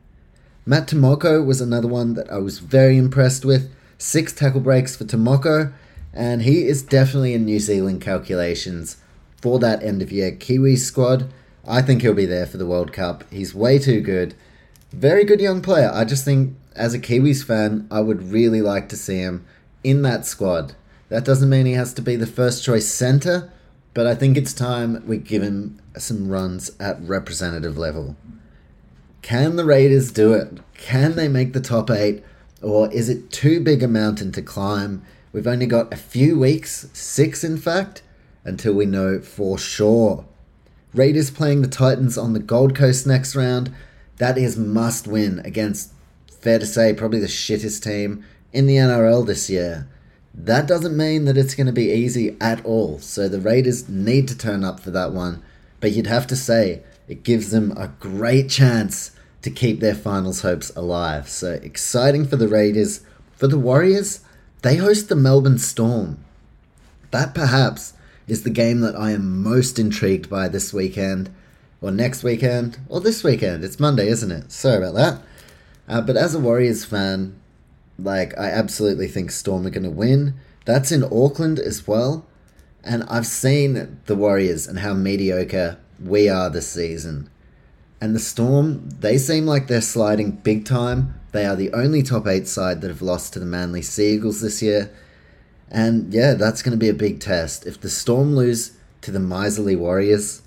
Matt 0.67 0.89
Timoko 0.89 1.45
was 1.45 1.61
another 1.61 1.89
one 1.89 2.15
that 2.15 2.31
I 2.31 2.39
was 2.39 2.59
very 2.59 2.97
impressed 2.97 3.45
with. 3.45 3.71
Six 3.99 4.33
tackle 4.33 4.61
breaks 4.61 4.97
for 4.97 5.05
Timoko, 5.05 5.73
and 6.13 6.43
he 6.43 6.67
is 6.67 6.83
definitely 6.83 7.35
in 7.35 7.45
New 7.45 7.61
Zealand 7.61 8.01
calculations 8.01 8.97
for 9.41 9.59
that 9.59 9.83
end 9.83 10.03
of 10.03 10.13
year 10.13 10.33
Kiwi 10.33 10.77
squad. 10.77 11.31
I 11.67 11.83
think 11.83 12.03
he'll 12.03 12.15
be 12.15 12.27
there 12.27 12.47
for 12.47 12.57
the 12.57 12.67
World 12.67 12.93
Cup. 12.93 13.25
He's 13.31 13.55
way 13.55 13.79
too 13.79 14.01
good. 14.01 14.35
Very 14.93 15.25
good 15.25 15.41
young 15.41 15.63
player. 15.63 15.91
I 15.93 16.05
just 16.05 16.25
think, 16.25 16.57
as 16.75 16.95
a 16.95 16.99
Kiwis 16.99 17.45
fan, 17.45 17.87
I 17.91 18.01
would 18.01 18.33
really 18.33 18.63
like 18.63 18.89
to 18.89 18.97
see 18.97 19.19
him 19.19 19.45
in 19.85 20.03
that 20.03 20.27
squad. 20.27 20.75
That 21.11 21.25
doesn't 21.25 21.51
mean 21.51 21.67
he 21.67 21.73
has 21.73 21.93
to 21.95 22.03
be 22.03 22.17
the 22.17 22.27
first 22.27 22.65
choice 22.65 22.87
centre, 22.87 23.53
but 23.95 24.07
I 24.07 24.15
think 24.15 24.37
it's 24.37 24.55
time 24.55 25.05
we 25.07 25.19
give 25.19 25.43
him 25.43 25.81
some 25.99 26.29
runs 26.29 26.71
at 26.79 27.03
representative 27.03 27.77
level. 27.77 28.17
Can 29.21 29.57
the 29.57 29.65
Raiders 29.65 30.13
do 30.13 30.33
it? 30.33 30.61
Can 30.75 31.17
they 31.17 31.29
make 31.29 31.53
the 31.53 31.61
top 31.61 31.91
eight? 31.91 32.25
Or 32.63 32.91
is 32.93 33.09
it 33.09 33.33
too 33.33 33.61
big 33.61 33.83
a 33.83 33.89
mountain 33.89 34.31
to 34.33 34.43
climb? 34.43 35.03
We've 35.33 35.49
only 35.49 35.67
got 35.67 35.93
a 35.93 35.97
few 35.97 36.39
weeks, 36.39 36.89
six 36.93 37.43
in 37.43 37.59
fact, 37.59 38.03
until 38.45 38.75
we 38.75 38.87
know 38.87 39.21
for 39.21 39.59
sure. 39.59 40.25
Raiders 40.95 41.31
playing 41.31 41.63
the 41.63 41.69
Titans 41.69 42.17
on 42.17 42.35
the 42.35 42.41
Gold 42.41 42.77
Coast 42.77 43.07
next 43.07 43.35
round. 43.35 43.73
That 44.19 44.39
is 44.39 44.57
must 44.57 45.09
win 45.09 45.41
against, 45.45 45.93
fair 46.41 46.61
to 46.61 46.67
say, 46.67 46.93
probably 46.93 47.21
the 47.21 47.27
shittest 47.27 47.83
team 47.83 48.25
in 48.53 48.67
the 48.67 48.77
NRL 48.77 49.27
this 49.27 49.51
year. 49.51 49.89
That 50.33 50.67
doesn't 50.67 50.97
mean 50.97 51.25
that 51.25 51.37
it's 51.37 51.55
going 51.55 51.67
to 51.67 51.73
be 51.73 51.93
easy 51.93 52.37
at 52.41 52.65
all, 52.65 52.99
so 53.01 53.29
the 53.29 53.41
Raiders 53.41 53.89
need 53.89 54.29
to 54.29 54.39
turn 54.39 54.65
up 54.65 54.81
for 54.81 54.91
that 54.91 55.13
one. 55.13 55.43
But 55.81 55.93
you'd 55.93 56.07
have 56.07 56.27
to 56.29 56.37
say, 56.37 56.83
it 57.09 57.25
gives 57.25 57.51
them 57.51 57.73
a 57.73 57.89
great 57.99 58.49
chance 58.49 59.11
to 59.43 59.51
keep 59.51 59.81
their 59.81 59.95
finals 59.95 60.43
hopes 60.43 60.71
alive. 60.77 61.29
So 61.29 61.53
exciting 61.63 62.27
for 62.27 62.37
the 62.37 62.49
Raiders. 62.49 63.01
For 63.35 63.49
the 63.49 63.59
Warriors, 63.59 64.21
they 64.63 64.77
host 64.77 65.09
the 65.09 65.17
Melbourne 65.17 65.59
Storm. 65.59 66.23
That 67.11 67.35
perhaps 67.35 67.95
is 68.29 68.45
the 68.45 68.51
game 68.51 68.81
that 68.81 68.95
I 68.95 69.11
am 69.11 69.43
most 69.43 69.79
intrigued 69.79 70.31
by 70.31 70.49
this 70.49 70.73
weekend, 70.73 71.31
or 71.81 71.91
next 71.91 72.23
weekend, 72.23 72.79
or 72.89 73.01
this 73.01 73.25
weekend. 73.25 73.65
It's 73.65 73.81
Monday, 73.81 74.09
isn't 74.09 74.31
it? 74.31 74.53
Sorry 74.53 74.77
about 74.77 74.95
that. 74.95 75.23
Uh, 75.89 76.01
but 76.03 76.17
as 76.17 76.35
a 76.35 76.39
Warriors 76.39 76.85
fan, 76.85 77.40
like 78.03 78.39
I 78.39 78.51
absolutely 78.51 79.09
think 79.09 79.31
Storm 79.31 79.67
are 79.67 79.71
going 79.71 79.85
to 79.85 79.91
win. 79.91 80.35
That's 80.65 80.93
in 80.93 81.05
Auckland 81.05 81.59
as 81.59 81.87
well. 81.87 82.27
And 82.83 83.05
I've 83.05 83.27
seen 83.27 84.01
the 84.07 84.17
Warriors 84.17 84.67
and 84.67 84.79
how 84.79 84.95
mediocre 84.95 85.79
we 86.03 86.29
are 86.29 86.49
this 86.49 86.69
season. 86.69 87.29
And 88.01 88.15
the 88.15 88.21
Storm, 88.21 88.89
they 88.89 89.19
seem 89.19 89.47
like 89.47 89.67
they're 89.67 89.83
sliding 89.83 90.33
big 90.33 90.65
time. 90.65 91.21
They 91.33 91.45
are 91.45 91.57
the 91.57 91.73
only 91.73 92.03
top 92.03 92.27
eight 92.27 92.49
side 92.49 92.81
that 92.81 92.89
have 92.89 93.03
lost 93.03 93.35
to 93.35 93.39
the 93.39 93.47
Manly 93.47 93.83
Seagulls 93.83 94.41
this 94.41 94.63
year. 94.63 94.91
And 95.71 96.13
yeah, 96.13 96.35
that's 96.35 96.63
going 96.63 96.73
to 96.73 96.79
be 96.79 96.89
a 96.89 96.95
big 96.95 97.21
test. 97.21 97.67
If 97.67 97.81
the 97.81 97.91
Storm 97.91 98.35
lose 98.35 98.73
to 99.03 99.11
the 99.11 99.21
miserly 99.21 99.77
Warriors, 99.77 100.43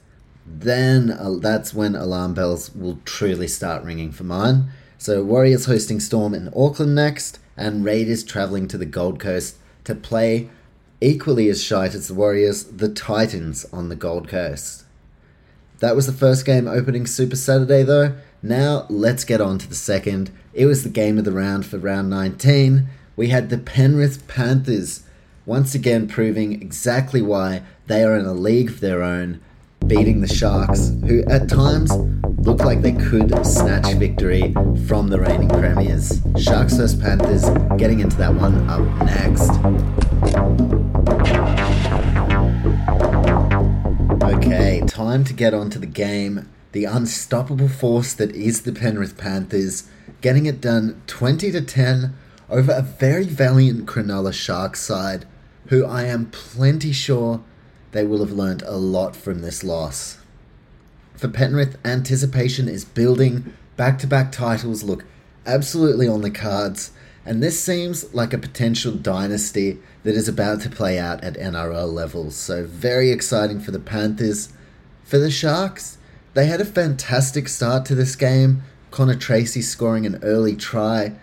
then 0.45 1.11
uh, 1.11 1.35
that's 1.39 1.73
when 1.73 1.95
alarm 1.95 2.33
bells 2.33 2.73
will 2.75 2.99
truly 3.05 3.47
start 3.47 3.83
ringing 3.83 4.11
for 4.11 4.23
mine. 4.23 4.69
So, 4.97 5.23
Warriors 5.23 5.65
hosting 5.65 5.99
Storm 5.99 6.33
in 6.33 6.51
Auckland 6.55 6.95
next, 6.95 7.39
and 7.55 7.85
Raiders 7.85 8.23
travelling 8.23 8.67
to 8.69 8.77
the 8.77 8.85
Gold 8.85 9.19
Coast 9.19 9.57
to 9.83 9.95
play 9.95 10.49
equally 11.01 11.49
as 11.49 11.63
shite 11.63 11.93
as 11.93 12.07
the 12.07 12.13
Warriors, 12.13 12.63
the 12.63 12.89
Titans 12.89 13.65
on 13.73 13.89
the 13.89 13.95
Gold 13.95 14.27
Coast. 14.27 14.85
That 15.79 15.95
was 15.95 16.05
the 16.05 16.13
first 16.13 16.45
game 16.45 16.67
opening 16.67 17.05
Super 17.05 17.35
Saturday, 17.35 17.83
though. 17.83 18.15
Now, 18.41 18.85
let's 18.89 19.25
get 19.25 19.41
on 19.41 19.57
to 19.59 19.67
the 19.67 19.75
second. 19.75 20.31
It 20.53 20.65
was 20.65 20.83
the 20.83 20.89
game 20.89 21.17
of 21.17 21.25
the 21.25 21.31
round 21.31 21.65
for 21.65 21.77
round 21.77 22.09
19. 22.09 22.87
We 23.15 23.27
had 23.29 23.49
the 23.49 23.57
Penrith 23.57 24.27
Panthers 24.27 25.03
once 25.45 25.75
again 25.75 26.07
proving 26.07 26.53
exactly 26.53 27.21
why 27.21 27.63
they 27.87 28.03
are 28.03 28.17
in 28.17 28.25
a 28.25 28.33
league 28.33 28.69
of 28.69 28.79
their 28.79 29.03
own, 29.03 29.41
beating 29.87 30.21
the 30.21 30.27
Sharks, 30.27 30.91
who 31.05 31.23
at 31.27 31.49
times 31.49 31.91
look 32.45 32.59
like 32.59 32.81
they 32.81 32.93
could 32.93 33.45
snatch 33.45 33.93
victory 33.95 34.53
from 34.87 35.07
the 35.07 35.19
reigning 35.19 35.49
premiers. 35.49 36.21
Sharks 36.37 36.75
vs 36.75 36.95
Panthers, 36.95 37.43
getting 37.77 37.99
into 37.99 38.17
that 38.17 38.33
one 38.33 38.69
up 38.69 38.81
next. 39.05 39.49
Okay, 44.23 44.81
time 44.87 45.23
to 45.23 45.33
get 45.33 45.53
on 45.53 45.69
to 45.69 45.79
the 45.79 45.85
game. 45.85 46.49
The 46.71 46.85
unstoppable 46.85 47.69
force 47.69 48.13
that 48.13 48.35
is 48.35 48.63
the 48.63 48.71
Penrith 48.71 49.17
Panthers, 49.17 49.89
getting 50.21 50.45
it 50.45 50.59
done 50.59 51.01
20 51.07 51.51
to 51.51 51.61
10 51.61 52.13
over 52.49 52.71
a 52.71 52.81
very 52.81 53.25
valiant 53.25 53.85
Cronulla 53.85 54.33
Sharks 54.33 54.81
side, 54.81 55.25
who 55.67 55.85
I 55.85 56.03
am 56.03 56.27
plenty 56.27 56.91
sure 56.91 57.43
they 57.93 58.05
will 58.05 58.19
have 58.19 58.33
learned 58.33 58.61
a 58.63 58.75
lot 58.75 59.15
from 59.15 59.41
this 59.41 59.63
loss. 59.63 60.17
For 61.15 61.27
Penrith, 61.27 61.77
anticipation 61.85 62.67
is 62.67 62.83
building, 62.83 63.53
back 63.77 63.97
to 63.99 64.07
back 64.07 64.31
titles 64.31 64.83
look 64.83 65.05
absolutely 65.45 66.07
on 66.07 66.21
the 66.21 66.31
cards, 66.31 66.91
and 67.25 67.41
this 67.41 67.63
seems 67.63 68.13
like 68.13 68.33
a 68.33 68.37
potential 68.37 68.91
dynasty 68.91 69.79
that 70.03 70.15
is 70.15 70.27
about 70.27 70.61
to 70.61 70.69
play 70.69 70.99
out 70.99 71.23
at 71.23 71.35
NRL 71.35 71.91
levels. 71.91 72.35
So, 72.35 72.65
very 72.65 73.11
exciting 73.11 73.61
for 73.61 73.71
the 73.71 73.79
Panthers. 73.79 74.51
For 75.05 75.17
the 75.17 75.31
Sharks, 75.31 75.97
they 76.33 76.47
had 76.47 76.59
a 76.59 76.65
fantastic 76.65 77.47
start 77.47 77.85
to 77.85 77.95
this 77.95 78.15
game. 78.15 78.63
Connor 78.91 79.15
Tracey 79.15 79.61
scoring 79.61 80.05
an 80.05 80.19
early 80.21 80.55
try, 80.55 81.13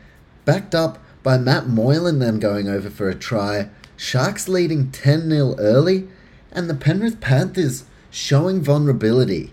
backed 0.45 0.75
up 0.75 0.99
by 1.23 1.37
Matt 1.37 1.69
Moylan 1.69 2.19
then 2.19 2.39
going 2.39 2.69
over 2.69 2.89
for 2.89 3.09
a 3.09 3.15
try. 3.15 3.69
Sharks 3.97 4.49
leading 4.49 4.91
10 4.91 5.29
0 5.29 5.57
early, 5.59 6.09
and 6.53 6.69
the 6.69 6.75
Penrith 6.75 7.21
Panthers 7.21 7.85
showing 8.11 8.63
vulnerability. 8.63 9.53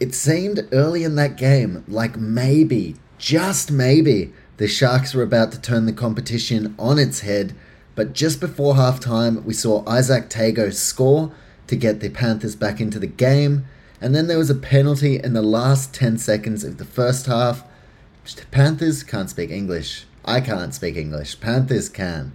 It 0.00 0.14
seemed 0.14 0.68
early 0.72 1.04
in 1.04 1.14
that 1.16 1.36
game 1.36 1.84
like 1.88 2.16
maybe, 2.16 2.96
just 3.18 3.70
maybe, 3.70 4.32
the 4.56 4.68
Sharks 4.68 5.14
were 5.14 5.22
about 5.22 5.50
to 5.52 5.60
turn 5.60 5.86
the 5.86 5.92
competition 5.92 6.74
on 6.78 6.98
its 6.98 7.20
head, 7.20 7.54
but 7.94 8.12
just 8.12 8.40
before 8.40 8.74
halftime, 8.74 9.44
we 9.44 9.54
saw 9.54 9.84
Izack 9.84 10.28
Tago 10.28 10.72
score 10.72 11.32
to 11.66 11.76
get 11.76 12.00
the 12.00 12.10
Panthers 12.10 12.56
back 12.56 12.80
into 12.80 12.98
the 12.98 13.06
game, 13.06 13.64
and 14.00 14.14
then 14.14 14.26
there 14.26 14.38
was 14.38 14.50
a 14.50 14.54
penalty 14.54 15.18
in 15.18 15.32
the 15.32 15.42
last 15.42 15.94
10 15.94 16.18
seconds 16.18 16.64
of 16.64 16.78
the 16.78 16.84
first 16.84 17.26
half. 17.26 17.64
Panthers 18.50 19.02
can't 19.02 19.30
speak 19.30 19.50
English. 19.50 20.04
I 20.24 20.40
can't 20.40 20.74
speak 20.74 20.96
English. 20.96 21.40
Panthers 21.40 21.88
can. 21.88 22.32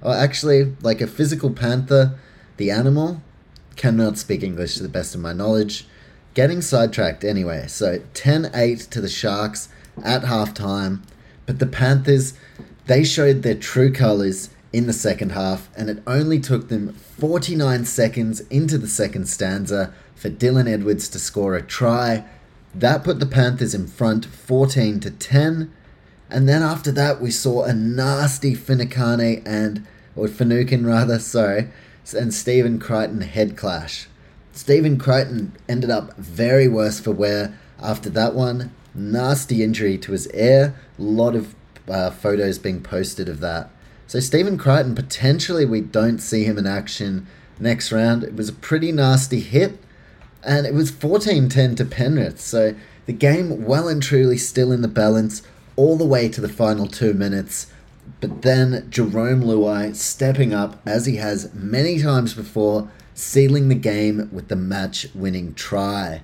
Or 0.00 0.14
actually, 0.14 0.74
like 0.82 1.00
a 1.00 1.06
physical 1.06 1.50
panther, 1.50 2.18
the 2.56 2.70
animal 2.70 3.20
cannot 3.76 4.18
speak 4.18 4.42
English 4.42 4.76
to 4.76 4.82
the 4.82 4.88
best 4.88 5.14
of 5.14 5.20
my 5.20 5.32
knowledge. 5.32 5.86
Getting 6.34 6.62
sidetracked 6.62 7.24
anyway. 7.24 7.66
So 7.68 8.02
10 8.14 8.50
8 8.54 8.78
to 8.90 9.00
the 9.00 9.08
Sharks 9.08 9.68
at 10.02 10.22
halftime. 10.22 11.02
But 11.46 11.58
the 11.58 11.66
Panthers, 11.66 12.34
they 12.86 13.04
showed 13.04 13.42
their 13.42 13.54
true 13.54 13.92
colours 13.92 14.50
in 14.72 14.86
the 14.86 14.92
second 14.92 15.32
half, 15.32 15.68
and 15.76 15.90
it 15.90 16.02
only 16.06 16.40
took 16.40 16.68
them 16.68 16.94
49 16.94 17.84
seconds 17.84 18.40
into 18.48 18.78
the 18.78 18.88
second 18.88 19.28
stanza 19.28 19.92
for 20.14 20.30
Dylan 20.30 20.68
Edwards 20.68 21.08
to 21.10 21.18
score 21.18 21.54
a 21.54 21.62
try. 21.62 22.24
That 22.74 23.04
put 23.04 23.20
the 23.20 23.26
Panthers 23.26 23.74
in 23.74 23.86
front 23.86 24.24
14 24.24 25.00
to 25.00 25.10
10. 25.10 25.70
And 26.30 26.48
then 26.48 26.62
after 26.62 26.90
that, 26.92 27.20
we 27.20 27.30
saw 27.30 27.64
a 27.64 27.74
nasty 27.74 28.54
Finucane 28.54 29.42
and, 29.44 29.86
or 30.16 30.28
Finucane 30.28 30.86
rather, 30.86 31.18
sorry, 31.18 31.68
and 32.12 32.34
Stephen 32.34 32.78
Crichton 32.78 33.20
head 33.20 33.56
clash. 33.56 34.08
Stephen 34.52 34.98
Crichton 34.98 35.52
ended 35.68 35.90
up 35.90 36.16
very 36.16 36.68
worse 36.68 37.00
for 37.00 37.12
wear 37.12 37.58
after 37.80 38.10
that 38.10 38.34
one. 38.34 38.72
Nasty 38.94 39.62
injury 39.62 39.96
to 39.98 40.12
his 40.12 40.30
ear. 40.32 40.74
A 40.98 41.02
lot 41.02 41.34
of 41.34 41.54
uh, 41.88 42.10
photos 42.10 42.58
being 42.58 42.82
posted 42.82 43.28
of 43.28 43.40
that. 43.40 43.70
So 44.06 44.20
Stephen 44.20 44.58
Crichton, 44.58 44.94
potentially 44.94 45.64
we 45.64 45.80
don't 45.80 46.18
see 46.18 46.44
him 46.44 46.58
in 46.58 46.66
action 46.66 47.26
next 47.58 47.92
round. 47.92 48.24
It 48.24 48.34
was 48.34 48.50
a 48.50 48.52
pretty 48.52 48.92
nasty 48.92 49.40
hit, 49.40 49.78
and 50.42 50.66
it 50.66 50.74
was 50.74 50.92
14-10 50.92 51.76
to 51.76 51.84
Penrith. 51.84 52.40
So 52.40 52.74
the 53.06 53.12
game 53.12 53.64
well 53.64 53.88
and 53.88 54.02
truly 54.02 54.36
still 54.36 54.70
in 54.70 54.82
the 54.82 54.88
balance 54.88 55.42
all 55.76 55.96
the 55.96 56.04
way 56.04 56.28
to 56.28 56.40
the 56.40 56.48
final 56.48 56.86
two 56.86 57.14
minutes. 57.14 57.72
But 58.20 58.42
then 58.42 58.88
Jarome 58.90 59.44
Luai 59.44 59.94
stepping 59.94 60.52
up 60.54 60.80
as 60.86 61.06
he 61.06 61.16
has 61.16 61.52
many 61.54 62.00
times 62.00 62.34
before, 62.34 62.88
sealing 63.14 63.68
the 63.68 63.74
game 63.74 64.28
with 64.32 64.48
the 64.48 64.56
match 64.56 65.06
winning 65.14 65.54
try. 65.54 66.22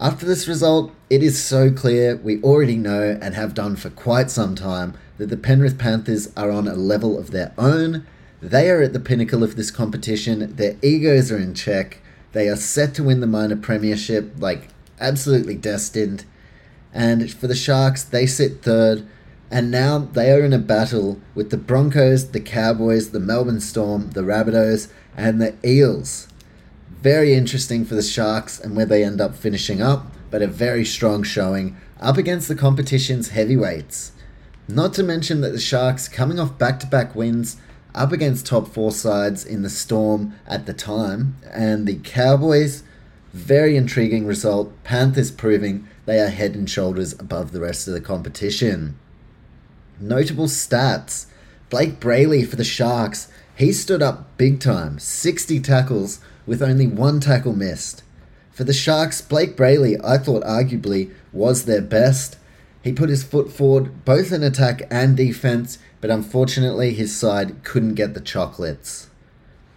After 0.00 0.26
this 0.26 0.48
result, 0.48 0.92
it 1.08 1.22
is 1.22 1.42
so 1.42 1.70
clear 1.70 2.16
we 2.16 2.42
already 2.42 2.76
know 2.76 3.18
and 3.22 3.34
have 3.34 3.54
done 3.54 3.76
for 3.76 3.90
quite 3.90 4.30
some 4.30 4.54
time 4.54 4.94
that 5.18 5.30
the 5.30 5.36
Penrith 5.36 5.78
Panthers 5.78 6.30
are 6.36 6.50
on 6.50 6.66
a 6.66 6.74
level 6.74 7.18
of 7.18 7.30
their 7.30 7.52
own. 7.56 8.06
They 8.42 8.68
are 8.70 8.82
at 8.82 8.92
the 8.92 9.00
pinnacle 9.00 9.42
of 9.42 9.56
this 9.56 9.70
competition, 9.70 10.56
their 10.56 10.76
egos 10.82 11.30
are 11.30 11.38
in 11.38 11.54
check. 11.54 12.00
They 12.32 12.48
are 12.48 12.56
set 12.56 12.94
to 12.94 13.04
win 13.04 13.20
the 13.20 13.28
minor 13.28 13.56
premiership, 13.56 14.34
like 14.38 14.68
absolutely 15.00 15.54
destined. 15.54 16.24
And 16.92 17.32
for 17.32 17.46
the 17.46 17.54
Sharks, 17.54 18.02
they 18.02 18.26
sit 18.26 18.62
third, 18.62 19.06
and 19.54 19.70
now 19.70 19.98
they 20.00 20.32
are 20.32 20.44
in 20.44 20.52
a 20.52 20.58
battle 20.58 21.20
with 21.36 21.50
the 21.50 21.56
Broncos, 21.56 22.32
the 22.32 22.40
Cowboys, 22.40 23.10
the 23.10 23.20
Melbourne 23.20 23.60
Storm, 23.60 24.10
the 24.10 24.22
Rabbitohs, 24.22 24.88
and 25.16 25.40
the 25.40 25.54
Eels. 25.64 26.26
Very 27.00 27.34
interesting 27.34 27.84
for 27.84 27.94
the 27.94 28.02
Sharks 28.02 28.58
and 28.58 28.74
where 28.74 28.84
they 28.84 29.04
end 29.04 29.20
up 29.20 29.36
finishing 29.36 29.80
up, 29.80 30.08
but 30.28 30.42
a 30.42 30.48
very 30.48 30.84
strong 30.84 31.22
showing 31.22 31.76
up 32.00 32.16
against 32.16 32.48
the 32.48 32.56
competition's 32.56 33.28
heavyweights. 33.28 34.10
Not 34.66 34.92
to 34.94 35.04
mention 35.04 35.40
that 35.42 35.52
the 35.52 35.60
Sharks, 35.60 36.08
coming 36.08 36.40
off 36.40 36.58
back 36.58 36.80
to 36.80 36.86
back 36.88 37.14
wins 37.14 37.56
up 37.94 38.10
against 38.10 38.46
top 38.46 38.66
four 38.66 38.90
sides 38.90 39.44
in 39.44 39.62
the 39.62 39.70
Storm 39.70 40.34
at 40.48 40.66
the 40.66 40.74
time, 40.74 41.36
and 41.52 41.86
the 41.86 42.00
Cowboys, 42.02 42.82
very 43.32 43.76
intriguing 43.76 44.26
result. 44.26 44.72
Panthers 44.82 45.30
proving 45.30 45.86
they 46.06 46.18
are 46.18 46.26
head 46.26 46.56
and 46.56 46.68
shoulders 46.68 47.12
above 47.20 47.52
the 47.52 47.60
rest 47.60 47.86
of 47.86 47.94
the 47.94 48.00
competition. 48.00 48.98
Notable 50.04 50.48
stats 50.48 51.26
Blake 51.70 51.98
Brailey 51.98 52.46
for 52.46 52.56
the 52.56 52.62
Sharks, 52.62 53.28
he 53.56 53.72
stood 53.72 54.02
up 54.02 54.36
big 54.36 54.60
time, 54.60 54.98
60 54.98 55.58
tackles 55.60 56.20
with 56.44 56.62
only 56.62 56.86
one 56.86 57.20
tackle 57.20 57.54
missed. 57.54 58.02
For 58.52 58.64
the 58.64 58.74
Sharks, 58.74 59.22
Blake 59.22 59.56
Brailey, 59.56 59.98
I 60.04 60.18
thought 60.18 60.44
arguably 60.44 61.10
was 61.32 61.64
their 61.64 61.80
best. 61.80 62.36
He 62.82 62.92
put 62.92 63.08
his 63.08 63.24
foot 63.24 63.50
forward 63.50 64.04
both 64.04 64.30
in 64.30 64.42
attack 64.42 64.82
and 64.90 65.16
defense, 65.16 65.78
but 66.02 66.10
unfortunately 66.10 66.92
his 66.92 67.16
side 67.16 67.64
couldn't 67.64 67.94
get 67.94 68.12
the 68.12 68.20
chocolates. 68.20 69.08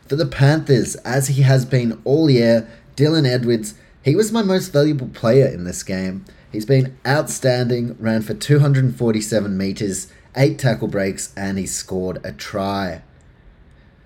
For 0.07 0.17
the 0.17 0.25
Panthers, 0.25 0.95
as 0.97 1.29
he 1.29 1.43
has 1.43 1.65
been 1.65 2.01
all 2.03 2.29
year, 2.29 2.67
Dylan 2.97 3.25
Edwards, 3.25 3.75
he 4.03 4.13
was 4.13 4.33
my 4.33 4.43
most 4.43 4.73
valuable 4.73 5.07
player 5.07 5.47
in 5.47 5.63
this 5.63 5.83
game. 5.83 6.25
He's 6.51 6.65
been 6.65 6.97
outstanding, 7.05 7.95
ran 7.99 8.21
for 8.21 8.33
247 8.33 9.57
metres, 9.57 10.11
8 10.38 10.58
tackle 10.60 10.88
breaks, 10.88 11.34
and 11.36 11.58
he 11.58 11.65
scored 11.65 12.19
a 12.23 12.32
try. 12.32 13.02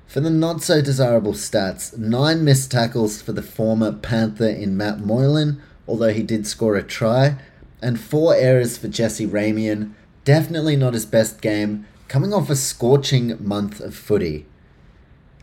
For 0.07 0.19
the 0.19 0.29
not 0.29 0.63
so 0.63 0.81
desirable 0.81 1.33
stats, 1.33 1.97
9 1.97 2.43
missed 2.43 2.71
tackles 2.71 3.21
for 3.21 3.33
the 3.33 3.43
former 3.43 3.91
Panther 3.91 4.49
in 4.49 4.75
Matt 4.75 4.99
Moylan, 4.99 5.61
although 5.87 6.13
he 6.13 6.23
did 6.23 6.47
score 6.47 6.75
a 6.75 6.83
try, 6.83 7.35
and 7.81 7.99
4 7.99 8.35
errors 8.35 8.77
for 8.77 8.87
Jesse 8.87 9.27
Ramien. 9.27 9.93
Definitely 10.23 10.75
not 10.75 10.93
his 10.93 11.05
best 11.05 11.41
game, 11.41 11.85
coming 12.07 12.33
off 12.33 12.49
a 12.49 12.55
scorching 12.55 13.37
month 13.45 13.79
of 13.79 13.95
footy. 13.95 14.45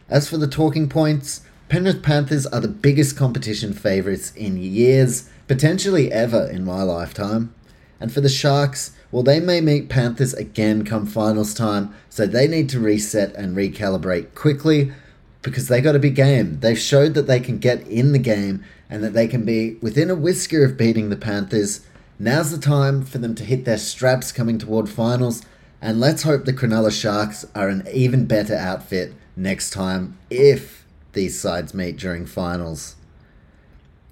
As 0.09 0.29
for 0.29 0.37
the 0.37 0.47
talking 0.47 0.89
points, 0.89 1.43
Penrith 1.69 2.03
Panthers 2.03 2.47
are 2.47 2.61
the 2.61 2.69
biggest 2.69 3.17
competition 3.17 3.73
favourites 3.75 4.33
in 4.35 4.57
years, 4.57 5.29
potentially 5.47 6.13
ever 6.13 6.47
in 6.47 6.65
my 6.65 6.83
lifetime. 6.83 7.55
And 8.01 8.13
for 8.13 8.21
the 8.21 8.29
Sharks, 8.29 8.93
well, 9.11 9.23
they 9.23 9.41
may 9.41 9.61
meet 9.61 9.89
Panthers 9.89 10.35
again 10.35 10.85
come 10.85 11.07
finals 11.07 11.55
time, 11.55 11.95
so 12.11 12.27
they 12.27 12.47
need 12.47 12.69
to 12.71 12.81
reset 12.81 13.35
and 13.35 13.57
recalibrate 13.57 14.35
quickly 14.35 14.93
because 15.43 15.69
they 15.69 15.81
got 15.81 15.97
a 15.97 16.01
big 16.01 16.15
game. 16.15 16.61
They've 16.61 16.79
showed 16.79 17.15
that 17.15 17.27
they 17.27 17.41
can 17.41 17.59
get 17.59 17.87
in 17.87 18.13
the 18.13 18.19
game 18.19 18.65
and 18.91 19.03
that 19.03 19.15
they 19.15 19.27
can 19.27 19.45
be 19.45 19.75
within 19.81 20.11
a 20.11 20.15
whisker 20.15 20.65
of 20.65 20.77
beating 20.77 21.09
the 21.09 21.17
Panthers. 21.17 21.81
Now's 22.19 22.51
the 22.51 22.59
time 22.59 23.05
for 23.05 23.19
them 23.19 23.35
to 23.37 23.45
hit 23.45 23.65
their 23.65 23.79
straps 23.79 24.33
coming 24.33 24.59
toward 24.59 24.89
finals, 24.89 25.43
and 25.81 26.01
let's 26.01 26.25
hope 26.25 26.45
the 26.45 26.53
Cronulla 26.53 26.91
Sharks 26.91 27.47
are 27.55 27.69
an 27.69 27.87
even 27.93 28.27
better 28.27 28.57
outfit 28.57 29.15
next 29.37 29.71
time 29.71 30.19
if 30.29 30.85
these 31.13 31.41
sides 31.41 31.73
meet 31.73 31.97
during 31.97 32.27
finals. 32.27 32.97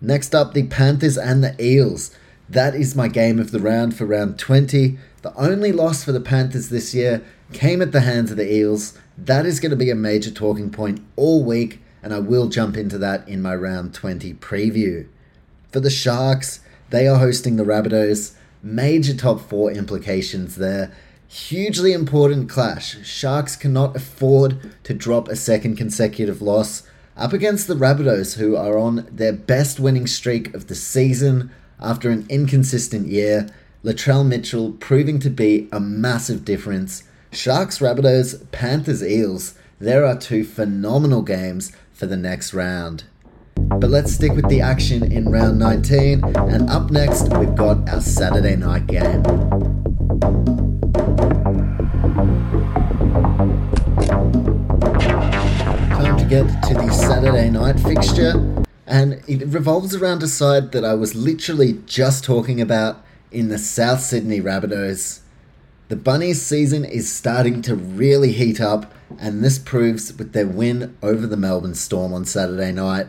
Next 0.00 0.34
up, 0.34 0.54
the 0.54 0.64
Panthers 0.64 1.18
and 1.18 1.42
the 1.42 1.60
Eels. 1.62 2.16
That 2.48 2.76
is 2.76 2.94
my 2.94 3.08
game 3.08 3.40
of 3.40 3.50
the 3.50 3.58
round 3.58 3.96
for 3.96 4.06
round 4.06 4.38
20. 4.38 4.98
The 5.22 5.34
only 5.34 5.72
loss 5.72 6.04
for 6.04 6.12
the 6.12 6.20
Panthers 6.20 6.68
this 6.68 6.94
year 6.94 7.24
came 7.52 7.82
at 7.82 7.90
the 7.90 8.02
hands 8.02 8.30
of 8.30 8.36
the 8.36 8.52
Eels. 8.52 8.96
That 9.18 9.44
is 9.44 9.58
going 9.58 9.70
to 9.70 9.76
be 9.76 9.90
a 9.90 9.96
major 9.96 10.30
talking 10.30 10.70
point 10.70 11.04
all 11.16 11.42
week, 11.42 11.82
and 12.04 12.14
I 12.14 12.20
will 12.20 12.48
jump 12.48 12.76
into 12.76 12.98
that 12.98 13.28
in 13.28 13.42
my 13.42 13.56
round 13.56 13.94
20 13.94 14.34
preview. 14.34 15.08
For 15.72 15.80
the 15.80 15.90
Sharks, 15.90 16.60
they 16.90 17.08
are 17.08 17.18
hosting 17.18 17.56
the 17.56 17.64
Rabbitohs. 17.64 18.34
Major 18.62 19.14
top 19.14 19.40
four 19.40 19.72
implications 19.72 20.54
there. 20.54 20.92
Hugely 21.26 21.92
important 21.92 22.48
clash. 22.48 23.04
Sharks 23.04 23.56
cannot 23.56 23.96
afford 23.96 24.72
to 24.84 24.94
drop 24.94 25.26
a 25.26 25.34
second 25.34 25.74
consecutive 25.74 26.40
loss 26.40 26.84
up 27.16 27.32
against 27.32 27.66
the 27.66 27.74
Rabbitohs, 27.74 28.36
who 28.36 28.54
are 28.54 28.78
on 28.78 29.08
their 29.10 29.32
best 29.32 29.80
winning 29.80 30.06
streak 30.06 30.54
of 30.54 30.68
the 30.68 30.76
season 30.76 31.50
after 31.80 32.10
an 32.10 32.26
inconsistent 32.28 33.08
year. 33.08 33.48
Latrell 33.84 34.26
Mitchell 34.26 34.72
proving 34.72 35.18
to 35.20 35.30
be 35.30 35.68
a 35.70 35.78
massive 35.78 36.44
difference. 36.44 37.04
Sharks, 37.32 37.78
Rabbitohs, 37.78 38.50
Panthers, 38.50 39.02
Eels. 39.02 39.54
There 39.78 40.04
are 40.04 40.18
two 40.18 40.42
phenomenal 40.42 41.22
games 41.22 41.72
for 41.92 42.06
the 42.06 42.16
next 42.16 42.54
round. 42.54 43.04
But 43.56 43.90
let's 43.90 44.12
stick 44.12 44.32
with 44.32 44.48
the 44.48 44.60
action 44.60 45.10
in 45.10 45.30
round 45.30 45.58
19, 45.58 46.24
and 46.24 46.70
up 46.70 46.90
next 46.90 47.32
we've 47.36 47.54
got 47.54 47.88
our 47.88 48.00
Saturday 48.00 48.56
night 48.56 48.86
game. 48.86 49.22
Time 55.90 56.16
to 56.16 56.26
get 56.28 56.46
to 56.64 56.74
the 56.74 56.90
Saturday 56.92 57.50
night 57.50 57.80
fixture, 57.80 58.34
and 58.86 59.22
it 59.26 59.46
revolves 59.46 59.94
around 59.94 60.22
a 60.22 60.28
side 60.28 60.72
that 60.72 60.84
I 60.84 60.94
was 60.94 61.14
literally 61.14 61.80
just 61.86 62.24
talking 62.24 62.60
about 62.60 63.04
in 63.32 63.48
the 63.48 63.58
South 63.58 64.00
Sydney 64.00 64.40
Rabbitohs. 64.40 65.20
The 65.88 65.96
Bunnies 65.96 66.42
season 66.42 66.84
is 66.84 67.12
starting 67.12 67.62
to 67.62 67.74
really 67.74 68.32
heat 68.32 68.60
up, 68.60 68.92
and 69.18 69.42
this 69.42 69.58
proves 69.58 70.12
with 70.16 70.32
their 70.32 70.46
win 70.46 70.96
over 71.02 71.26
the 71.26 71.36
Melbourne 71.36 71.74
Storm 71.74 72.12
on 72.12 72.24
Saturday 72.24 72.72
night. 72.72 73.08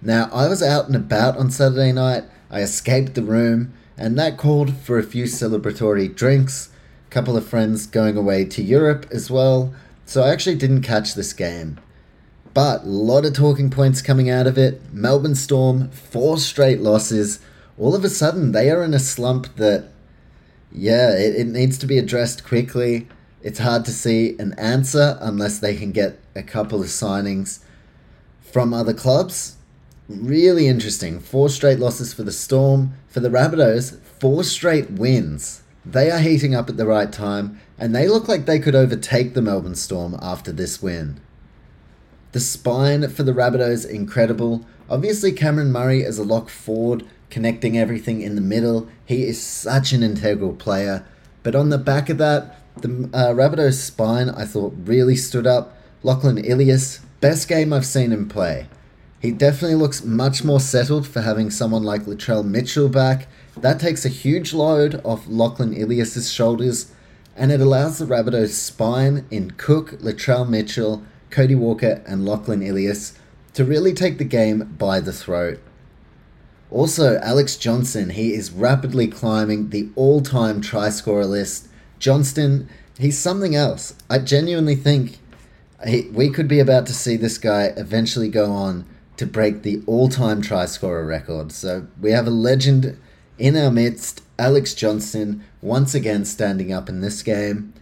Now, 0.00 0.28
I 0.32 0.48
was 0.48 0.62
out 0.62 0.86
and 0.86 0.96
about 0.96 1.36
on 1.36 1.50
Saturday 1.50 1.92
night, 1.92 2.24
I 2.50 2.60
escaped 2.60 3.14
the 3.14 3.22
room, 3.22 3.72
and 3.96 4.18
that 4.18 4.36
called 4.36 4.76
for 4.76 4.98
a 4.98 5.02
few 5.02 5.24
celebratory 5.24 6.14
drinks, 6.14 6.70
a 7.08 7.10
couple 7.10 7.36
of 7.36 7.46
friends 7.46 7.86
going 7.86 8.16
away 8.16 8.44
to 8.46 8.62
Europe 8.62 9.06
as 9.10 9.30
well, 9.30 9.74
so 10.06 10.22
I 10.22 10.30
actually 10.30 10.56
didn't 10.56 10.82
catch 10.82 11.14
this 11.14 11.32
game. 11.32 11.78
But 12.54 12.82
a 12.82 12.88
lot 12.88 13.24
of 13.24 13.34
talking 13.34 13.70
points 13.70 14.02
coming 14.02 14.30
out 14.30 14.46
of 14.46 14.58
it. 14.58 14.80
Melbourne 14.92 15.34
Storm, 15.34 15.90
four 15.90 16.38
straight 16.38 16.80
losses. 16.80 17.40
All 17.78 17.94
of 17.94 18.04
a 18.04 18.10
sudden, 18.10 18.52
they 18.52 18.70
are 18.70 18.82
in 18.82 18.94
a 18.94 18.98
slump 18.98 19.56
that, 19.56 19.90
yeah, 20.72 21.16
it, 21.16 21.36
it 21.36 21.46
needs 21.46 21.78
to 21.78 21.86
be 21.86 21.98
addressed 21.98 22.44
quickly. 22.44 23.06
It's 23.42 23.60
hard 23.60 23.84
to 23.84 23.92
see 23.92 24.36
an 24.38 24.54
answer 24.58 25.16
unless 25.20 25.58
they 25.58 25.76
can 25.76 25.92
get 25.92 26.18
a 26.34 26.42
couple 26.42 26.80
of 26.80 26.88
signings 26.88 27.60
from 28.40 28.74
other 28.74 28.94
clubs. 28.94 29.56
Really 30.08 30.66
interesting. 30.66 31.20
Four 31.20 31.50
straight 31.50 31.78
losses 31.78 32.12
for 32.12 32.22
the 32.24 32.32
Storm. 32.32 32.94
For 33.08 33.20
the 33.20 33.28
Rabbitohs, 33.28 34.00
four 34.00 34.42
straight 34.42 34.90
wins. 34.90 35.62
They 35.84 36.10
are 36.10 36.18
heating 36.18 36.54
up 36.54 36.68
at 36.68 36.76
the 36.76 36.86
right 36.86 37.12
time, 37.12 37.60
and 37.78 37.94
they 37.94 38.08
look 38.08 38.28
like 38.28 38.46
they 38.46 38.58
could 38.58 38.74
overtake 38.74 39.34
the 39.34 39.42
Melbourne 39.42 39.74
Storm 39.74 40.18
after 40.20 40.50
this 40.50 40.82
win. 40.82 41.20
The 42.32 42.40
spine 42.40 43.08
for 43.08 43.22
the 43.22 43.32
Rabbitohs 43.32 43.88
incredible. 43.88 44.66
Obviously, 44.90 45.32
Cameron 45.32 45.72
Murray 45.72 46.04
as 46.04 46.18
a 46.18 46.24
lock 46.24 46.50
forward, 46.50 47.06
connecting 47.30 47.78
everything 47.78 48.20
in 48.20 48.34
the 48.34 48.40
middle. 48.40 48.88
He 49.04 49.24
is 49.24 49.42
such 49.42 49.92
an 49.92 50.02
integral 50.02 50.54
player. 50.54 51.06
But 51.42 51.54
on 51.54 51.70
the 51.70 51.78
back 51.78 52.10
of 52.10 52.18
that, 52.18 52.56
the 52.82 53.10
uh, 53.12 53.32
Rabbitohs 53.32 53.80
spine 53.80 54.28
I 54.30 54.44
thought 54.44 54.74
really 54.84 55.16
stood 55.16 55.46
up. 55.46 55.76
Lachlan 56.02 56.38
Ilias, 56.38 57.00
best 57.20 57.48
game 57.48 57.72
I've 57.72 57.86
seen 57.86 58.12
him 58.12 58.28
play. 58.28 58.66
He 59.20 59.32
definitely 59.32 59.76
looks 59.76 60.04
much 60.04 60.44
more 60.44 60.60
settled 60.60 61.06
for 61.06 61.22
having 61.22 61.50
someone 61.50 61.82
like 61.82 62.02
Latrell 62.02 62.44
Mitchell 62.44 62.88
back. 62.88 63.26
That 63.56 63.80
takes 63.80 64.04
a 64.04 64.10
huge 64.10 64.52
load 64.52 65.00
off 65.04 65.26
Lachlan 65.26 65.74
Ilias's 65.74 66.32
shoulders, 66.32 66.92
and 67.34 67.50
it 67.50 67.60
allows 67.60 67.98
the 67.98 68.04
Rabbitohs 68.04 68.50
spine 68.50 69.26
in 69.30 69.52
Cook, 69.52 69.92
Latrell 70.00 70.48
Mitchell, 70.48 71.02
Cody 71.30 71.54
Walker, 71.54 72.02
and 72.06 72.24
Lachlan 72.24 72.62
Ilias 72.62 73.18
to 73.54 73.64
really 73.64 73.92
take 73.92 74.18
the 74.18 74.24
game 74.24 74.74
by 74.78 75.00
the 75.00 75.12
throat. 75.12 75.60
Also, 76.70 77.18
Alex 77.20 77.56
Johnston, 77.56 78.10
he 78.10 78.34
is 78.34 78.50
rapidly 78.50 79.08
climbing 79.08 79.70
the 79.70 79.88
all 79.96 80.20
time 80.20 80.60
try 80.60 80.90
scorer 80.90 81.26
list. 81.26 81.68
Johnston, 81.98 82.68
he's 82.98 83.18
something 83.18 83.54
else. 83.54 83.94
I 84.10 84.18
genuinely 84.18 84.76
think 84.76 85.18
he, 85.86 86.02
we 86.10 86.30
could 86.30 86.48
be 86.48 86.60
about 86.60 86.86
to 86.86 86.92
see 86.92 87.16
this 87.16 87.38
guy 87.38 87.72
eventually 87.76 88.28
go 88.28 88.52
on 88.52 88.84
to 89.16 89.26
break 89.26 89.62
the 89.62 89.82
all 89.86 90.08
time 90.08 90.42
try 90.42 90.66
scorer 90.66 91.06
record. 91.06 91.52
So 91.52 91.86
we 92.00 92.12
have 92.12 92.26
a 92.26 92.30
legend 92.30 92.98
in 93.38 93.56
our 93.56 93.70
midst, 93.70 94.22
Alex 94.38 94.74
Johnston, 94.74 95.44
once 95.62 95.94
again 95.94 96.24
standing 96.24 96.72
up 96.72 96.88
in 96.88 97.00
this 97.00 97.22
game. 97.22 97.72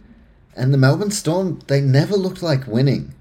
And 0.55 0.73
the 0.73 0.77
Melbourne 0.77 1.11
Storm, 1.11 1.59
they 1.67 1.81
never 1.81 2.15
looked 2.15 2.41
like 2.41 2.67
winning. 2.67 3.13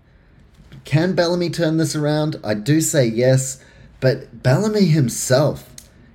Can 0.87 1.15
Bellamy 1.15 1.51
turn 1.51 1.79
this 1.79 1.97
around? 1.97 2.37
I 2.45 2.55
do 2.55 2.81
say 2.81 3.07
yes, 3.07 3.61
But 3.99 4.43
Bellamy 4.43 4.87
himself, 4.87 5.69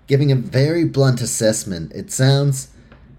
giving 0.08 0.32
a 0.32 0.36
very 0.36 0.86
blunt 0.86 1.20
assessment, 1.20 1.92
it 1.92 2.10
sounds 2.10 2.70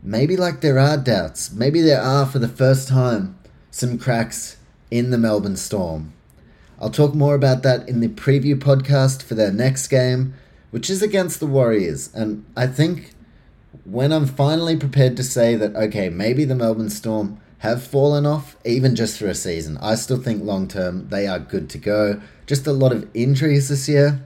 maybe 0.02 0.34
like 0.34 0.62
there 0.62 0.78
are 0.78 0.96
doubts. 0.96 1.52
Maybe 1.52 1.82
there 1.82 2.00
are, 2.00 2.24
for 2.24 2.38
the 2.38 2.48
first 2.48 2.88
time, 2.88 3.38
some 3.70 3.98
cracks 3.98 4.56
in 4.90 5.10
the 5.10 5.18
Melbourne 5.18 5.56
Storm. 5.56 6.14
I'll 6.80 6.90
talk 6.90 7.14
more 7.14 7.34
about 7.34 7.62
that 7.64 7.86
in 7.86 8.00
the 8.00 8.08
preview 8.08 8.54
podcast 8.56 9.22
for 9.22 9.34
their 9.34 9.52
next 9.52 9.88
game, 9.88 10.32
which 10.70 10.88
is 10.88 11.02
against 11.02 11.38
the 11.38 11.46
Warriors. 11.46 12.08
And 12.14 12.46
I 12.56 12.66
think 12.66 13.14
when 13.84 14.10
I'm 14.10 14.26
finally 14.26 14.78
prepared 14.78 15.18
to 15.18 15.22
say 15.22 15.54
that, 15.56 15.76
okay, 15.76 16.08
maybe 16.08 16.46
the 16.46 16.54
Melbourne 16.54 16.88
Storm 16.88 17.41
have 17.62 17.80
fallen 17.80 18.26
off, 18.26 18.56
even 18.64 18.96
just 18.96 19.16
for 19.16 19.28
a 19.28 19.36
season, 19.36 19.78
I 19.78 19.94
still 19.94 20.20
think 20.20 20.42
long 20.42 20.66
term 20.66 21.08
they 21.10 21.28
are 21.28 21.38
good 21.38 21.70
to 21.70 21.78
go. 21.78 22.20
Just 22.44 22.66
a 22.66 22.72
lot 22.72 22.90
of 22.90 23.08
injuries 23.14 23.68
this 23.68 23.88
year. 23.88 24.20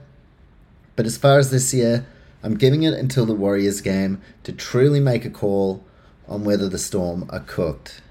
But 0.95 1.05
as 1.05 1.19
far 1.19 1.37
as 1.37 1.51
this 1.51 1.71
year, 1.71 2.07
I'm 2.41 2.57
giving 2.57 2.81
it 2.81 2.95
until 2.95 3.27
the 3.27 3.35
Warriors 3.35 3.79
game 3.79 4.23
to 4.41 4.51
truly 4.51 4.99
make 4.99 5.23
a 5.23 5.29
call 5.29 5.85
on 6.27 6.45
whether 6.45 6.67
the 6.67 6.79
Storm 6.79 7.29
are 7.29 7.41
cooked. 7.41 8.01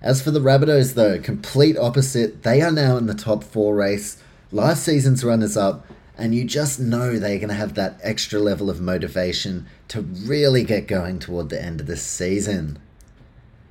As 0.00 0.22
for 0.22 0.30
the 0.30 0.40
Rabbitohs, 0.40 0.94
though, 0.94 1.20
complete 1.20 1.76
opposite. 1.76 2.42
They 2.42 2.62
are 2.62 2.72
now 2.72 2.96
in 2.96 3.08
the 3.08 3.14
top 3.14 3.44
four 3.44 3.74
race, 3.74 4.22
last 4.50 4.84
season's 4.84 5.22
runners 5.22 5.58
up, 5.58 5.86
and 6.16 6.34
you 6.34 6.44
just 6.46 6.80
know 6.80 7.18
they're 7.18 7.36
going 7.36 7.50
to 7.50 7.54
have 7.54 7.74
that 7.74 8.00
extra 8.02 8.40
level 8.40 8.70
of 8.70 8.80
motivation 8.80 9.66
to 9.88 10.00
really 10.00 10.64
get 10.64 10.86
going 10.88 11.18
toward 11.18 11.50
the 11.50 11.62
end 11.62 11.82
of 11.82 11.86
this 11.86 12.02
season. 12.02 12.78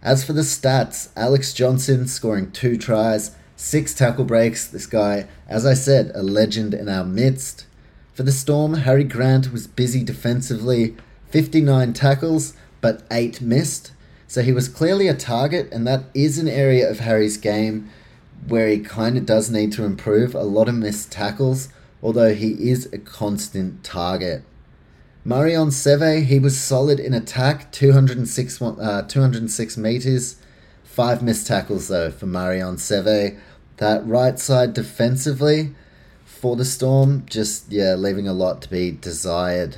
As 0.06 0.24
for 0.24 0.34
the 0.34 0.42
stats, 0.42 1.10
Alex 1.16 1.52
Johnston 1.52 2.06
scoring 2.06 2.52
two 2.52 2.78
tries, 2.78 3.32
six 3.56 3.92
tackle 3.92 4.24
breaks. 4.24 4.68
This 4.68 4.86
guy, 4.86 5.28
as 5.48 5.66
I 5.66 5.74
said, 5.74 6.12
a 6.14 6.22
legend 6.22 6.76
in 6.76 6.88
our 6.88 7.04
midst. 7.04 7.66
For 8.14 8.22
the 8.22 8.32
Storm, 8.32 8.76
Harry 8.76 9.04
Grant 9.04 9.52
was 9.52 9.66
busy 9.66 10.04
defensively, 10.04 10.96
59 11.32 11.94
tackles, 11.94 12.54
but 12.82 13.02
8 13.10 13.42
missed. 13.42 13.94
So 14.28 14.44
he 14.44 14.52
was 14.52 14.70
clearly 14.70 15.08
a 15.08 15.16
target, 15.16 15.70
and 15.72 15.88
that 15.88 16.04
is 16.14 16.38
an 16.38 16.48
area 16.48 16.88
of 16.88 17.00
Harry's 17.00 17.38
game 17.38 17.90
where 18.48 18.68
he 18.68 18.82
kind 18.82 19.18
of 19.18 19.26
does 19.26 19.50
need 19.50 19.72
to 19.72 19.86
improve. 19.86 20.36
A 20.36 20.44
lot 20.44 20.70
of 20.70 20.76
missed 20.76 21.12
tackles, 21.12 21.70
although 22.04 22.36
he 22.36 22.70
is 22.70 22.86
a 22.94 23.00
constant 23.00 23.84
target. 23.84 24.44
Marion 25.28 25.70
Seve, 25.70 26.24
he 26.26 26.38
was 26.38 26.56
solid 26.56 27.00
in 27.00 27.12
attack, 27.12 27.72
206, 27.72 28.62
uh, 28.62 29.02
206 29.08 29.76
meters. 29.76 30.36
Five 30.84 31.24
missed 31.24 31.48
tackles, 31.48 31.88
though, 31.88 32.12
for 32.12 32.28
Marion 32.28 32.76
Seve. 32.76 33.36
That 33.78 34.06
right 34.06 34.38
side 34.38 34.76
defensively, 34.76 35.74
for 36.24 36.56
the 36.56 36.64
Storm, 36.64 37.26
just, 37.26 37.72
yeah, 37.72 37.96
leaving 37.96 38.28
a 38.28 38.34
lot 38.34 38.62
to 38.62 38.70
be 38.70 38.92
desired. 38.92 39.78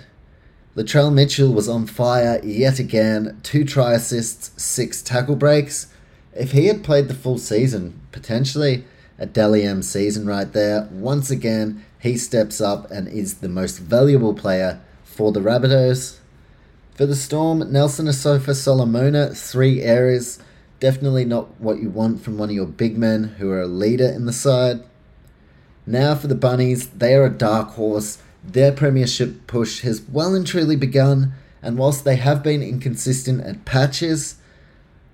Latrell 0.75 1.13
Mitchell 1.13 1.53
was 1.53 1.69
on 1.69 1.87
fire 1.87 2.41
yet 2.43 2.77
again, 2.77 3.39
two 3.41 3.63
try 3.63 3.93
assists, 3.93 4.51
six 4.61 5.01
tackle 5.01 5.37
breaks. 5.37 5.87
If 6.35 6.51
he 6.51 6.65
had 6.65 6.83
played 6.83 7.07
the 7.07 7.13
full 7.13 7.37
season, 7.37 8.01
potentially 8.11 8.83
a 9.17 9.25
Dally 9.25 9.63
M 9.63 9.81
season 9.81 10.27
right 10.27 10.51
there, 10.51 10.89
once 10.91 11.31
again, 11.31 11.85
he 12.01 12.17
steps 12.17 12.59
up 12.59 12.91
and 12.91 13.07
is 13.07 13.35
the 13.35 13.47
most 13.47 13.77
valuable 13.79 14.33
player 14.33 14.81
for 15.17 15.31
the 15.31 15.39
Rabbitohs. 15.39 16.17
For 16.93 17.07
the 17.07 17.15
Storm, 17.15 17.71
Nelson 17.71 18.05
Asofa 18.05 18.53
Solomona, 18.53 19.33
three 19.33 19.81
errors. 19.81 20.37
Definitely 20.79 21.25
not 21.25 21.59
what 21.59 21.79
you 21.79 21.89
want 21.89 22.21
from 22.21 22.37
one 22.37 22.49
of 22.49 22.55
your 22.55 22.67
big 22.67 22.99
men 22.99 23.23
who 23.39 23.49
are 23.49 23.61
a 23.61 23.67
leader 23.67 24.07
in 24.07 24.27
the 24.27 24.31
side. 24.31 24.83
Now 25.87 26.13
for 26.13 26.27
the 26.27 26.35
Bunnies, 26.35 26.89
they 26.89 27.15
are 27.15 27.25
a 27.25 27.31
dark 27.31 27.69
horse. 27.69 28.19
Their 28.43 28.71
premiership 28.71 29.47
push 29.47 29.81
has 29.81 30.01
well 30.01 30.35
and 30.35 30.45
truly 30.45 30.75
begun, 30.75 31.33
and 31.63 31.79
whilst 31.79 32.05
they 32.05 32.17
have 32.17 32.43
been 32.43 32.61
inconsistent 32.61 33.41
at 33.41 33.65
patches, 33.65 34.35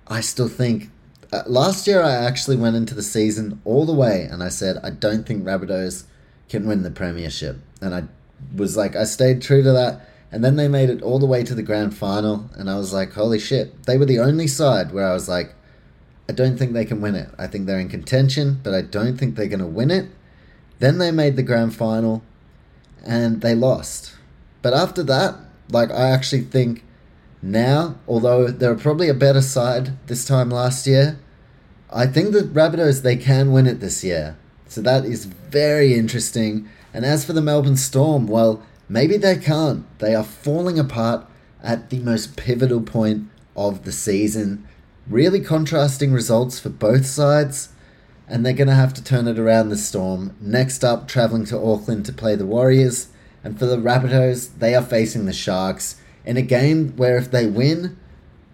I 0.06 0.20
still 0.20 0.48
think. 0.48 0.90
Uh, 1.32 1.44
last 1.46 1.86
year, 1.86 2.02
I 2.02 2.12
actually 2.12 2.56
went 2.56 2.76
into 2.76 2.94
the 2.94 3.02
season 3.02 3.62
all 3.64 3.86
the 3.86 3.94
way, 3.94 4.28
and 4.30 4.42
I 4.42 4.50
said 4.50 4.78
I 4.82 4.90
don't 4.90 5.26
think 5.26 5.44
Rabbitohs 5.44 6.04
can 6.50 6.66
win 6.66 6.82
the 6.82 6.90
premiership, 6.90 7.56
and 7.80 7.94
I 7.94 8.04
was 8.54 8.76
like 8.76 8.96
I 8.96 9.04
stayed 9.04 9.42
true 9.42 9.62
to 9.62 9.72
that. 9.72 10.08
And 10.30 10.44
then 10.44 10.56
they 10.56 10.66
made 10.66 10.90
it 10.90 11.00
all 11.00 11.20
the 11.20 11.26
way 11.26 11.44
to 11.44 11.54
the 11.54 11.62
grand 11.62 11.96
final, 11.96 12.50
and 12.56 12.68
I 12.68 12.76
was 12.76 12.92
like, 12.92 13.12
holy 13.12 13.38
shit. 13.38 13.84
They 13.84 13.96
were 13.96 14.04
the 14.04 14.18
only 14.18 14.48
side 14.48 14.92
where 14.92 15.06
I 15.06 15.12
was 15.12 15.28
like, 15.28 15.54
I 16.28 16.32
don't 16.32 16.56
think 16.56 16.72
they 16.72 16.84
can 16.84 17.00
win 17.00 17.14
it. 17.14 17.28
I 17.38 17.46
think 17.46 17.66
they're 17.66 17.78
in 17.78 17.88
contention, 17.88 18.58
but 18.64 18.74
I 18.74 18.82
don't 18.82 19.16
think 19.16 19.36
they're 19.36 19.46
going 19.46 19.60
to 19.60 19.66
win 19.66 19.92
it. 19.92 20.10
Then 20.78 20.98
they 20.98 21.10
made 21.10 21.36
the 21.36 21.42
grand 21.42 21.74
final 21.74 22.22
and 23.04 23.42
they 23.42 23.54
lost. 23.54 24.16
But 24.62 24.74
after 24.74 25.02
that, 25.04 25.36
like 25.70 25.90
I 25.90 26.10
actually 26.10 26.42
think 26.42 26.82
now, 27.42 27.96
although 28.08 28.48
they're 28.48 28.74
probably 28.74 29.08
a 29.08 29.14
better 29.14 29.42
side 29.42 29.96
this 30.06 30.24
time 30.24 30.50
last 30.50 30.86
year, 30.86 31.18
I 31.92 32.06
think 32.06 32.32
the 32.32 32.40
Rabbitohs 32.40 33.02
they 33.02 33.16
can 33.16 33.52
win 33.52 33.66
it 33.66 33.80
this 33.80 34.02
year. 34.02 34.36
So 34.66 34.80
that 34.80 35.04
is 35.04 35.26
very 35.26 35.94
interesting. 35.94 36.68
And 36.94 37.04
as 37.04 37.26
for 37.26 37.34
the 37.34 37.42
Melbourne 37.42 37.76
Storm, 37.76 38.26
well, 38.26 38.62
maybe 38.88 39.18
they 39.18 39.36
can't. 39.36 39.86
They 39.98 40.14
are 40.14 40.24
falling 40.24 40.78
apart 40.78 41.26
at 41.62 41.90
the 41.90 41.98
most 41.98 42.36
pivotal 42.38 42.80
point 42.80 43.28
of 43.54 43.84
the 43.84 43.92
season. 43.92 44.66
Really 45.06 45.40
contrasting 45.40 46.12
results 46.12 46.58
for 46.58 46.70
both 46.70 47.04
sides 47.04 47.68
and 48.28 48.44
they're 48.44 48.52
going 48.52 48.68
to 48.68 48.74
have 48.74 48.94
to 48.94 49.04
turn 49.04 49.28
it 49.28 49.38
around 49.38 49.68
this 49.68 49.86
storm. 49.86 50.34
Next 50.40 50.84
up, 50.84 51.08
travelling 51.08 51.44
to 51.46 51.58
Auckland 51.58 52.06
to 52.06 52.12
play 52.12 52.36
the 52.36 52.46
Warriors, 52.46 53.08
and 53.42 53.58
for 53.58 53.66
the 53.66 53.76
Rabbitohs, 53.76 54.58
they 54.58 54.74
are 54.74 54.82
facing 54.82 55.26
the 55.26 55.32
Sharks 55.32 56.00
in 56.24 56.36
a 56.36 56.42
game 56.42 56.96
where 56.96 57.18
if 57.18 57.30
they 57.30 57.46
win, 57.46 57.98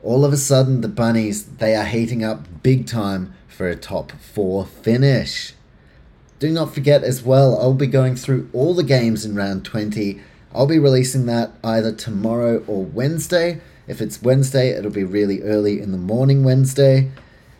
all 0.02 0.24
of 0.24 0.32
a 0.32 0.36
sudden 0.36 0.80
the 0.80 0.88
Bunnies 0.88 1.44
they 1.44 1.76
are 1.76 1.84
heating 1.84 2.24
up 2.24 2.62
big 2.62 2.86
time 2.86 3.34
for 3.46 3.68
a 3.68 3.76
top 3.76 4.12
four 4.12 4.66
finish. 4.66 5.52
Do 6.40 6.50
not 6.50 6.72
forget 6.72 7.04
as 7.04 7.22
well, 7.22 7.60
I'll 7.60 7.74
be 7.74 7.86
going 7.86 8.16
through 8.16 8.48
all 8.54 8.72
the 8.72 8.82
games 8.82 9.26
in 9.26 9.34
round 9.34 9.62
20. 9.66 10.22
I'll 10.54 10.66
be 10.66 10.78
releasing 10.78 11.26
that 11.26 11.52
either 11.62 11.92
tomorrow 11.92 12.64
or 12.66 12.82
Wednesday. 12.82 13.60
If 13.86 14.00
it's 14.00 14.22
Wednesday, 14.22 14.70
it'll 14.70 14.90
be 14.90 15.04
really 15.04 15.42
early 15.42 15.82
in 15.82 15.92
the 15.92 15.98
morning 15.98 16.42
Wednesday. 16.42 17.10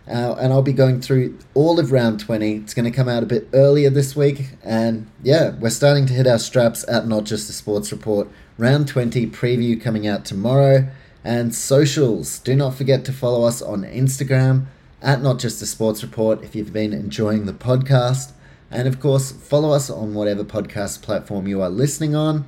Uh, 0.08 0.34
and 0.40 0.50
I'll 0.50 0.62
be 0.62 0.72
going 0.72 1.02
through 1.02 1.38
all 1.52 1.78
of 1.78 1.92
round 1.92 2.20
20. 2.20 2.54
It's 2.54 2.72
going 2.72 2.90
to 2.90 2.96
come 2.96 3.06
out 3.06 3.22
a 3.22 3.26
bit 3.26 3.48
earlier 3.52 3.90
this 3.90 4.16
week. 4.16 4.46
And 4.64 5.10
yeah, 5.22 5.50
we're 5.50 5.68
starting 5.68 6.06
to 6.06 6.14
hit 6.14 6.26
our 6.26 6.38
straps 6.38 6.82
at 6.88 7.06
Not 7.06 7.24
Just 7.24 7.50
a 7.50 7.52
Sports 7.52 7.92
Report. 7.92 8.28
Round 8.56 8.88
20 8.88 9.26
preview 9.26 9.78
coming 9.78 10.06
out 10.06 10.24
tomorrow. 10.24 10.88
And 11.22 11.54
socials. 11.54 12.38
Do 12.38 12.56
not 12.56 12.76
forget 12.76 13.04
to 13.04 13.12
follow 13.12 13.44
us 13.44 13.60
on 13.60 13.82
Instagram 13.82 14.68
at 15.02 15.20
Not 15.20 15.38
Just 15.38 15.60
a 15.60 15.66
Sports 15.66 16.02
Report 16.02 16.42
if 16.42 16.54
you've 16.54 16.72
been 16.72 16.94
enjoying 16.94 17.44
the 17.44 17.52
podcast. 17.52 18.32
And 18.70 18.86
of 18.86 19.00
course, 19.00 19.32
follow 19.32 19.72
us 19.72 19.90
on 19.90 20.14
whatever 20.14 20.44
podcast 20.44 21.02
platform 21.02 21.48
you 21.48 21.60
are 21.60 21.68
listening 21.68 22.14
on. 22.14 22.46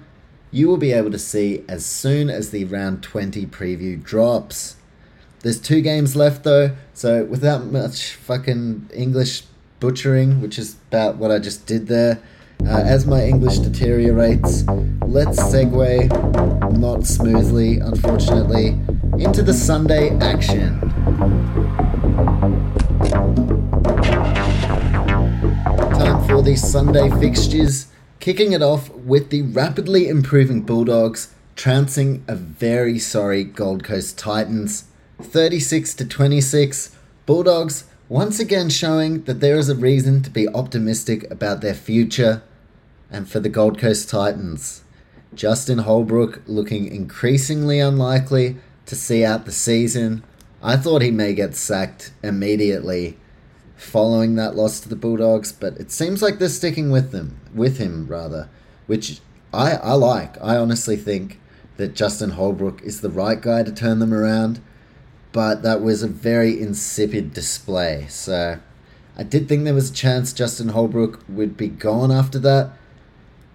You 0.51 0.69
will 0.69 0.77
be 0.77 0.93
able 0.93 1.11
to 1.11 1.19
see 1.19 1.65
as 1.69 1.85
soon 1.85 2.31
as 2.31 2.51
the 2.51 2.65
round 2.65 3.03
20 3.03 3.47
preview 3.47 4.03
drops. 4.03 4.77
There's 5.41 5.61
two 5.61 5.81
games 5.81 6.15
left 6.15 6.45
though, 6.45 6.77
so 6.95 7.25
without 7.25 7.67
much 7.67 8.15
fucking 8.15 8.91
English 8.95 9.43
butchering, 9.81 10.41
which 10.41 10.59
is 10.59 10.77
about 10.89 11.17
what 11.17 11.33
I 11.33 11.41
just 11.41 11.67
did 11.67 11.89
there, 11.89 12.23
uh, 12.65 12.83
as 12.85 13.07
my 13.07 13.25
English 13.25 13.59
deteriorates, 13.59 14.63
let's 15.03 15.41
segue, 15.41 16.09
not 16.79 17.05
smoothly, 17.05 17.79
unfortunately, 17.79 18.79
into 19.19 19.43
the 19.43 19.53
Sunday 19.53 20.17
action. 20.21 20.79
For 26.43 26.47
the 26.47 26.57
Sunday 26.57 27.09
fixtures, 27.21 27.87
kicking 28.19 28.51
it 28.51 28.63
off 28.63 28.93
with 28.95 29.31
the 29.31 29.43
rapidly 29.43 30.09
improving 30.09 30.63
Bulldogs 30.63 31.33
trouncing 31.55 32.25
a 32.27 32.35
very 32.35 32.99
sorry 32.99 33.45
Gold 33.45 33.85
Coast 33.85 34.19
Titans 34.19 34.85
36 35.21 35.95
to 35.95 36.05
26. 36.05 36.97
Bulldogs 37.27 37.85
once 38.09 38.41
again 38.41 38.71
showing 38.71 39.23
that 39.23 39.39
there 39.39 39.57
is 39.57 39.69
a 39.69 39.77
reason 39.77 40.21
to 40.23 40.31
be 40.31 40.49
optimistic 40.49 41.31
about 41.31 41.61
their 41.61 41.75
future. 41.75 42.43
And 43.09 43.29
for 43.29 43.39
the 43.39 43.49
Gold 43.49 43.79
Coast 43.79 44.11
Titans, 44.11 44.83
Justin 45.35 45.79
Holbrook 45.79 46.43
looking 46.49 46.89
increasingly 46.93 47.79
unlikely 47.79 48.57
to 48.87 48.97
see 48.97 49.25
out 49.25 49.45
the 49.45 49.53
season. 49.53 50.25
I 50.61 50.77
thought 50.77 51.03
he 51.03 51.13
may 51.13 51.35
get 51.35 51.55
sacked 51.55 52.11
immediately 52.21 53.17
following 53.83 54.35
that 54.37 54.57
loss 54.57 54.81
to 54.81 54.89
the 54.89 54.97
Bulldogs, 54.97 55.53
but 55.53 55.77
it 55.77 55.91
seems 55.91 56.23
like 56.23 56.39
they're 56.39 56.49
sticking 56.49 56.91
with 56.91 57.11
them, 57.11 57.41
with 57.55 57.79
him 57.79 58.07
rather, 58.07 58.49
which 58.87 59.21
I, 59.53 59.73
I 59.73 59.93
like. 59.95 60.43
I 60.43 60.57
honestly 60.57 60.97
think 60.97 61.39
that 61.77 61.95
Justin 61.95 62.31
Holbrook 62.31 62.83
is 62.83 63.01
the 63.01 63.11
right 63.11 63.41
guy 63.41 63.63
to 63.63 63.73
turn 63.73 63.99
them 63.99 64.15
around 64.15 64.61
but 65.33 65.63
that 65.63 65.81
was 65.81 66.03
a 66.03 66.09
very 66.09 66.61
insipid 66.61 67.33
display. 67.33 68.07
So 68.09 68.59
I 69.17 69.23
did 69.23 69.49
think 69.49 69.65
there 69.65 69.75
was 69.75 69.91
a 69.91 69.95
chance 69.95 70.33
Justin 70.33 70.69
Holbrook 70.69 71.25
would 71.29 71.57
be 71.57 71.69
gone 71.69 72.13
after 72.13 72.39
that. 72.41 72.73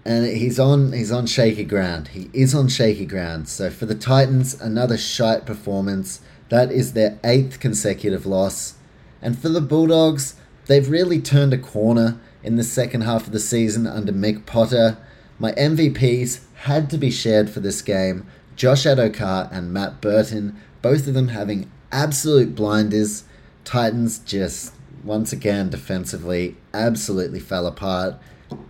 and 0.04 0.26
he's 0.26 0.58
on 0.58 0.92
he's 0.92 1.12
on 1.12 1.26
shaky 1.26 1.64
ground. 1.64 2.08
He 2.08 2.30
is 2.32 2.54
on 2.54 2.68
shaky 2.68 3.06
ground. 3.06 3.48
So 3.48 3.70
for 3.70 3.86
the 3.86 3.94
Titans, 3.94 4.60
another 4.60 4.98
shite 4.98 5.46
performance. 5.46 6.20
That 6.48 6.72
is 6.72 6.94
their 6.94 7.18
eighth 7.24 7.60
consecutive 7.60 8.24
loss. 8.24 8.74
And 9.20 9.38
for 9.38 9.48
the 9.48 9.60
Bulldogs, 9.60 10.34
they've 10.66 10.88
really 10.88 11.20
turned 11.20 11.52
a 11.52 11.58
corner 11.58 12.18
in 12.42 12.56
the 12.56 12.64
second 12.64 13.02
half 13.02 13.26
of 13.26 13.32
the 13.32 13.40
season 13.40 13.86
under 13.86 14.12
Mick 14.12 14.46
Potter. 14.46 14.98
My 15.38 15.52
MVPs 15.52 16.40
had 16.62 16.90
to 16.90 16.98
be 16.98 17.10
shared 17.10 17.50
for 17.50 17.60
this 17.60 17.82
game. 17.82 18.26
Josh 18.56 18.84
Addo-Carr 18.84 19.48
and 19.52 19.72
Matt 19.72 20.00
Burton, 20.00 20.60
both 20.82 21.06
of 21.06 21.14
them 21.14 21.28
having 21.28 21.70
absolute 21.92 22.54
blinders. 22.54 23.24
Titans 23.64 24.18
just 24.18 24.74
once 25.04 25.32
again 25.32 25.70
defensively 25.70 26.56
absolutely 26.74 27.40
fell 27.40 27.66
apart. 27.66 28.16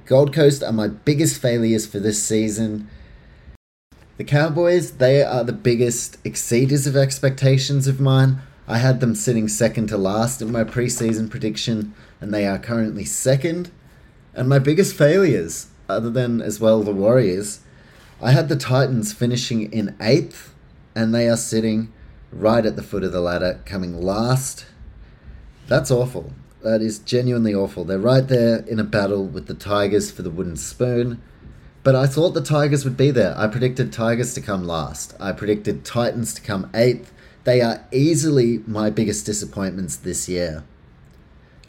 Gold 0.06 0.32
Coast 0.32 0.62
are 0.62 0.72
my 0.72 0.88
biggest 0.88 1.40
failures 1.40 1.86
for 1.86 2.00
this 2.00 2.22
season. 2.22 2.88
The 4.16 4.24
Cowboys, 4.24 4.92
they 4.92 5.22
are 5.22 5.44
the 5.44 5.52
biggest 5.52 6.22
exceeders 6.24 6.86
of 6.86 6.96
expectations 6.96 7.86
of 7.86 8.00
mine. 8.00 8.40
I 8.70 8.76
had 8.76 9.00
them 9.00 9.14
sitting 9.14 9.48
second 9.48 9.86
to 9.88 9.96
last 9.96 10.42
in 10.42 10.52
my 10.52 10.62
preseason 10.62 11.30
prediction, 11.30 11.94
and 12.20 12.34
they 12.34 12.46
are 12.46 12.58
currently 12.58 13.06
second. 13.06 13.70
And 14.34 14.46
my 14.46 14.58
biggest 14.58 14.94
failures, 14.94 15.68
other 15.88 16.10
than 16.10 16.42
as 16.42 16.60
well 16.60 16.82
the 16.82 16.92
Warriors, 16.92 17.60
I 18.20 18.32
had 18.32 18.50
the 18.50 18.56
Titans 18.56 19.14
finishing 19.14 19.72
in 19.72 19.96
eighth, 20.02 20.54
and 20.94 21.14
they 21.14 21.30
are 21.30 21.36
sitting 21.36 21.90
right 22.30 22.66
at 22.66 22.76
the 22.76 22.82
foot 22.82 23.04
of 23.04 23.12
the 23.12 23.22
ladder, 23.22 23.58
coming 23.64 24.02
last. 24.02 24.66
That's 25.66 25.90
awful. 25.90 26.34
That 26.62 26.82
is 26.82 26.98
genuinely 26.98 27.54
awful. 27.54 27.84
They're 27.84 27.98
right 27.98 28.28
there 28.28 28.58
in 28.66 28.78
a 28.78 28.84
battle 28.84 29.24
with 29.24 29.46
the 29.46 29.54
Tigers 29.54 30.10
for 30.10 30.20
the 30.20 30.30
wooden 30.30 30.56
spoon. 30.56 31.22
But 31.82 31.94
I 31.94 32.06
thought 32.06 32.30
the 32.30 32.42
Tigers 32.42 32.84
would 32.84 32.98
be 32.98 33.10
there. 33.12 33.34
I 33.38 33.46
predicted 33.46 33.94
Tigers 33.94 34.34
to 34.34 34.42
come 34.42 34.66
last. 34.66 35.14
I 35.18 35.32
predicted 35.32 35.86
Titans 35.86 36.34
to 36.34 36.42
come 36.42 36.70
eighth. 36.74 37.14
They 37.48 37.62
are 37.62 37.82
easily 37.90 38.62
my 38.66 38.90
biggest 38.90 39.24
disappointments 39.24 39.96
this 39.96 40.28
year. 40.28 40.64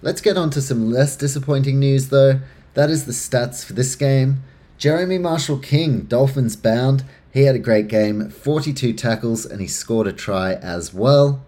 Let's 0.02 0.20
get 0.20 0.36
on 0.36 0.50
to 0.50 0.62
some 0.62 0.92
less 0.92 1.16
disappointing 1.16 1.80
news, 1.80 2.10
though. 2.10 2.42
That 2.74 2.90
is 2.90 3.06
the 3.06 3.14
stats 3.14 3.64
for 3.64 3.72
this 3.72 3.96
game. 3.96 4.44
Jeremy 4.78 5.20
Marshall 5.20 5.58
King, 5.58 6.02
Dolphins 6.02 6.58
bound. 6.58 7.06
He 7.32 7.44
had 7.44 7.56
a 7.56 7.60
great 7.60 7.88
game, 7.88 8.30
42 8.30 8.92
tackles, 8.92 9.46
and 9.46 9.62
he 9.62 9.68
scored 9.68 10.08
a 10.08 10.12
try 10.12 10.56
as 10.56 10.94
well. 10.94 11.46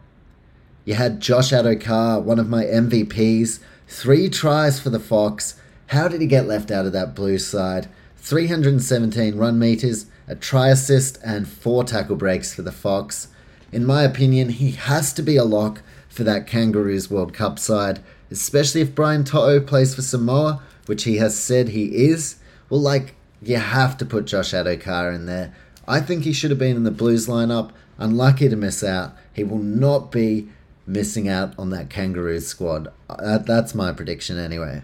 You 0.86 0.94
had 0.94 1.20
Josh 1.20 1.52
Addo-Carr, 1.52 2.22
one 2.22 2.40
of 2.40 2.48
my 2.48 2.64
MVPs, 2.64 3.60
three 3.90 4.30
tries 4.30 4.80
for 4.80 4.92
the 4.92 4.98
Fox. 4.98 5.60
How 5.88 6.08
did 6.08 6.22
he 6.22 6.28
get 6.28 6.48
left 6.48 6.72
out 6.72 6.86
of 6.86 6.94
that 6.94 7.16
blue 7.16 7.38
side? 7.38 7.90
317 8.16 9.36
run 9.36 9.60
meters, 9.60 10.06
a 10.26 10.36
try 10.36 10.70
assist, 10.70 11.20
and 11.22 11.50
four 11.50 11.84
tackle 11.84 12.16
breaks 12.16 12.54
for 12.54 12.62
the 12.62 12.72
Fox. 12.72 13.28
In 13.72 13.86
my 13.86 14.04
opinion, 14.04 14.50
he 14.50 14.72
has 14.72 15.14
to 15.14 15.22
be 15.22 15.38
a 15.38 15.44
lock 15.44 15.82
for 16.10 16.24
that 16.24 16.46
Kangaroos 16.46 17.10
World 17.10 17.34
Cup 17.34 17.58
side, 17.58 18.02
especially 18.30 18.82
if 18.82 18.94
Brian 18.94 19.24
To'o 19.24 19.62
plays 19.62 19.96
for 19.96 20.02
Samoa, 20.02 20.62
which 20.86 21.04
he 21.06 21.18
has 21.18 21.38
said 21.38 21.70
he 21.70 22.06
is. 22.06 22.36
Well, 22.70 22.82
like, 22.82 23.16
you 23.42 23.58
have 23.58 23.98
to 23.98 24.06
put 24.06 24.26
Josh 24.26 24.52
Addo-Carr 24.52 25.12
in 25.12 25.26
there. 25.26 25.54
I 25.88 26.02
think 26.02 26.24
he 26.24 26.34
should 26.34 26.52
have 26.52 26.60
been 26.60 26.76
in 26.76 26.84
the 26.84 26.92
Blues 26.92 27.28
lineup. 27.28 27.72
Unlucky 27.98 28.50
to 28.50 28.56
miss 28.56 28.84
out. 28.84 29.14
He 29.34 29.44
will 29.44 29.60
not 29.60 30.12
be 30.12 30.50
missing 30.86 31.30
out 31.30 31.58
on 31.58 31.70
that 31.70 31.90
Kangaroos 31.90 32.48
squad. 32.48 32.92
Uh, 33.10 33.38
that's 33.38 33.74
my 33.74 33.94
prediction 33.94 34.38
anyway. 34.38 34.84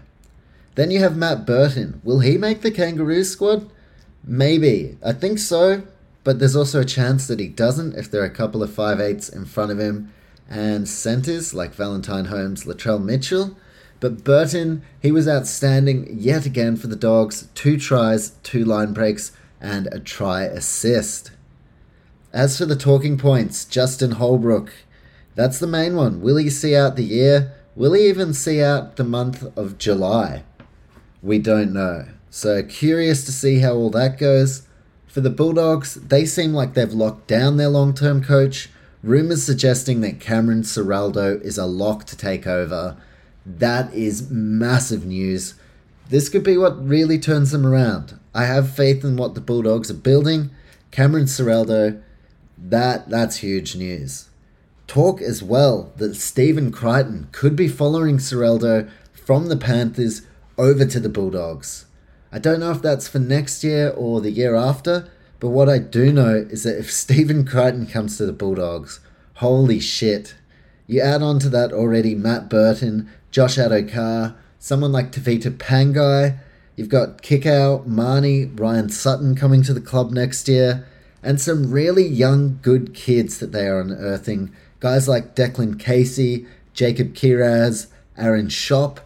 Then 0.76 0.90
you 0.90 1.00
have 1.00 1.16
Matt 1.16 1.44
Burton. 1.44 2.00
Will 2.04 2.20
he 2.20 2.38
make 2.38 2.62
the 2.62 2.70
Kangaroos 2.70 3.30
squad? 3.30 3.70
Maybe. 4.24 4.96
I 5.04 5.12
think 5.12 5.38
so, 5.38 5.82
but 6.28 6.40
there's 6.40 6.54
also 6.54 6.82
a 6.82 6.84
chance 6.84 7.26
that 7.26 7.40
he 7.40 7.48
doesn't 7.48 7.94
if 7.94 8.10
there 8.10 8.20
are 8.20 8.26
a 8.26 8.30
couple 8.30 8.62
of 8.62 8.68
5'8s 8.68 9.34
in 9.34 9.46
front 9.46 9.72
of 9.72 9.80
him 9.80 10.12
and 10.46 10.86
centres 10.86 11.54
like 11.54 11.72
Valentine 11.72 12.26
Holmes, 12.26 12.64
Latrell 12.64 13.02
Mitchell. 13.02 13.56
But 13.98 14.24
Burton, 14.24 14.82
he 15.00 15.10
was 15.10 15.26
outstanding 15.26 16.06
yet 16.12 16.44
again 16.44 16.76
for 16.76 16.86
the 16.86 16.96
Dogs. 16.96 17.48
Two 17.54 17.78
tries, 17.78 18.32
two 18.42 18.62
line 18.62 18.92
breaks, 18.92 19.32
and 19.58 19.86
a 19.86 19.98
try 19.98 20.42
assist. 20.42 21.30
As 22.30 22.58
for 22.58 22.66
the 22.66 22.76
talking 22.76 23.16
points, 23.16 23.64
Justin 23.64 24.10
Holbrook, 24.10 24.70
that's 25.34 25.58
the 25.58 25.66
main 25.66 25.96
one. 25.96 26.20
Will 26.20 26.36
he 26.36 26.50
see 26.50 26.76
out 26.76 26.96
the 26.96 27.04
year? 27.04 27.54
Will 27.74 27.94
he 27.94 28.06
even 28.06 28.34
see 28.34 28.62
out 28.62 28.96
the 28.96 29.02
month 29.02 29.46
of 29.56 29.78
July? 29.78 30.44
We 31.22 31.38
don't 31.38 31.72
know. 31.72 32.06
So 32.28 32.62
curious 32.62 33.24
to 33.24 33.32
see 33.32 33.60
how 33.60 33.76
all 33.76 33.88
that 33.92 34.18
goes. 34.18 34.67
For 35.08 35.22
the 35.22 35.30
Bulldogs, 35.30 35.94
they 35.94 36.26
seem 36.26 36.52
like 36.52 36.74
they've 36.74 36.92
locked 36.92 37.26
down 37.26 37.56
their 37.56 37.70
long 37.70 37.94
term 37.94 38.22
coach. 38.22 38.68
Rumours 39.02 39.42
suggesting 39.42 40.02
that 40.02 40.20
Cameron 40.20 40.62
Ciraldo 40.62 41.40
is 41.40 41.56
a 41.56 41.66
lock 41.66 42.04
to 42.04 42.16
take 42.16 42.46
over. 42.46 42.96
That 43.46 43.92
is 43.94 44.30
massive 44.30 45.06
news. 45.06 45.54
This 46.10 46.28
could 46.28 46.42
be 46.42 46.58
what 46.58 46.86
really 46.86 47.18
turns 47.18 47.52
them 47.52 47.64
around. 47.64 48.18
I 48.34 48.44
have 48.44 48.74
faith 48.74 49.02
in 49.02 49.16
what 49.16 49.34
the 49.34 49.40
Bulldogs 49.40 49.90
are 49.90 49.94
building. 49.94 50.50
Cameron 50.90 51.24
Ciraldo, 51.24 52.02
that 52.58 53.08
that's 53.08 53.36
huge 53.38 53.76
news. 53.76 54.28
Talk 54.86 55.20
as 55.22 55.42
well 55.42 55.92
that 55.96 56.16
Stephen 56.16 56.70
Crichton 56.70 57.28
could 57.32 57.56
be 57.56 57.68
following 57.68 58.18
Ciraldo 58.18 58.88
from 59.12 59.48
the 59.48 59.56
Panthers 59.56 60.22
over 60.56 60.84
to 60.84 61.00
the 61.00 61.08
Bulldogs. 61.08 61.86
I 62.30 62.38
don't 62.38 62.60
know 62.60 62.70
if 62.70 62.82
that's 62.82 63.08
for 63.08 63.18
next 63.18 63.64
year 63.64 63.90
or 63.90 64.20
the 64.20 64.30
year 64.30 64.54
after, 64.54 65.08
but 65.40 65.48
what 65.48 65.68
I 65.68 65.78
do 65.78 66.12
know 66.12 66.46
is 66.50 66.64
that 66.64 66.78
if 66.78 66.92
Stephen 67.04 67.44
Crichton 67.44 67.86
comes 67.86 68.16
to 68.16 68.26
the 68.26 68.32
Bulldogs, 68.32 69.00
holy 69.34 69.80
shit. 69.80 70.34
You 70.86 71.00
add 71.00 71.22
on 71.22 71.38
to 71.40 71.48
that 71.50 71.72
already 71.72 72.14
Matt 72.14 72.48
Burton, 72.48 73.10
Josh 73.30 73.56
Addo-Carr, 73.56 74.34
someone 74.58 74.92
like 74.92 75.12
Tevita 75.12 75.56
Pangai, 75.56 76.38
you've 76.76 76.88
got 76.88 77.22
Kikau, 77.22 77.86
Mahoney, 77.86 78.46
Ryan 78.46 78.88
Sutton 78.88 79.34
coming 79.34 79.62
to 79.62 79.74
the 79.74 79.80
club 79.80 80.12
next 80.12 80.48
year, 80.48 80.86
and 81.22 81.40
some 81.40 81.70
really 81.70 82.06
young, 82.06 82.58
good 82.62 82.94
kids 82.94 83.38
that 83.38 83.52
they 83.52 83.66
are 83.66 83.80
unearthing 83.80 84.50
Guys 84.80 85.08
like 85.08 85.34
Declan 85.34 85.78
Casey, 85.78 86.46
Jacob 86.72 87.12
Kiraz, 87.12 87.88
Aaron 88.16 88.46
Schoupp, 88.46 88.98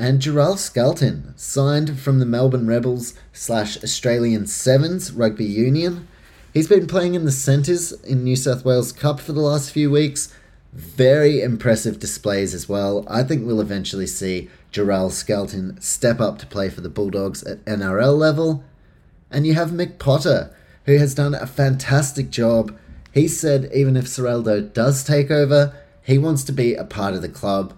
and 0.00 0.20
Gerald 0.20 0.58
Skelton, 0.58 1.34
signed 1.36 2.00
from 2.00 2.18
the 2.18 2.26
Melbourne 2.26 2.66
Rebels 2.66 3.14
slash 3.32 3.76
Australian 3.84 4.46
Sevens 4.46 5.12
Rugby 5.12 5.44
Union. 5.44 6.08
He's 6.54 6.68
been 6.68 6.86
playing 6.86 7.14
in 7.14 7.26
the 7.26 7.30
centres 7.30 7.92
in 7.92 8.24
New 8.24 8.34
South 8.34 8.64
Wales 8.64 8.92
Cup 8.92 9.20
for 9.20 9.32
the 9.32 9.40
last 9.40 9.70
few 9.70 9.90
weeks. 9.90 10.34
Very 10.72 11.42
impressive 11.42 11.98
displays 11.98 12.54
as 12.54 12.68
well. 12.68 13.04
I 13.08 13.22
think 13.22 13.46
we'll 13.46 13.60
eventually 13.60 14.06
see 14.06 14.48
Gerald 14.72 15.12
Skelton 15.12 15.80
step 15.80 16.18
up 16.18 16.38
to 16.38 16.46
play 16.46 16.70
for 16.70 16.80
the 16.80 16.88
Bulldogs 16.88 17.42
at 17.42 17.64
NRL 17.66 18.16
level. 18.16 18.64
And 19.30 19.46
you 19.46 19.54
have 19.54 19.70
Mick 19.70 19.98
Potter, 19.98 20.56
who 20.86 20.96
has 20.96 21.14
done 21.14 21.34
a 21.34 21.46
fantastic 21.46 22.30
job 22.30 22.76
he 23.12 23.26
said 23.26 23.70
even 23.74 23.96
if 23.96 24.06
Ciraldo 24.06 24.72
does 24.72 25.02
take 25.02 25.30
over, 25.30 25.74
he 26.02 26.18
wants 26.18 26.44
to 26.44 26.52
be 26.52 26.74
a 26.74 26.84
part 26.84 27.14
of 27.14 27.22
the 27.22 27.28
club. 27.28 27.76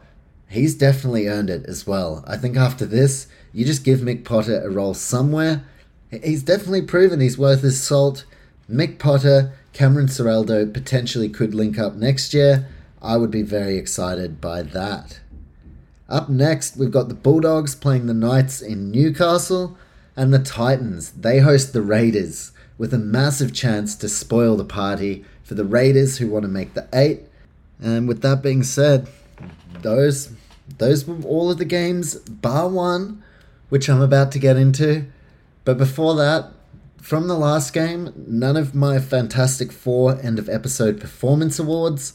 He's 0.53 0.75
definitely 0.75 1.29
earned 1.29 1.49
it 1.51 1.65
as 1.67 1.87
well. 1.87 2.23
I 2.27 2.37
think 2.37 2.57
after 2.57 2.85
this, 2.85 3.27
you 3.53 3.65
just 3.65 3.85
give 3.85 4.01
Mick 4.01 4.25
Potter 4.25 4.61
a 4.63 4.71
role 4.71 4.95
somewhere. 4.95 5.65
He's 6.11 6.43
definitely 6.43 6.83
proven 6.83 7.21
he's 7.21 7.39
worth 7.39 7.63
his 7.63 7.83
salt. 7.83 8.27
Mick 8.71 8.99
Potter, 8.99 9.53
Cameron 9.73 10.09
Ciraldo 10.09 10.73
potentially 10.73 11.31
could 11.31 11.55
link 11.55 11.79
up 11.79 11.95
next 11.95 12.35
year. 12.35 12.69
I 13.01 13.17
would 13.17 13.31
be 13.31 13.43
very 13.43 13.79
excited 13.79 14.41
by 14.41 14.61
that. 14.63 15.21
Up 16.09 16.29
next, 16.29 16.77
we've 16.77 16.91
got 16.91 17.09
the 17.09 17.15
Bulldogs 17.15 17.75
playing 17.75 18.05
the 18.05 18.13
Knights 18.13 18.61
in 18.61 18.91
Newcastle, 18.91 19.79
and 20.17 20.33
the 20.33 20.39
Titans. 20.39 21.13
They 21.13 21.39
host 21.39 21.73
the 21.73 21.83
Raiders 21.83 22.53
with 22.79 22.93
a 22.93 22.99
massive 22.99 23.53
chance 23.53 23.95
to 23.97 24.09
spoil 24.09 24.57
the 24.57 24.65
party 24.65 25.25
for 25.43 25.55
the 25.55 25.65
Raiders 25.65 26.19
who 26.19 26.29
want 26.29 26.43
to 26.43 26.49
make 26.49 26.75
the 26.75 26.89
eight. 26.93 27.23
And 27.81 28.07
with 28.07 28.23
that 28.23 28.43
being 28.43 28.63
said, 28.63 29.09
those 29.81 30.33
those 30.79 31.07
were 31.07 31.21
all 31.25 31.51
of 31.51 31.59
the 31.59 31.65
games, 31.65 32.17
bar 32.17 32.69
one, 32.69 33.23
which 33.69 33.89
I'm 33.89 34.01
about 34.01 34.33
to 34.33 34.39
get 34.39 34.57
into. 34.57 35.07
But 35.65 35.79
before 35.79 36.15
that, 36.17 36.53
from 37.01 37.29
the 37.29 37.39
last 37.39 37.73
game, 37.73 38.13
none 38.17 38.57
of 38.57 38.75
my 38.75 38.99
Fantastic 38.99 39.73
Four 39.73 40.21
end 40.21 40.39
of 40.39 40.49
episode 40.49 41.01
performance 41.01 41.59
awards, 41.59 42.15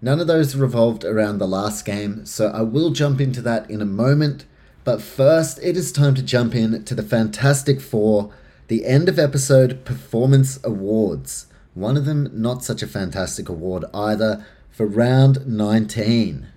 none 0.00 0.20
of 0.20 0.26
those 0.26 0.56
revolved 0.56 1.04
around 1.04 1.38
the 1.38 1.46
last 1.46 1.84
game, 1.84 2.24
so 2.24 2.48
I 2.48 2.62
will 2.62 2.90
jump 2.90 3.20
into 3.20 3.42
that 3.42 3.70
in 3.70 3.82
a 3.82 3.86
moment. 3.86 4.46
But 4.84 5.02
first, 5.02 5.58
it 5.62 5.76
is 5.76 5.92
time 5.92 6.14
to 6.14 6.22
jump 6.22 6.54
in 6.54 6.84
to 6.84 6.94
the 6.94 7.02
Fantastic 7.02 7.80
Four 7.80 8.32
the 8.68 8.86
end 8.86 9.08
of 9.08 9.18
episode 9.18 9.84
performance 9.84 10.58
awards. 10.64 11.46
One 11.74 11.96
of 11.96 12.04
them, 12.04 12.30
not 12.32 12.64
such 12.64 12.82
a 12.82 12.86
fantastic 12.86 13.48
award 13.48 13.84
either, 13.92 14.46
for 14.70 14.86
round 14.86 15.46
19. 15.46 16.48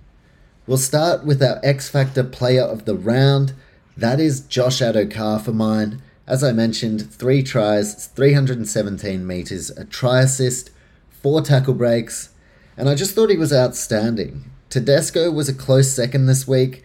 We'll 0.68 0.78
start 0.80 1.24
with 1.24 1.43
our 1.43 1.59
X 1.61 1.89
Factor 1.89 2.24
player 2.24 2.63
of 2.63 2.86
the 2.86 2.95
round. 2.95 3.53
That 3.95 4.20
is 4.20 4.41
Josh 4.41 4.80
Addo-Carr 4.80 5.38
for 5.38 5.51
mine. 5.51 6.01
As 6.26 6.43
I 6.43 6.53
mentioned, 6.53 7.13
three 7.13 7.43
tries, 7.43 8.07
317 8.07 9.28
metres, 9.28 9.70
a 9.70 9.86
try 9.86 10.22
assist, 10.22 10.72
four 11.22 11.41
tackle 11.41 11.76
breaks, 11.76 12.30
and 12.76 12.89
I 12.89 12.95
just 12.95 13.13
thought 13.13 13.30
he 13.30 13.38
was 13.38 13.53
outstanding. 13.53 14.49
Tedesco 14.72 15.30
was 15.30 15.47
a 15.47 15.53
close 15.53 15.93
second 15.93 16.26
this 16.26 16.47
week, 16.47 16.84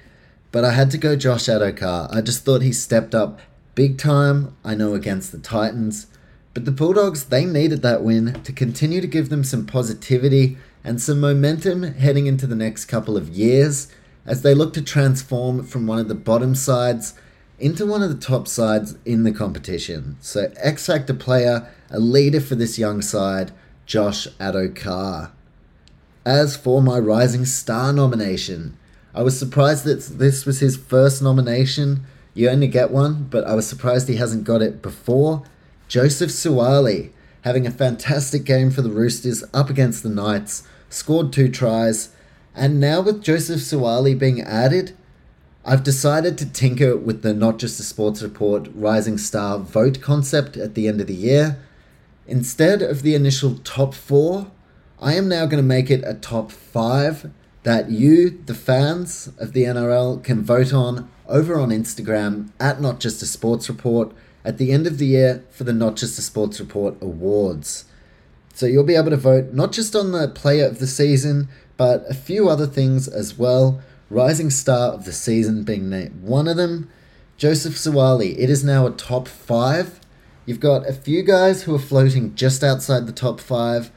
but 0.52 0.62
I 0.62 0.72
had 0.72 0.90
to 0.90 0.98
go 0.98 1.16
Josh 1.16 1.44
Addo-Carr. 1.44 2.10
I 2.12 2.20
just 2.20 2.44
thought 2.44 2.60
he 2.60 2.74
stepped 2.74 3.14
up 3.14 3.40
big 3.74 3.96
time, 3.96 4.54
I 4.62 4.74
know, 4.74 4.92
against 4.92 5.32
the 5.32 5.38
Titans. 5.38 6.06
But 6.52 6.66
the 6.66 6.70
Bulldogs, 6.70 7.24
they 7.24 7.46
needed 7.46 7.80
that 7.80 8.02
win 8.02 8.42
to 8.42 8.52
continue 8.52 9.00
to 9.00 9.06
give 9.06 9.30
them 9.30 9.42
some 9.42 9.64
positivity 9.64 10.58
and 10.82 11.00
some 11.00 11.20
momentum 11.20 11.82
heading 11.82 12.26
into 12.26 12.46
the 12.46 12.54
next 12.54 12.86
couple 12.86 13.16
of 13.16 13.28
years 13.28 13.88
as 14.26 14.42
they 14.42 14.54
look 14.54 14.72
to 14.74 14.82
transform 14.82 15.64
from 15.64 15.86
one 15.86 15.98
of 15.98 16.08
the 16.08 16.14
bottom 16.14 16.54
sides 16.54 17.14
into 17.58 17.84
one 17.84 18.02
of 18.02 18.08
the 18.08 18.26
top 18.26 18.48
sides 18.48 18.96
in 19.04 19.22
the 19.22 19.32
competition. 19.32 20.16
So, 20.20 20.50
X 20.56 20.86
Factor 20.86 21.14
player, 21.14 21.68
a 21.90 22.00
leader 22.00 22.40
for 22.40 22.54
this 22.54 22.78
young 22.78 23.02
side, 23.02 23.52
Josh 23.84 24.26
Addo-Carr. 24.38 25.32
As 26.24 26.56
for 26.56 26.80
my 26.80 26.98
Rising 26.98 27.44
Star 27.44 27.92
nomination, 27.92 28.76
I 29.14 29.22
was 29.22 29.38
surprised 29.38 29.84
that 29.84 30.18
this 30.18 30.46
was 30.46 30.60
his 30.60 30.76
first 30.76 31.20
nomination. 31.20 32.04
You 32.32 32.48
only 32.48 32.68
get 32.68 32.90
one, 32.90 33.26
but 33.28 33.44
I 33.44 33.54
was 33.54 33.66
surprised 33.66 34.08
he 34.08 34.16
hasn't 34.16 34.44
got 34.44 34.62
it 34.62 34.80
before. 34.80 35.42
Joseph 35.88 36.30
Suaalii, 36.30 37.10
having 37.42 37.66
a 37.66 37.70
fantastic 37.70 38.44
game 38.44 38.70
for 38.70 38.82
the 38.82 38.90
Roosters 38.90 39.44
up 39.54 39.70
against 39.70 40.02
the 40.02 40.08
Knights, 40.08 40.62
scored 40.88 41.32
two 41.32 41.48
tries, 41.48 42.10
and 42.54 42.80
now 42.80 43.00
with 43.00 43.22
Joseph 43.22 43.60
Suaalii 43.60 44.18
being 44.18 44.40
added, 44.40 44.96
I've 45.64 45.84
decided 45.84 46.38
to 46.38 46.50
tinker 46.50 46.96
with 46.96 47.22
the 47.22 47.34
Not 47.34 47.58
Just 47.58 47.78
a 47.80 47.82
Sports 47.82 48.22
Report 48.22 48.68
Rising 48.74 49.18
Star 49.18 49.58
vote 49.58 50.00
concept 50.00 50.56
at 50.56 50.74
the 50.74 50.88
end 50.88 51.00
of 51.00 51.06
the 51.06 51.14
year. 51.14 51.58
Instead 52.26 52.82
of 52.82 53.02
the 53.02 53.14
initial 53.14 53.58
top 53.58 53.94
four, 53.94 54.50
I 55.00 55.14
am 55.14 55.28
now 55.28 55.46
going 55.46 55.62
to 55.62 55.66
make 55.66 55.90
it 55.90 56.02
a 56.06 56.14
top 56.14 56.50
five 56.50 57.30
that 57.62 57.90
you, 57.90 58.30
the 58.46 58.54
fans 58.54 59.30
of 59.38 59.52
the 59.52 59.64
NRL, 59.64 60.22
can 60.24 60.42
vote 60.42 60.72
on 60.72 61.10
over 61.28 61.60
on 61.60 61.68
Instagram 61.68 62.50
at 62.58 62.80
Not 62.80 63.00
Just 63.00 63.22
a 63.22 63.26
Sports 63.26 63.68
Report 63.68 64.12
at 64.44 64.58
the 64.58 64.72
end 64.72 64.86
of 64.86 64.98
the 64.98 65.06
year 65.06 65.44
for 65.50 65.64
the 65.64 65.72
Not 65.72 65.96
Just 65.96 66.18
a 66.18 66.22
Sports 66.22 66.60
Report 66.60 66.96
Awards. 67.00 67.84
So 68.54 68.66
you'll 68.66 68.84
be 68.84 68.96
able 68.96 69.10
to 69.10 69.16
vote 69.16 69.52
not 69.52 69.72
just 69.72 69.94
on 69.94 70.12
the 70.12 70.28
player 70.28 70.66
of 70.66 70.78
the 70.78 70.86
season, 70.86 71.48
but 71.76 72.04
a 72.08 72.14
few 72.14 72.48
other 72.48 72.66
things 72.66 73.08
as 73.08 73.38
well. 73.38 73.80
Rising 74.10 74.50
Star 74.50 74.92
of 74.92 75.04
the 75.04 75.12
Season 75.12 75.62
being 75.62 75.88
named 75.88 76.22
one 76.22 76.48
of 76.48 76.56
them. 76.56 76.90
Joseph 77.36 77.74
Suaalii, 77.74 78.36
it 78.38 78.50
is 78.50 78.64
now 78.64 78.86
a 78.86 78.90
top 78.90 79.28
five. 79.28 80.00
You've 80.44 80.60
got 80.60 80.88
a 80.88 80.92
few 80.92 81.22
guys 81.22 81.62
who 81.62 81.74
are 81.74 81.78
floating 81.78 82.34
just 82.34 82.64
outside 82.64 83.06
the 83.06 83.12
top 83.12 83.40
five. 83.40 83.90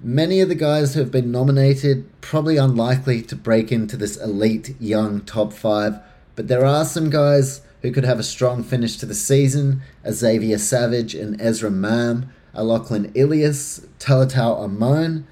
Many 0.00 0.40
of 0.40 0.48
the 0.48 0.54
guys 0.54 0.94
who 0.94 1.00
have 1.00 1.12
been 1.12 1.30
nominated 1.30 2.10
probably 2.20 2.56
unlikely 2.56 3.22
to 3.22 3.36
break 3.36 3.70
into 3.70 3.96
this 3.96 4.16
elite 4.16 4.74
young 4.80 5.20
top 5.20 5.52
five, 5.52 5.98
but 6.36 6.48
there 6.48 6.64
are 6.64 6.84
some 6.84 7.10
guys 7.10 7.60
who 7.84 7.92
could 7.92 8.04
have 8.04 8.18
a 8.18 8.22
strong 8.22 8.62
finish 8.62 8.96
to 8.96 9.04
the 9.04 9.14
season, 9.14 9.82
Xavier 10.10 10.56
Savage 10.56 11.14
and 11.14 11.38
Ezra 11.38 11.70
Mam, 11.70 12.30
a 12.54 12.64
Lachlan 12.64 13.12
Ilias, 13.14 13.86
Talatau 13.98 14.66
Amone. 14.66 15.24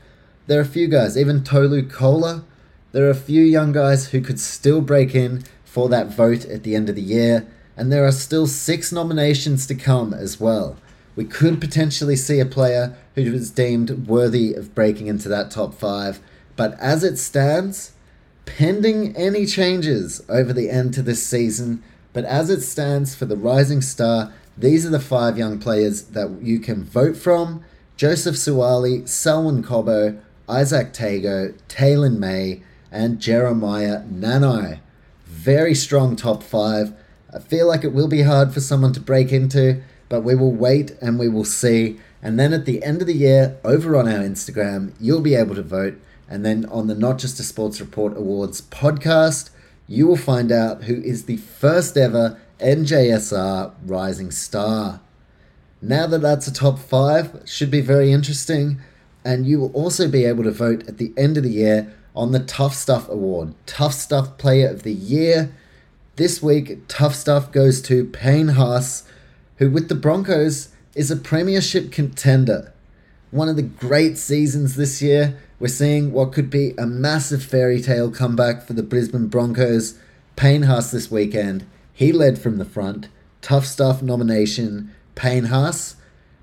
There 0.49 0.59
are 0.59 0.63
a 0.63 0.67
few 0.67 0.87
guys, 0.87 1.17
even 1.17 1.43
Tolu 1.43 1.89
Koula, 1.89 2.45
there 2.93 3.07
are 3.07 3.11
a 3.11 3.15
few 3.15 3.43
young 3.43 3.73
guys 3.73 4.09
who 4.09 4.21
could 4.21 4.39
still 4.39 4.83
break 4.83 5.15
in 5.15 5.45
for 5.65 5.89
that 5.89 6.09
vote 6.09 6.45
at 6.45 6.63
the 6.63 6.77
end 6.77 6.91
of 6.91 6.95
the 6.95 7.01
year, 7.01 7.47
and 7.75 7.91
there 7.91 8.05
are 8.05 8.13
still 8.13 8.47
six 8.47 8.93
nominations 8.93 9.67
to 9.69 9.75
come 9.75 10.13
as 10.13 10.39
well. 10.39 10.77
We 11.17 11.25
could 11.25 11.59
potentially 11.59 12.17
see 12.17 12.39
a 12.39 12.45
player 12.45 12.95
who 13.15 13.33
was 13.33 13.51
deemed 13.51 14.07
worthy 14.07 14.53
of 14.53 14.75
breaking 14.75 15.07
into 15.07 15.31
that 15.31 15.51
top 15.51 15.73
five, 15.73 16.21
but 16.55 16.79
as 16.79 17.03
it 17.03 17.17
stands, 17.17 17.93
pending 18.45 19.17
any 19.17 19.47
changes 19.47 20.23
over 20.29 20.53
the 20.53 20.69
end 20.69 20.93
to 20.93 21.03
this 21.03 21.27
season, 21.27 21.83
but 22.13 22.25
as 22.25 22.51
it 22.51 22.61
stands 22.61 23.15
for 23.15 23.25
the 23.25 23.37
Rising 23.37 23.81
Star, 23.81 24.33
these 24.57 24.85
are 24.85 24.91
the 24.91 25.01
five 25.01 25.39
young 25.39 25.59
players 25.59 26.03
that 26.03 26.43
you 26.43 26.59
can 26.59 26.85
vote 26.85 27.17
from 27.17 27.65
Joseph 27.97 28.37
Suaalii, 28.37 29.09
Selwyn 29.09 29.63
Cobbo, 29.63 30.21
Izack 30.49 30.93
Tago, 30.93 31.55
Taylan 31.69 32.19
May, 32.19 32.63
and 32.91 33.21
Jeremiah 33.21 34.03
Nanai. 34.03 34.81
Very 35.25 35.75
strong 35.75 36.15
top 36.17 36.43
five. 36.43 36.93
I 37.33 37.39
feel 37.39 37.67
like 37.67 37.85
it 37.85 37.95
will 37.95 38.09
be 38.09 38.23
hard 38.23 38.53
for 38.53 38.61
someone 38.61 38.93
to 38.93 39.01
break 39.01 39.33
into, 39.33 39.83
but 40.11 40.21
we 40.21 40.35
will 40.35 40.53
wait 40.53 40.91
and 41.01 41.19
we 41.19 41.29
will 41.29 41.47
see. 41.47 41.99
And 42.21 42.39
then 42.39 42.53
at 42.53 42.67
the 42.67 42.83
end 42.85 43.01
of 43.01 43.07
the 43.07 43.17
year, 43.17 43.57
over 43.65 43.97
on 43.97 44.07
our 44.07 44.21
Instagram, 44.21 44.93
you'll 45.01 45.23
be 45.23 45.35
able 45.35 45.55
to 45.55 45.63
vote. 45.63 45.95
And 46.29 46.45
then 46.45 46.67
on 46.67 46.87
the 46.87 46.95
Not 46.95 47.19
Just 47.19 47.41
a 47.41 47.43
Sports 47.43 47.81
Report 47.81 48.17
Awards 48.17 48.61
podcast, 48.61 49.51
you 49.93 50.07
will 50.07 50.17
find 50.17 50.51
out 50.51 50.85
who 50.85 50.95
is 51.03 51.25
the 51.25 51.37
first 51.37 51.99
ever 51.99 52.41
NJSR 52.61 53.75
Rising 53.85 54.31
Star. 54.31 55.01
Now 55.83 56.07
that 56.07 56.23
that's 56.23 56.47
a 56.47 56.53
top 56.53 56.79
five, 56.79 57.43
should 57.45 57.71
be 57.71 57.83
very 57.83 58.11
interesting. 58.11 58.81
And 59.23 59.47
you 59.47 59.61
will 59.61 59.73
also 59.73 60.09
be 60.09 60.25
able 60.25 60.45
to 60.45 60.51
vote 60.51 60.89
at 60.89 60.97
the 60.97 61.13
end 61.15 61.37
of 61.37 61.43
the 61.43 61.51
year 61.51 61.95
on 62.17 62.33
the 62.33 62.41
Tough 62.41 62.75
Stuff 62.75 63.07
Award. 63.11 63.55
Tough 63.67 63.93
Stuff 63.93 64.39
Player 64.39 64.71
of 64.71 64.83
the 64.83 64.95
Year. 64.95 65.55
This 66.17 66.43
week, 66.43 66.89
Tough 66.89 67.15
Stuff 67.15 67.53
goes 67.53 67.83
to 67.83 68.07
Payne 68.07 68.49
Haas, 68.49 69.07
who 69.59 69.71
with 69.71 69.91
the 69.91 69.95
Broncos 69.95 70.71
is 70.95 71.11
a 71.11 71.17
premiership 71.17 71.93
contender. 71.93 72.73
One 73.31 73.51
of 73.51 73.57
the 73.57 73.63
great 73.63 74.17
seasons 74.17 74.77
this 74.77 75.03
year. 75.03 75.39
We're 75.63 75.69
seeing 75.69 76.11
what 76.11 76.33
could 76.33 76.51
be 76.51 76.75
a 76.77 76.87
massive 76.87 77.45
fairy 77.45 77.81
tale 77.81 78.11
comeback 78.11 78.67
for 78.67 78.73
the 78.73 78.83
Brisbane 78.83 79.29
Broncos. 79.29 79.97
Payne 80.35 80.63
Haas 80.63 80.91
this 80.91 81.09
weekend. 81.09 81.65
He 81.93 82.11
led 82.11 82.41
from 82.41 82.59
the 82.59 82.65
front. 82.65 83.07
Tough 83.43 83.65
Stuff 83.65 84.03
nomination, 84.03 84.93
Payne 85.15 85.45
Haas. 85.45 85.95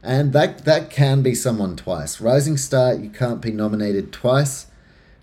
And 0.01 0.32
that, 0.32 0.63
that 0.63 0.89
can 0.89 1.22
be 1.22 1.36
someone 1.36 1.76
twice. 1.76 2.22
Rising 2.22 2.55
Star, 2.55 2.93
you 2.93 3.09
can't 3.09 3.41
be 3.41 3.51
nominated 3.51 4.13
twice 4.13 4.67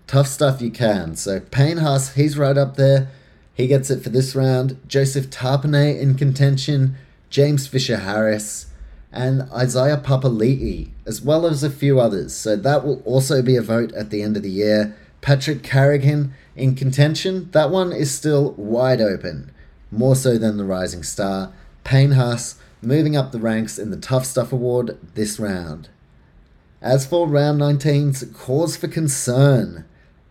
tough 0.05 0.27
stuff 0.27 0.61
you 0.61 0.71
can. 0.71 1.15
So 1.15 1.39
Payne 1.39 1.77
Haas, 1.77 2.13
he's 2.13 2.37
right 2.37 2.55
up 2.55 2.77
there. 2.77 3.09
He 3.55 3.65
gets 3.65 3.89
it 3.89 4.03
for 4.03 4.09
this 4.09 4.35
round. 4.35 4.77
Joseph 4.87 5.31
Tapine 5.31 5.99
in 5.99 6.13
contention, 6.13 6.95
James 7.31 7.65
Fisher 7.65 7.97
Harris, 7.97 8.67
and 9.11 9.49
Isaiah 9.51 9.97
Papali'i, 9.97 10.89
as 11.07 11.21
well 11.21 11.47
as 11.47 11.63
a 11.63 11.69
few 11.69 11.99
others. 11.99 12.35
So 12.35 12.55
that 12.55 12.85
will 12.85 13.01
also 13.05 13.41
be 13.41 13.55
a 13.55 13.61
vote 13.61 13.93
at 13.93 14.09
the 14.09 14.21
end 14.21 14.37
of 14.37 14.43
the 14.43 14.51
year. 14.51 14.95
Patrick 15.21 15.63
Carrigan 15.63 16.33
in 16.55 16.75
contention. 16.75 17.49
That 17.51 17.69
one 17.69 17.93
is 17.93 18.13
still 18.13 18.51
wide 18.53 19.01
open, 19.01 19.51
more 19.91 20.15
so 20.15 20.37
than 20.37 20.57
the 20.57 20.65
Rising 20.65 21.03
Star. 21.03 21.53
Payne 21.83 22.11
Haas 22.11 22.59
moving 22.81 23.15
up 23.15 23.31
the 23.31 23.39
ranks 23.39 23.79
in 23.79 23.89
the 23.89 23.97
Tough 23.97 24.25
Stuff 24.25 24.51
Award 24.51 24.97
this 25.15 25.39
round. 25.39 25.89
As 26.81 27.05
for 27.07 27.27
round 27.27 27.59
19's 27.59 28.23
cause 28.33 28.77
for 28.77 28.87
concern, 28.87 29.85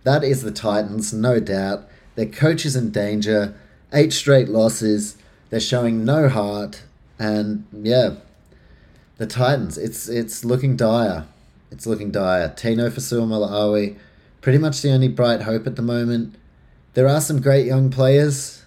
that 0.05 0.23
is 0.23 0.43
the 0.43 0.53
Titans, 0.53 1.13
no 1.13 1.41
doubt. 1.41 1.89
Their 2.15 2.27
coach 2.27 2.65
is 2.65 2.77
in 2.77 2.91
danger. 2.91 3.55
Eight 3.93 4.13
straight 4.13 4.49
losses. 4.49 5.17
They're 5.51 5.61
showing 5.61 6.05
no 6.05 6.29
heart. 6.29 6.83
And 7.19 7.67
yeah, 7.73 8.17
the 9.19 9.27
Titans, 9.27 9.79
it's 9.79 10.09
it's 10.09 10.45
looking 10.45 10.77
dire. 10.77 11.27
It's 11.71 11.87
looking 11.87 12.11
dire. 12.11 12.53
Tino 12.55 12.91
Fa'asuamaleaui, 12.91 13.97
pretty 14.41 14.59
much 14.59 14.83
the 14.83 14.93
only 14.93 15.09
bright 15.09 15.43
hope 15.43 15.67
at 15.67 15.77
the 15.77 15.83
moment. 15.83 16.37
There 16.95 17.09
are 17.09 17.21
some 17.21 17.41
great 17.41 17.67
young 17.67 17.91
players, 17.91 18.65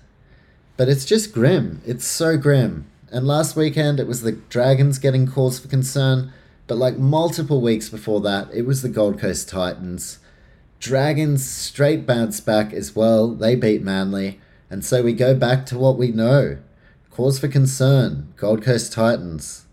but 0.77 0.89
it's 0.89 1.05
just 1.05 1.33
grim. 1.33 1.81
It's 1.85 2.05
so 2.05 2.37
grim. 2.37 2.85
And 3.11 3.25
last 3.25 3.55
weekend 3.55 3.99
it 3.99 4.07
was 4.07 4.21
the 4.21 4.33
Dragons 4.33 4.99
getting 4.99 5.27
cause 5.27 5.59
for 5.59 5.67
concern, 5.67 6.31
but 6.67 6.77
like 6.77 6.97
multiple 6.97 7.61
weeks 7.61 7.89
before 7.89 8.21
that, 8.21 8.49
it 8.53 8.63
was 8.63 8.81
the 8.81 8.89
Gold 8.89 9.19
Coast 9.19 9.49
Titans. 9.49 10.19
Dragons 10.79 11.43
straight 11.43 12.05
bounce 12.05 12.39
back 12.39 12.71
as 12.71 12.95
well. 12.95 13.29
They 13.29 13.55
beat 13.55 13.81
Manly. 13.81 14.39
And 14.69 14.85
so 14.85 15.01
we 15.01 15.13
go 15.13 15.33
back 15.33 15.65
to 15.67 15.77
what 15.77 15.97
we 15.97 16.11
know. 16.11 16.57
Cause 17.09 17.39
for 17.39 17.47
concern, 17.47 18.31
Gold 18.37 18.61
Coast 18.63 18.93
Titans. 18.93 19.65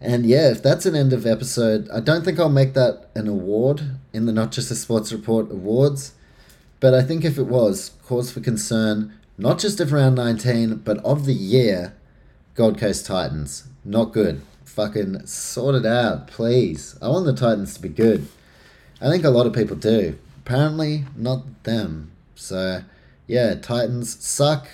And 0.00 0.26
yeah, 0.26 0.50
if 0.50 0.62
that's 0.62 0.86
an 0.86 0.94
end 0.94 1.12
of 1.12 1.26
episode, 1.26 1.88
I 1.90 2.00
don't 2.00 2.24
think 2.24 2.38
I'll 2.38 2.48
make 2.48 2.74
that 2.74 3.08
an 3.14 3.28
award 3.28 3.98
in 4.12 4.26
the 4.26 4.32
Not 4.32 4.52
Just 4.52 4.70
a 4.70 4.74
Sports 4.74 5.12
Report 5.12 5.50
awards. 5.50 6.12
But 6.80 6.92
I 6.92 7.02
think 7.02 7.24
if 7.24 7.38
it 7.38 7.46
was, 7.46 7.92
cause 8.04 8.30
for 8.30 8.40
concern, 8.40 9.14
not 9.38 9.58
just 9.58 9.80
of 9.80 9.92
round 9.92 10.16
19, 10.16 10.76
but 10.84 10.98
of 10.98 11.24
the 11.24 11.32
year, 11.32 11.94
Gold 12.54 12.78
Coast 12.78 13.06
Titans. 13.06 13.68
Not 13.84 14.12
good. 14.12 14.42
Fucking 14.64 15.26
sort 15.26 15.74
it 15.74 15.86
out, 15.86 16.26
please. 16.26 16.98
I 17.00 17.08
want 17.08 17.24
the 17.24 17.32
Titans 17.32 17.74
to 17.74 17.80
be 17.80 17.88
good. 17.88 18.28
I 19.00 19.08
think 19.08 19.24
a 19.24 19.30
lot 19.30 19.46
of 19.46 19.54
people 19.54 19.76
do. 19.76 20.18
Apparently, 20.44 21.04
not 21.16 21.64
them. 21.64 22.10
So, 22.34 22.82
yeah, 23.26 23.54
Titans 23.54 24.22
suck. 24.22 24.68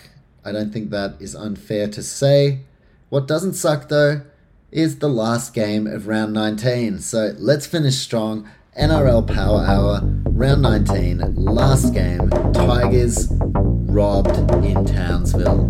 I 0.45 0.51
don't 0.51 0.73
think 0.73 0.91
that 0.91 1.14
is 1.20 1.37
unfair 1.37 1.87
to 1.89 2.03
say. 2.03 2.61
What 3.09 3.29
doesn't 3.29 3.55
suck 3.55 3.89
though 3.89 4.23
is 4.73 5.01
the 5.01 5.09
last 5.09 5.53
game 5.53 5.87
of 5.87 6.09
round 6.09 6.33
19. 6.33 6.99
So 7.01 7.35
let's 7.39 7.66
finish 7.66 7.97
strong. 7.97 8.49
NRL 8.79 9.27
Power 9.27 9.61
Hour, 9.66 10.01
round 10.31 10.62
19, 10.62 11.35
last 11.35 11.93
game. 11.93 12.31
Tigers 12.55 13.29
robbed 13.31 14.35
in 14.64 14.87
Townsville. 14.87 15.68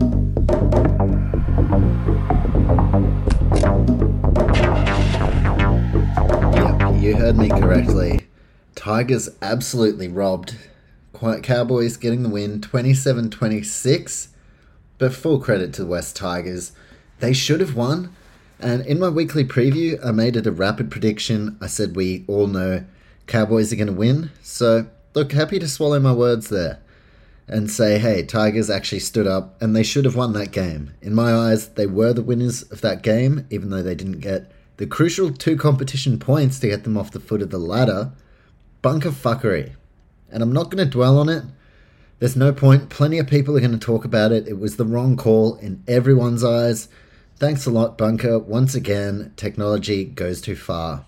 Yep, 6.55 7.03
you 7.03 7.17
heard 7.17 7.37
me 7.37 7.49
correctly. 7.49 8.29
Tigers 8.77 9.29
absolutely 9.43 10.07
robbed. 10.07 10.55
Cowboys 11.43 11.97
getting 11.97 12.23
the 12.23 12.29
win 12.29 12.61
27 12.61 13.31
26. 13.31 14.29
But 14.99 15.13
full 15.13 15.41
credit 15.41 15.73
to 15.75 15.83
the 15.83 15.89
West 15.89 16.15
Tigers. 16.15 16.71
They 17.19 17.33
should 17.33 17.59
have 17.59 17.75
won. 17.75 18.15
And 18.63 18.87
in 18.87 19.01
my 19.01 19.09
weekly 19.09 19.45
preview, 19.45 19.99
I 20.07 20.13
made 20.13 20.37
it 20.37 20.47
a 20.47 20.53
rapid 20.53 20.89
prediction. 20.89 21.59
I 21.61 21.67
said 21.67 21.97
we 21.97 22.25
all 22.29 22.47
know 22.47 22.85
Cowboys 23.27 23.73
are 23.73 23.77
going 23.77 23.89
to 23.89 23.93
win. 23.93 24.31
So, 24.41 24.87
look, 25.15 25.33
happy 25.33 25.59
to 25.59 25.69
swallow 25.69 25.99
my 25.99 26.13
words 26.13 26.49
there 26.49 26.79
and 27.49 27.69
say, 27.69 27.99
hey, 27.99 28.23
Tigers 28.23 28.71
actually 28.71 29.01
stood 29.01 29.27
up 29.27 29.61
and 29.61 29.75
they 29.75 29.83
should 29.83 30.05
have 30.05 30.15
won 30.15 30.33
that 30.35 30.53
game. 30.53 30.95
In 31.03 31.13
my 31.13 31.35
eyes, 31.35 31.71
they 31.71 31.87
were 31.87 32.13
the 32.13 32.23
winners 32.23 32.63
of 32.63 32.81
that 32.83 33.03
game, 33.03 33.49
even 33.51 33.71
though 33.71 33.83
they 33.83 33.97
didn't 33.97 34.21
get 34.21 34.53
the 34.77 34.87
crucial 34.87 35.33
two 35.33 35.57
competition 35.57 36.21
points 36.21 36.61
to 36.61 36.69
get 36.69 36.85
them 36.85 36.97
off 36.97 37.11
the 37.11 37.21
foot 37.21 37.43
of 37.43 37.51
the 37.51 37.59
ladder. 37.59 38.13
Bunker 38.81 39.11
fuckery. 39.11 39.73
And 40.31 40.41
I'm 40.41 40.53
not 40.53 40.71
going 40.71 40.85
to 40.85 40.91
dwell 40.91 41.19
on 41.19 41.29
it. 41.29 41.43
There's 42.21 42.37
no 42.37 42.53
point. 42.53 42.91
Plenty 42.91 43.19
of 43.19 43.27
people 43.27 43.57
are 43.57 43.61
going 43.61 43.73
to 43.73 43.79
talk 43.79 44.05
about 44.05 44.31
it. 44.31 44.47
It 44.47 44.61
was 44.61 44.77
the 44.77 44.85
wrong 44.85 45.17
call 45.17 45.57
in 45.57 45.83
everyone's 45.89 46.45
eyes. 46.45 46.89
Thanks 47.43 47.67
a 47.67 47.73
lot, 47.73 47.99
Bunker. 47.99 48.39
Once 48.39 48.77
again, 48.77 49.33
technology 49.35 50.05
goes 50.05 50.41
too 50.41 50.55
far. 50.55 51.05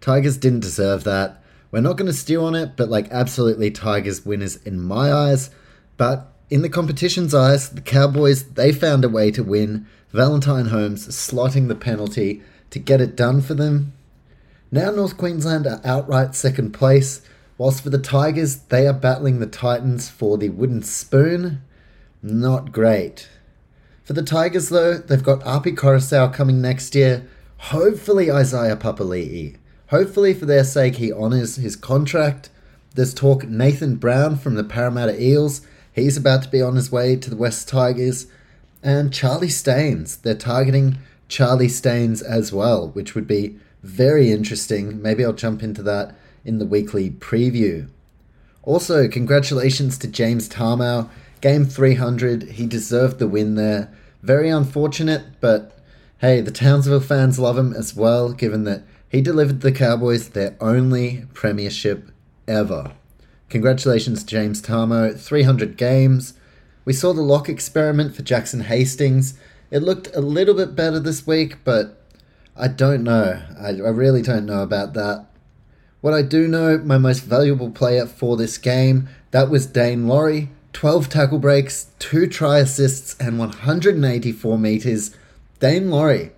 Tigers 0.00 0.36
didn't 0.36 0.60
deserve 0.60 1.02
that. 1.02 1.42
We're 1.72 1.80
not 1.80 1.96
going 1.96 2.06
to 2.06 2.16
stew 2.16 2.44
on 2.44 2.54
it, 2.54 2.76
but 2.76 2.88
like 2.88 3.10
absolutely 3.10 3.72
Tigers 3.72 4.24
winners 4.24 4.54
in 4.64 4.80
my 4.80 5.12
eyes. 5.12 5.50
But 5.96 6.32
in 6.50 6.62
the 6.62 6.68
competition's 6.68 7.34
eyes, 7.34 7.68
the 7.68 7.80
Cowboys, 7.80 8.50
they 8.50 8.70
found 8.70 9.04
a 9.04 9.08
way 9.08 9.32
to 9.32 9.42
win. 9.42 9.88
Valentine 10.12 10.66
Holmes 10.66 11.08
slotting 11.08 11.66
the 11.66 11.74
penalty 11.74 12.42
to 12.70 12.78
get 12.78 13.00
it 13.00 13.16
done 13.16 13.40
for 13.40 13.54
them. 13.54 13.92
Now 14.70 14.92
North 14.92 15.16
Queensland 15.16 15.66
are 15.66 15.80
outright 15.84 16.36
second 16.36 16.70
place, 16.70 17.22
whilst 17.58 17.82
for 17.82 17.90
the 17.90 17.98
Tigers, 17.98 18.58
they 18.68 18.86
are 18.86 18.92
battling 18.92 19.40
the 19.40 19.48
Titans 19.48 20.08
for 20.08 20.38
the 20.38 20.50
wooden 20.50 20.84
spoon. 20.84 21.60
Not 22.22 22.70
great. 22.70 23.28
For 24.10 24.14
the 24.14 24.22
Tigers, 24.24 24.70
though, 24.70 24.98
they've 24.98 25.22
got 25.22 25.46
Api 25.46 25.70
Koroisau 25.70 26.34
coming 26.34 26.60
next 26.60 26.96
year. 26.96 27.28
Hopefully, 27.58 28.28
Isaiah 28.28 28.76
Papali'i. 28.76 29.54
Hopefully, 29.90 30.34
for 30.34 30.46
their 30.46 30.64
sake, 30.64 30.96
he 30.96 31.12
honours 31.12 31.54
his 31.54 31.76
contract. 31.76 32.50
There's 32.96 33.14
talk 33.14 33.46
Nathan 33.46 33.94
Brown 33.94 34.36
from 34.36 34.56
the 34.56 34.64
Parramatta 34.64 35.22
Eels. 35.22 35.64
He's 35.92 36.16
about 36.16 36.42
to 36.42 36.48
be 36.48 36.60
on 36.60 36.74
his 36.74 36.90
way 36.90 37.14
to 37.14 37.30
the 37.30 37.36
West 37.36 37.68
Tigers. 37.68 38.26
And 38.82 39.12
Charlie 39.12 39.48
Staines. 39.48 40.16
They're 40.16 40.34
targeting 40.34 40.98
Charlie 41.28 41.68
Staines 41.68 42.20
as 42.20 42.52
well, 42.52 42.88
which 42.88 43.14
would 43.14 43.28
be 43.28 43.60
very 43.84 44.32
interesting. 44.32 45.00
Maybe 45.00 45.24
I'll 45.24 45.32
jump 45.32 45.62
into 45.62 45.84
that 45.84 46.16
in 46.44 46.58
the 46.58 46.66
weekly 46.66 47.10
preview. 47.10 47.88
Also, 48.64 49.06
congratulations 49.06 49.96
to 49.98 50.08
James 50.08 50.48
Tamou. 50.48 51.08
Game 51.40 51.64
300, 51.64 52.42
he 52.42 52.66
deserved 52.66 53.20
the 53.20 53.28
win 53.28 53.54
there. 53.54 53.88
Very 54.22 54.50
unfortunate, 54.50 55.40
but 55.40 55.76
hey, 56.18 56.40
the 56.40 56.50
Townsville 56.50 57.00
fans 57.00 57.38
love 57.38 57.56
him 57.56 57.72
as 57.72 57.96
well, 57.96 58.32
given 58.32 58.64
that 58.64 58.84
he 59.08 59.20
delivered 59.20 59.60
the 59.60 59.72
Cowboys 59.72 60.30
their 60.30 60.56
only 60.60 61.24
premiership 61.34 62.10
ever. 62.46 62.92
Congratulations, 63.48 64.22
James 64.22 64.62
Tamou. 64.62 65.18
300 65.18 65.76
games. 65.76 66.34
We 66.84 66.92
saw 66.92 67.12
the 67.12 67.22
lock 67.22 67.48
experiment 67.48 68.14
for 68.14 68.22
Jackson 68.22 68.60
Hastings. 68.60 69.34
It 69.70 69.82
looked 69.82 70.14
a 70.14 70.20
little 70.20 70.54
bit 70.54 70.76
better 70.76 71.00
this 71.00 71.26
week, 71.26 71.58
but 71.64 72.00
I 72.56 72.68
don't 72.68 73.02
know. 73.02 73.42
I, 73.58 73.68
I 73.68 73.90
really 73.90 74.22
don't 74.22 74.46
know 74.46 74.62
about 74.62 74.94
that. 74.94 75.26
What 76.00 76.14
I 76.14 76.22
do 76.22 76.46
know, 76.46 76.78
my 76.78 76.98
most 76.98 77.20
valuable 77.20 77.70
player 77.70 78.06
for 78.06 78.36
this 78.36 78.58
game, 78.58 79.08
that 79.32 79.50
was 79.50 79.66
Daine 79.66 80.06
Laurie. 80.06 80.50
12 80.72 81.08
tackle 81.08 81.38
breaks, 81.38 81.88
2 81.98 82.26
try 82.26 82.58
assists, 82.58 83.16
and 83.18 83.38
184 83.38 84.58
metres. 84.58 85.16
Daine 85.60 85.90
Laurie, 85.90 86.32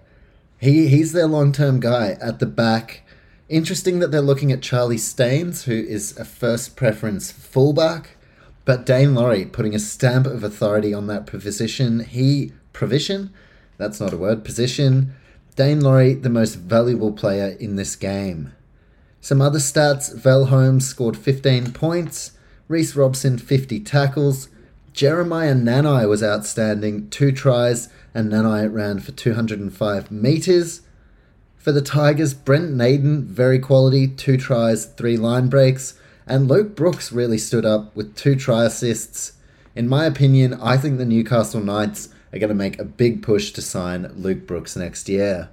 he 0.58 0.88
he's 0.88 1.12
their 1.12 1.26
long 1.26 1.52
term 1.52 1.80
guy 1.80 2.16
at 2.20 2.38
the 2.38 2.46
back. 2.46 3.02
Interesting 3.48 3.98
that 3.98 4.10
they're 4.10 4.20
looking 4.20 4.50
at 4.50 4.62
Charlie 4.62 4.98
Staines, 4.98 5.64
who 5.64 5.74
is 5.74 6.16
a 6.18 6.24
first 6.24 6.76
preference 6.76 7.30
fullback, 7.30 8.16
but 8.64 8.86
Daine 8.86 9.14
Laurie 9.14 9.44
putting 9.44 9.74
a 9.74 9.78
stamp 9.78 10.26
of 10.26 10.42
authority 10.42 10.94
on 10.94 11.06
that 11.08 11.26
position. 11.26 12.00
He 12.00 12.52
provision, 12.72 13.32
that's 13.76 14.00
not 14.00 14.12
a 14.12 14.16
word, 14.16 14.44
position. 14.44 15.14
Daine 15.56 15.82
Laurie, 15.82 16.14
the 16.14 16.30
most 16.30 16.54
valuable 16.54 17.12
player 17.12 17.56
in 17.60 17.76
this 17.76 17.94
game. 17.94 18.52
Some 19.20 19.42
other 19.42 19.58
stats: 19.58 20.14
Val 20.14 20.46
Holmes 20.46 20.86
scored 20.86 21.16
15 21.16 21.72
points. 21.72 22.32
Reece 22.72 22.96
Robson 22.96 23.36
50 23.36 23.80
tackles. 23.80 24.48
Jeremiah 24.94 25.54
Nanai 25.54 26.08
was 26.08 26.22
outstanding, 26.22 27.10
two 27.10 27.30
tries 27.30 27.90
and 28.14 28.32
Nanai 28.32 28.72
ran 28.72 28.98
for 28.98 29.12
205 29.12 30.10
metres. 30.10 30.80
For 31.58 31.70
the 31.70 31.82
Tigers, 31.82 32.32
Brent 32.32 32.72
Naden, 32.72 33.26
very 33.26 33.58
quality, 33.58 34.08
two 34.08 34.38
tries, 34.38 34.86
three 34.86 35.18
line 35.18 35.48
breaks, 35.48 36.00
and 36.26 36.48
Luke 36.48 36.74
Brooks 36.74 37.12
really 37.12 37.36
stood 37.36 37.66
up 37.66 37.94
with 37.94 38.16
two 38.16 38.36
try 38.36 38.64
assists. 38.64 39.32
In 39.76 39.86
my 39.86 40.06
opinion, 40.06 40.54
I 40.54 40.78
think 40.78 40.96
the 40.96 41.04
Newcastle 41.04 41.60
Knights 41.60 42.08
are 42.32 42.38
going 42.38 42.48
to 42.48 42.54
make 42.54 42.78
a 42.78 42.86
big 42.86 43.22
push 43.22 43.50
to 43.50 43.60
sign 43.60 44.10
Luke 44.16 44.46
Brooks 44.46 44.76
next 44.76 45.10
year. 45.10 45.50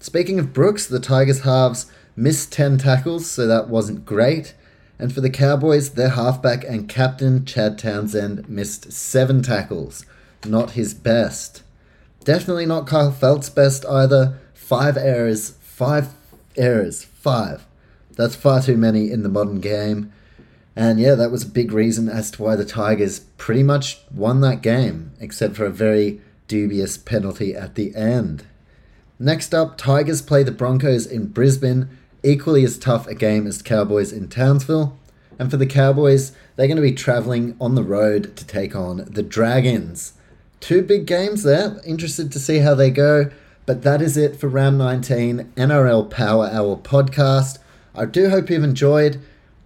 Speaking 0.00 0.40
of 0.40 0.52
Brooks, 0.52 0.84
the 0.84 0.98
Tigers 0.98 1.42
halves 1.42 1.86
missed 2.16 2.52
10 2.52 2.78
tackles, 2.78 3.30
so 3.30 3.46
that 3.46 3.68
wasn't 3.68 4.04
great. 4.04 4.54
And 4.98 5.12
for 5.12 5.20
the 5.20 5.30
Cowboys, 5.30 5.90
their 5.90 6.10
halfback 6.10 6.64
and 6.64 6.88
captain, 6.88 7.44
Chad 7.44 7.78
Townsend, 7.78 8.48
missed 8.48 8.92
7 8.92 9.42
tackles. 9.42 10.06
Not 10.44 10.72
his 10.72 10.94
best. 10.94 11.62
Definitely 12.24 12.66
not 12.66 12.86
Kyle 12.86 13.12
Feldt's 13.12 13.50
best 13.50 13.84
either. 13.86 14.38
Five 14.54 14.96
errors. 14.96 15.50
Five 15.60 16.14
errors. 16.56 17.04
Five. 17.04 17.66
That's 18.16 18.36
far 18.36 18.62
too 18.62 18.76
many 18.76 19.10
in 19.10 19.22
the 19.22 19.28
modern 19.28 19.60
game. 19.60 20.12
And 20.76 20.98
yeah, 20.98 21.14
that 21.14 21.30
was 21.30 21.44
a 21.44 21.48
big 21.48 21.72
reason 21.72 22.08
as 22.08 22.30
to 22.32 22.42
why 22.42 22.56
the 22.56 22.64
Tigers 22.64 23.20
pretty 23.38 23.62
much 23.62 24.00
won 24.12 24.40
that 24.40 24.62
game, 24.62 25.12
except 25.20 25.54
for 25.54 25.66
a 25.66 25.70
very 25.70 26.20
dubious 26.48 26.96
penalty 26.96 27.54
at 27.54 27.74
the 27.74 27.94
end. 27.94 28.44
Next 29.18 29.54
up, 29.54 29.78
Tigers 29.78 30.22
play 30.22 30.42
the 30.42 30.50
Broncos 30.50 31.06
in 31.06 31.28
Brisbane, 31.28 31.88
equally 32.24 32.64
as 32.64 32.78
tough 32.78 33.06
a 33.06 33.14
game 33.14 33.46
as 33.46 33.62
Cowboys 33.62 34.12
in 34.12 34.28
Townsville. 34.28 34.98
And 35.38 35.50
for 35.50 35.56
the 35.56 35.66
Cowboys, 35.66 36.32
they're 36.56 36.66
going 36.66 36.76
to 36.76 36.82
be 36.82 36.92
travelling 36.92 37.56
on 37.60 37.74
the 37.74 37.82
road 37.82 38.36
to 38.36 38.46
take 38.46 38.74
on 38.74 39.04
the 39.08 39.22
Dragons. 39.22 40.14
Two 40.60 40.82
big 40.82 41.06
games 41.06 41.42
there. 41.42 41.80
Interested 41.86 42.32
to 42.32 42.38
see 42.38 42.58
how 42.58 42.74
they 42.74 42.90
go. 42.90 43.30
But 43.66 43.82
that 43.82 44.02
is 44.02 44.16
it 44.16 44.36
for 44.36 44.48
round 44.48 44.78
19 44.78 45.52
NRL 45.56 46.10
Power 46.10 46.46
Hour 46.46 46.76
podcast. 46.76 47.58
I 47.94 48.04
do 48.04 48.30
hope 48.30 48.50
you've 48.50 48.64
enjoyed. 48.64 49.20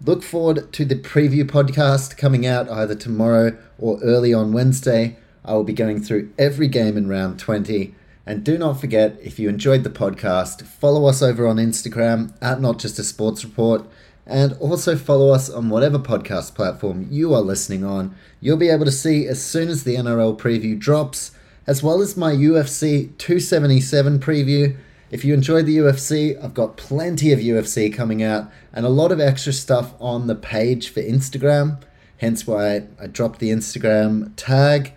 Look 0.05 0.23
forward 0.23 0.73
to 0.73 0.85
the 0.85 0.95
preview 0.95 1.45
podcast 1.45 2.17
coming 2.17 2.47
out 2.47 2.71
either 2.71 2.95
tomorrow 2.95 3.59
or 3.79 3.99
early 4.03 4.33
on 4.33 4.53
Wednesday. 4.53 5.17
I 5.45 5.55
will 5.55 5.65
be 5.65 5.73
going 5.73 6.03
through 6.03 6.33
every 6.39 6.69
game 6.69 6.97
in 6.97 7.09
round 7.09 7.39
20. 7.39 7.95
And 8.29 8.45
do 8.45 8.59
not 8.59 8.79
forget, 8.79 9.19
if 9.23 9.39
you 9.39 9.49
enjoyed 9.49 9.85
the 9.85 9.89
podcast, 9.89 10.63
follow 10.67 11.07
us 11.07 11.23
over 11.23 11.47
on 11.47 11.57
Instagram 11.57 12.37
at 12.43 12.61
Not 12.61 12.79
Just 12.79 12.99
a 12.99 13.03
Sports 13.03 13.43
Report 13.43 13.87
and 14.27 14.53
also 14.61 14.97
follow 14.97 15.31
us 15.31 15.49
on 15.49 15.71
whatever 15.71 15.99
podcast 15.99 16.55
platform 16.55 17.09
you 17.11 17.33
are 17.33 17.41
listening 17.41 17.85
on. 17.85 18.15
You'll 18.43 18.59
be 18.59 18.69
able 18.69 18.85
to 18.85 18.93
see 18.93 19.27
as 19.27 19.43
soon 19.43 19.71
as 19.71 19.85
the 19.85 19.97
NRL 19.97 20.39
preview 20.39 20.79
drops, 20.79 21.31
as 21.67 21.83
well 21.83 22.03
as 22.03 22.19
my 22.19 22.33
UFC 22.33 23.17
277 23.17 24.19
preview. 24.19 24.77
If 25.11 25.25
you 25.25 25.33
enjoyed 25.33 25.65
the 25.65 25.79
UFC, 25.79 26.37
I've 26.45 26.53
got 26.53 26.77
plenty 26.77 27.33
of 27.33 27.39
UFC 27.39 27.91
coming 27.91 28.23
out 28.23 28.53
and 28.75 28.85
a 28.85 28.91
lot 28.91 29.11
of 29.11 29.21
extra 29.21 29.55
stuff 29.55 29.95
on 30.01 30.27
the 30.27 30.35
page 30.35 30.91
for 30.91 31.01
Instagram, 31.01 31.81
hence 32.19 32.47
why 32.47 32.89
I 33.01 33.07
dropped 33.07 33.39
the 33.39 33.49
Instagram 33.49 34.33
tag. 34.37 34.93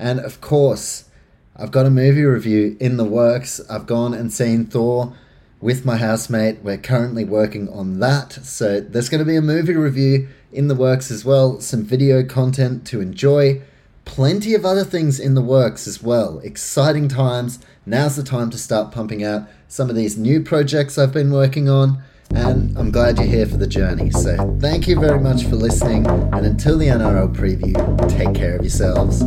And 0.00 0.18
of 0.18 0.40
course, 0.40 1.04
I've 1.56 1.70
got 1.70 1.86
a 1.86 1.90
movie 1.90 2.24
review 2.24 2.76
in 2.80 2.96
the 2.96 3.04
works. 3.04 3.60
I've 3.68 3.86
gone 3.86 4.14
and 4.14 4.32
seen 4.32 4.64
Thor 4.64 5.14
with 5.60 5.84
my 5.84 5.96
housemate. 5.96 6.62
We're 6.62 6.78
currently 6.78 7.24
working 7.24 7.68
on 7.68 8.00
that. 8.00 8.32
So 8.32 8.80
there's 8.80 9.08
going 9.08 9.18
to 9.18 9.24
be 9.24 9.36
a 9.36 9.42
movie 9.42 9.74
review 9.74 10.28
in 10.50 10.68
the 10.68 10.74
works 10.74 11.10
as 11.10 11.24
well, 11.24 11.60
some 11.60 11.82
video 11.82 12.24
content 12.24 12.86
to 12.86 13.00
enjoy, 13.00 13.62
plenty 14.04 14.54
of 14.54 14.64
other 14.64 14.84
things 14.84 15.20
in 15.20 15.34
the 15.34 15.42
works 15.42 15.86
as 15.86 16.02
well. 16.02 16.40
Exciting 16.40 17.08
times. 17.08 17.58
Now's 17.86 18.16
the 18.16 18.22
time 18.22 18.50
to 18.50 18.58
start 18.58 18.92
pumping 18.92 19.22
out 19.22 19.48
some 19.68 19.90
of 19.90 19.96
these 19.96 20.16
new 20.16 20.42
projects 20.42 20.98
I've 20.98 21.12
been 21.12 21.30
working 21.30 21.68
on. 21.68 22.02
And 22.34 22.76
I'm 22.78 22.90
glad 22.90 23.18
you're 23.18 23.26
here 23.26 23.46
for 23.46 23.58
the 23.58 23.66
journey. 23.66 24.10
So, 24.10 24.56
thank 24.58 24.88
you 24.88 24.98
very 24.98 25.20
much 25.20 25.44
for 25.44 25.56
listening. 25.56 26.06
And 26.06 26.46
until 26.46 26.78
the 26.78 26.86
NRL 26.86 27.34
preview, 27.34 28.08
take 28.08 28.34
care 28.34 28.56
of 28.56 28.62
yourselves. 28.62 29.22